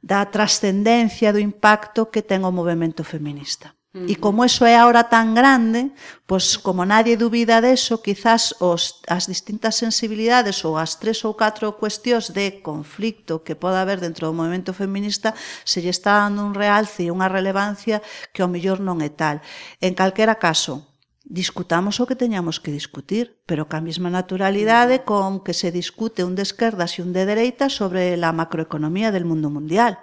da 0.00 0.24
trascendencia 0.24 1.28
do 1.28 1.36
impacto 1.36 2.08
que 2.08 2.24
ten 2.24 2.48
o 2.48 2.50
movimento 2.50 3.04
feminista. 3.04 3.76
Uh 3.92 3.98
-huh. 3.98 4.10
E 4.12 4.14
como 4.22 4.44
eso 4.44 4.62
é 4.66 4.78
ahora 4.78 5.10
tan 5.10 5.34
grande, 5.34 5.90
pois 6.22 6.54
como 6.62 6.86
nadie 6.86 7.18
dubida 7.18 7.58
deso, 7.58 7.98
quizás 7.98 8.54
os, 8.62 9.02
as 9.10 9.26
distintas 9.26 9.74
sensibilidades 9.82 10.62
ou 10.62 10.78
as 10.78 10.94
tres 11.02 11.26
ou 11.26 11.34
catro 11.34 11.74
cuestións 11.74 12.30
de 12.30 12.62
conflicto 12.62 13.42
que 13.42 13.58
poda 13.58 13.82
haber 13.82 13.98
dentro 13.98 14.30
do 14.30 14.36
movimento 14.38 14.70
feminista 14.70 15.34
se 15.66 15.82
lle 15.82 15.90
está 15.90 16.22
dando 16.22 16.46
un 16.46 16.54
realce 16.54 17.02
e 17.02 17.10
unha 17.10 17.26
relevancia 17.26 17.98
que 18.30 18.46
ao 18.46 18.52
mellor 18.54 18.78
non 18.78 19.02
é 19.02 19.10
tal. 19.10 19.42
En 19.82 19.98
calquera 19.98 20.38
caso, 20.38 20.86
discutamos 21.26 21.98
o 21.98 22.06
que 22.06 22.14
teñamos 22.14 22.62
que 22.62 22.70
discutir, 22.70 23.42
pero 23.42 23.66
ca 23.70 23.82
mesma 23.82 24.10
naturalidade 24.10 25.02
con 25.02 25.42
que 25.42 25.54
se 25.54 25.74
discute 25.74 26.22
un 26.22 26.38
de 26.38 26.46
esquerdas 26.46 26.98
e 26.98 27.02
un 27.02 27.10
de 27.10 27.26
dereitas 27.26 27.74
sobre 27.74 28.14
a 28.14 28.30
macroeconomía 28.30 29.10
del 29.10 29.26
mundo 29.26 29.50
mundial 29.50 29.98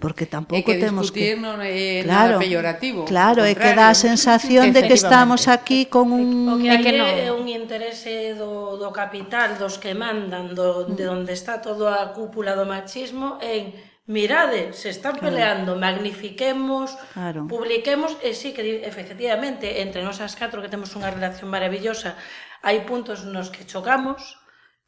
porque 0.00 0.24
tampouco 0.24 0.64
que 0.64 0.80
temos 0.80 1.12
que 1.12 1.36
non 1.36 1.60
é 1.60 2.02
claro, 2.02 2.40
nada 2.40 2.42
peyorativo. 2.42 3.04
Claro, 3.04 3.44
é 3.44 3.52
que 3.52 3.70
dá 3.76 3.92
a 3.92 3.96
sensación 3.96 4.72
de 4.72 4.88
que 4.88 4.96
estamos 4.96 5.46
aquí 5.46 5.86
con 5.86 6.10
un 6.10 6.48
o 6.48 6.56
que, 6.56 6.72
que 6.80 6.92
non. 6.96 7.06
é 7.06 7.28
un 7.28 7.46
interese 7.46 8.34
do, 8.34 8.80
do 8.80 8.88
capital, 8.90 9.60
dos 9.60 9.76
que 9.76 9.92
mandan, 9.92 10.56
do, 10.56 10.88
de 10.88 11.04
mm. 11.04 11.14
onde 11.14 11.32
está 11.36 11.60
toda 11.60 12.00
a 12.00 12.10
cúpula 12.16 12.56
do 12.56 12.64
machismo 12.64 13.36
en 13.44 13.76
mirade, 14.10 14.72
se 14.72 14.90
están 14.90 15.20
claro. 15.20 15.30
peleando, 15.30 15.76
magnifiquemos, 15.76 16.98
claro. 17.14 17.46
publiquemos, 17.46 18.16
e 18.24 18.34
sí 18.34 18.50
que 18.50 18.82
efectivamente 18.82 19.84
entre 19.84 20.02
nosas 20.02 20.34
catro 20.34 20.58
que 20.58 20.72
temos 20.72 20.90
unha 20.98 21.12
relación 21.12 21.46
maravillosa, 21.46 22.18
hai 22.64 22.82
puntos 22.82 23.22
nos 23.22 23.54
que 23.54 23.62
chocamos, 23.62 24.39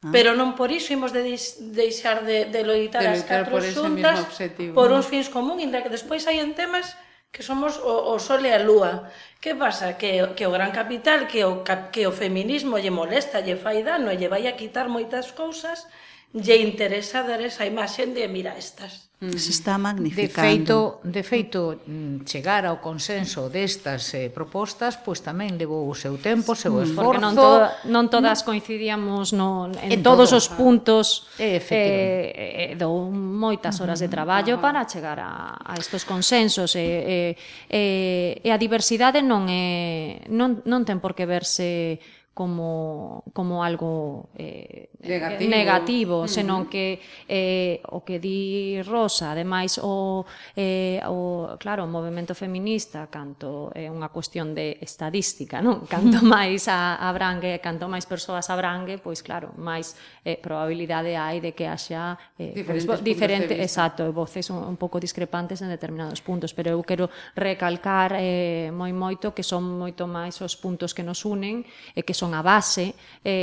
Ah. 0.03 0.11
Pero 0.11 0.35
non 0.35 0.59
por 0.59 0.69
iso 0.69 0.91
imos 0.91 1.15
de 1.15 1.23
deixar 1.71 2.27
de, 2.27 2.51
de 2.51 2.61
loitar, 2.67 3.01
de 3.03 3.15
as 3.15 3.23
catro 3.23 3.55
por 3.55 3.63
xuntas 3.63 4.19
objetivo, 4.19 4.75
por 4.75 4.91
uns 4.91 5.07
fins 5.07 5.31
común, 5.31 5.63
inda 5.63 5.79
que 5.79 5.91
despois 5.91 6.27
hai 6.27 6.43
en 6.43 6.51
temas 6.51 6.99
que 7.33 7.41
somos 7.41 7.81
o, 7.81 8.13
o 8.13 8.21
sol 8.21 8.45
e 8.45 8.51
a 8.53 8.61
lúa. 8.61 9.09
Que 9.41 9.57
pasa? 9.57 9.97
Que, 9.97 10.37
que 10.37 10.45
o 10.45 10.53
gran 10.53 10.69
capital, 10.69 11.25
que 11.25 11.41
o, 11.47 11.65
que 11.65 12.05
o 12.05 12.13
feminismo 12.13 12.77
lle 12.77 12.93
molesta, 12.93 13.41
lle 13.41 13.57
fai 13.57 13.81
dano, 13.81 14.13
lle 14.13 14.29
vai 14.29 14.45
a 14.45 14.53
quitar 14.53 14.85
moitas 14.85 15.33
cousas, 15.33 15.89
lle 16.35 16.61
interesa 16.61 17.25
dar 17.25 17.41
esa 17.41 17.65
imaxen 17.65 18.13
de 18.13 18.29
mira 18.29 18.53
estas 18.53 19.09
se 19.37 19.51
está 19.51 19.77
magnificando. 19.77 20.99
De 21.03 21.23
feito, 21.23 21.59
de 21.79 21.79
feito 21.79 21.79
chegar 22.25 22.65
ao 22.65 22.83
consenso 22.83 23.47
destas 23.47 24.11
eh, 24.13 24.29
propostas, 24.29 24.99
pois 24.99 25.23
tamén 25.23 25.55
levou 25.55 25.87
o 25.87 25.95
seu 25.95 26.19
tempo, 26.19 26.53
o 26.53 26.57
seu 26.57 26.75
esforzo. 26.83 27.19
Porque 27.19 27.23
non, 27.23 27.33
to 27.33 27.69
non 27.87 28.05
todas 28.11 28.43
coincidíamos 28.43 29.31
no, 29.31 29.71
en, 29.79 29.97
en 29.97 29.99
todos 30.03 30.31
todo, 30.31 30.39
os 30.41 30.47
puntos 30.51 31.31
eh, 31.39 31.63
eh, 31.63 32.75
dou 32.75 33.09
moitas 33.13 33.79
horas 33.79 34.03
de 34.03 34.09
traballo 34.11 34.59
para 34.59 34.85
chegar 34.85 35.19
a, 35.19 35.57
a 35.57 35.73
estos 35.79 36.03
consensos. 36.03 36.75
E, 36.75 36.83
eh, 36.83 37.31
eh, 37.69 38.41
e 38.43 38.49
a 38.51 38.57
diversidade 38.59 39.23
non, 39.23 39.47
é, 39.49 40.25
non, 40.29 40.61
non 40.67 40.83
ten 40.83 40.99
por 41.01 41.17
que 41.17 41.25
verse 41.25 41.97
como, 42.33 43.23
como 43.33 43.63
algo 43.63 44.29
eh, 44.35 44.89
Eh, 45.03 45.07
eh, 45.07 45.19
negativo, 45.19 45.49
negativo 45.49 46.15
uh 46.19 46.23
-huh. 46.23 46.31
senón 46.31 46.71
que 46.71 46.99
eh, 47.27 47.81
o 47.91 48.03
que 48.07 48.19
di 48.19 48.79
Rosa, 48.87 49.31
ademais 49.35 49.77
o, 49.83 50.23
eh, 50.55 51.03
o 51.07 51.59
claro, 51.59 51.83
o 51.83 51.87
movemento 51.91 52.33
feminista 52.33 53.07
canto 53.11 53.67
é 53.75 53.85
eh, 53.85 53.91
unha 53.91 54.07
cuestión 54.07 54.55
de 54.55 54.79
estadística, 54.79 55.59
non? 55.59 55.83
Canto 55.91 56.23
máis 56.23 56.71
a, 56.71 56.95
abrangue, 57.03 57.59
canto 57.59 57.91
máis 57.91 58.07
persoas 58.07 58.47
abrangue, 58.47 58.95
pois 58.95 59.19
claro, 59.19 59.51
máis 59.59 59.99
eh, 60.23 60.39
probabilidade 60.39 61.19
hai 61.19 61.43
de 61.43 61.51
que 61.51 61.67
haxa 61.67 62.15
eh, 62.39 62.63
pois, 62.63 62.87
diferentes, 62.87 62.87
pois, 62.87 63.03
diferente, 63.03 63.53
exacto, 63.59 64.07
voces 64.15 64.47
un, 64.55 64.63
un 64.63 64.79
pouco 64.79 65.03
discrepantes 65.03 65.59
en 65.59 65.67
determinados 65.67 66.23
puntos, 66.23 66.55
pero 66.55 66.71
eu 66.71 66.81
quero 66.87 67.11
recalcar 67.35 68.15
eh, 68.15 68.71
moi 68.71 68.95
moito 68.95 69.35
que 69.35 69.43
son 69.43 69.67
moito 69.67 70.07
máis 70.07 70.39
os 70.39 70.55
puntos 70.55 70.95
que 70.95 71.03
nos 71.03 71.27
unen 71.27 71.67
e 71.91 71.99
eh, 71.99 72.03
que 72.07 72.15
son 72.15 72.31
a 72.31 72.39
base 72.39 72.95
eh, 73.27 73.35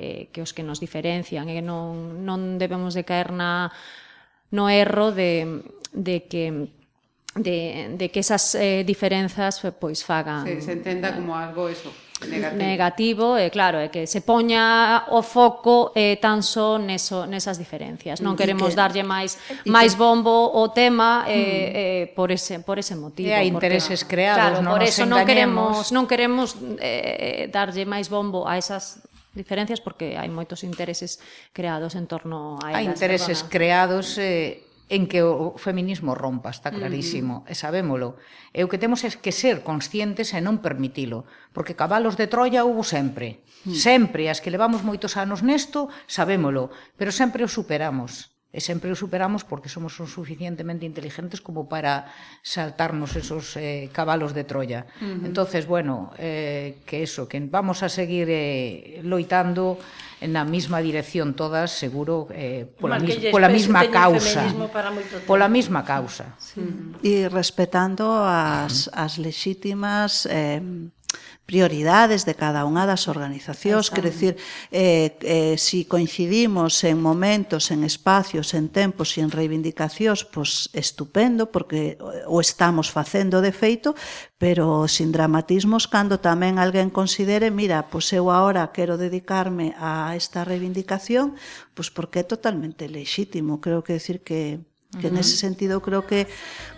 eh 0.00 0.32
que 0.32 0.40
os 0.40 0.56
que 0.56 0.64
nos 0.64 0.80
diferencian 0.80 0.93
diferencian 0.94 1.50
eh, 1.50 1.58
e 1.58 1.62
non, 1.66 2.22
non 2.22 2.54
debemos 2.54 2.94
de 2.94 3.02
caer 3.02 3.34
na, 3.34 3.74
no 4.54 4.70
erro 4.70 5.10
de, 5.10 5.66
de 5.90 6.30
que 6.30 6.70
de, 7.34 7.98
de 7.98 8.06
que 8.14 8.22
esas 8.22 8.54
eh, 8.54 8.86
diferenzas 8.86 9.58
eh, 9.66 9.74
pois 9.74 10.06
fagan 10.06 10.46
se, 10.46 10.62
se 10.62 10.78
entenda 10.78 11.10
como 11.10 11.34
algo 11.34 11.66
eso 11.66 11.90
negativo, 12.22 12.62
negativo 12.62 13.26
e 13.36 13.46
eh, 13.46 13.50
claro, 13.50 13.82
é 13.82 13.86
eh, 13.86 13.90
que 13.90 14.06
se 14.06 14.22
poña 14.22 15.10
o 15.10 15.18
foco 15.18 15.90
eh, 15.98 16.14
tan 16.22 16.46
só 16.46 16.78
neso, 16.78 17.26
nesas 17.26 17.58
diferencias. 17.58 18.22
Non 18.22 18.38
queremos 18.38 18.70
que, 18.70 18.78
darlle 18.78 19.02
máis 19.02 19.34
máis 19.66 19.92
que, 19.92 20.00
bombo 20.00 20.54
ao 20.54 20.70
tema 20.70 21.26
eh, 21.26 21.34
mm. 21.34 21.74
eh, 21.74 22.04
por 22.14 22.30
ese 22.30 22.62
por 22.62 22.78
ese 22.78 22.94
motivo. 22.94 23.28
E 23.28 23.34
hai 23.34 23.50
intereses 23.50 24.06
porque, 24.06 24.14
creados, 24.14 24.62
claro, 24.62 24.62
non 24.62 24.72
por 24.78 24.86
eso 24.86 25.02
non 25.04 25.26
queremos 25.26 25.90
non 25.90 26.06
queremos 26.06 26.54
eh, 26.78 27.50
darlle 27.50 27.82
máis 27.82 28.06
bombo 28.06 28.46
a 28.46 28.56
esas 28.56 29.02
diferencias 29.34 29.82
porque 29.82 30.16
hai 30.16 30.30
moitos 30.30 30.62
intereses 30.62 31.18
creados 31.52 31.98
en 31.98 32.06
torno 32.06 32.56
a 32.62 32.70
elas. 32.70 32.78
Hai 32.78 32.86
intereses 32.86 33.42
perdona. 33.42 33.52
creados 33.52 34.06
eh, 34.16 34.64
en 34.88 35.08
que 35.08 35.24
o 35.24 35.56
feminismo 35.56 36.14
rompa, 36.14 36.52
está 36.52 36.68
clarísimo, 36.70 37.42
mm. 37.42 37.50
e 37.50 37.54
sabémolo. 37.56 38.20
E 38.52 38.60
o 38.62 38.68
que 38.68 38.76
temos 38.76 39.00
é 39.02 39.10
que 39.16 39.32
ser 39.32 39.64
conscientes 39.64 40.36
e 40.36 40.40
non 40.44 40.60
permitilo, 40.60 41.24
porque 41.56 41.78
cabalos 41.78 42.20
de 42.20 42.28
Troia 42.28 42.68
hubo 42.68 42.84
sempre. 42.84 43.40
Mm. 43.64 43.74
Sempre, 43.74 44.22
as 44.28 44.44
que 44.44 44.52
levamos 44.52 44.84
moitos 44.84 45.16
anos 45.16 45.40
nesto, 45.40 45.88
sabémolo, 46.04 46.68
pero 47.00 47.10
sempre 47.16 47.42
o 47.42 47.48
superamos 47.48 48.33
e 48.54 48.62
sempre 48.62 48.94
o 48.94 48.96
superamos 48.96 49.42
porque 49.42 49.66
somos 49.66 49.98
o 49.98 50.06
suficientemente 50.06 50.86
inteligentes 50.86 51.42
como 51.42 51.66
para 51.66 52.06
saltarnos 52.38 53.18
esos 53.18 53.58
eh, 53.58 53.90
cabalos 53.90 54.30
de 54.30 54.46
Troya. 54.46 54.86
Uh 55.02 55.04
-huh. 55.04 55.26
Entonces, 55.26 55.66
bueno, 55.66 56.14
eh, 56.22 56.78
que 56.86 57.02
eso, 57.02 57.26
que 57.26 57.42
vamos 57.42 57.82
a 57.82 57.90
seguir 57.90 58.30
eh, 58.30 59.02
loitando 59.02 59.82
na 60.22 60.46
mesma 60.46 60.80
dirección 60.80 61.34
todas, 61.34 61.74
seguro, 61.74 62.30
eh, 62.30 62.64
pola, 62.78 62.96
mis, 63.02 63.18
pola 63.28 63.50
mesma 63.50 63.84
causa. 63.90 64.46
Pola 65.26 65.48
mesma 65.50 65.84
causa. 65.84 66.38
Sí. 66.38 66.62
E 67.02 67.28
respetando 67.28 68.08
as, 68.24 68.88
as 68.94 69.18
lexítimas 69.18 70.24
eh, 70.30 70.62
prioridades 71.46 72.24
de 72.24 72.32
cada 72.32 72.64
unha 72.64 72.88
das 72.88 73.04
organizacións, 73.04 73.92
quer 73.92 74.08
dicir, 74.08 74.32
eh, 74.72 75.20
eh, 75.20 75.54
si 75.60 75.84
coincidimos 75.84 76.80
en 76.88 76.96
momentos, 77.04 77.68
en 77.68 77.84
espacios, 77.84 78.56
en 78.56 78.72
tempos 78.72 79.12
e 79.16 79.20
en 79.20 79.28
reivindicacións, 79.28 80.24
pois 80.24 80.72
estupendo, 80.72 81.52
porque 81.52 82.00
o 82.24 82.40
estamos 82.40 82.88
facendo 82.88 83.44
de 83.44 83.52
feito, 83.52 83.92
pero 84.40 84.88
sin 84.88 85.12
dramatismos 85.12 85.84
cando 85.84 86.16
tamén 86.16 86.56
alguén 86.56 86.88
considere, 86.88 87.52
mira, 87.52 87.92
pois 87.92 88.08
eu 88.16 88.32
agora 88.32 88.72
quero 88.72 88.96
dedicarme 88.96 89.76
a 89.76 90.16
esta 90.16 90.48
reivindicación, 90.48 91.36
pois 91.76 91.92
porque 91.92 92.24
é 92.24 92.26
totalmente 92.26 92.88
lexítimo, 92.88 93.60
creo 93.60 93.84
que 93.84 94.00
decir 94.00 94.24
que 94.24 94.64
que 94.94 95.08
uh 95.08 95.10
-huh. 95.10 95.14
en 95.14 95.18
ese 95.18 95.36
sentido 95.36 95.82
creo 95.82 96.06
que 96.06 96.26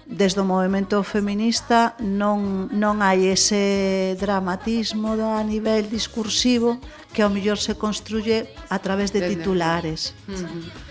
desde 0.06 0.40
o 0.40 0.46
movimento 0.46 1.02
feminista 1.02 1.98
non, 1.98 2.70
non 2.70 3.02
hai 3.02 3.26
ese 3.26 4.14
dramatismo 4.16 5.18
a 5.18 5.42
nivel 5.42 5.90
discursivo 5.90 6.78
que 7.10 7.26
ao 7.26 7.30
mellor 7.30 7.58
se 7.58 7.74
construye 7.74 8.54
a 8.70 8.78
través 8.78 9.10
de 9.10 9.26
titulares. 9.26 10.14
Uh 10.30 10.38
-huh. 10.38 10.86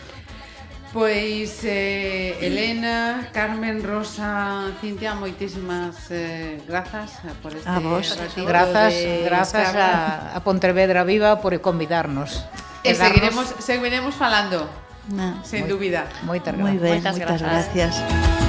Pois 0.96 1.60
eh, 1.68 2.40
Elena, 2.40 3.28
Carmen, 3.36 3.84
Rosa, 3.84 4.72
Cintia, 4.80 5.12
moitísimas 5.12 6.08
eh, 6.08 6.56
grazas 6.64 7.20
eh, 7.28 7.36
por 7.44 7.52
este 7.52 7.68
a 7.68 7.84
vos. 7.84 8.16
Grazas, 8.40 8.96
de... 8.96 9.28
grazas 9.28 9.76
a, 9.76 10.32
a 10.32 10.40
Pontevedra 10.40 11.04
Viva 11.04 11.44
por 11.44 11.52
convidarnos. 11.60 12.48
E 12.80 12.96
seguiremos, 12.96 13.60
seguiremos 13.60 14.16
falando, 14.16 14.72
no. 15.12 15.44
sen 15.44 15.68
moi, 15.68 15.72
dúbida. 15.76 16.08
Moitas, 16.24 16.56
moitas, 16.56 16.80
moitas 16.80 17.16
gracias. 17.20 17.44
Gracias. 17.44 18.45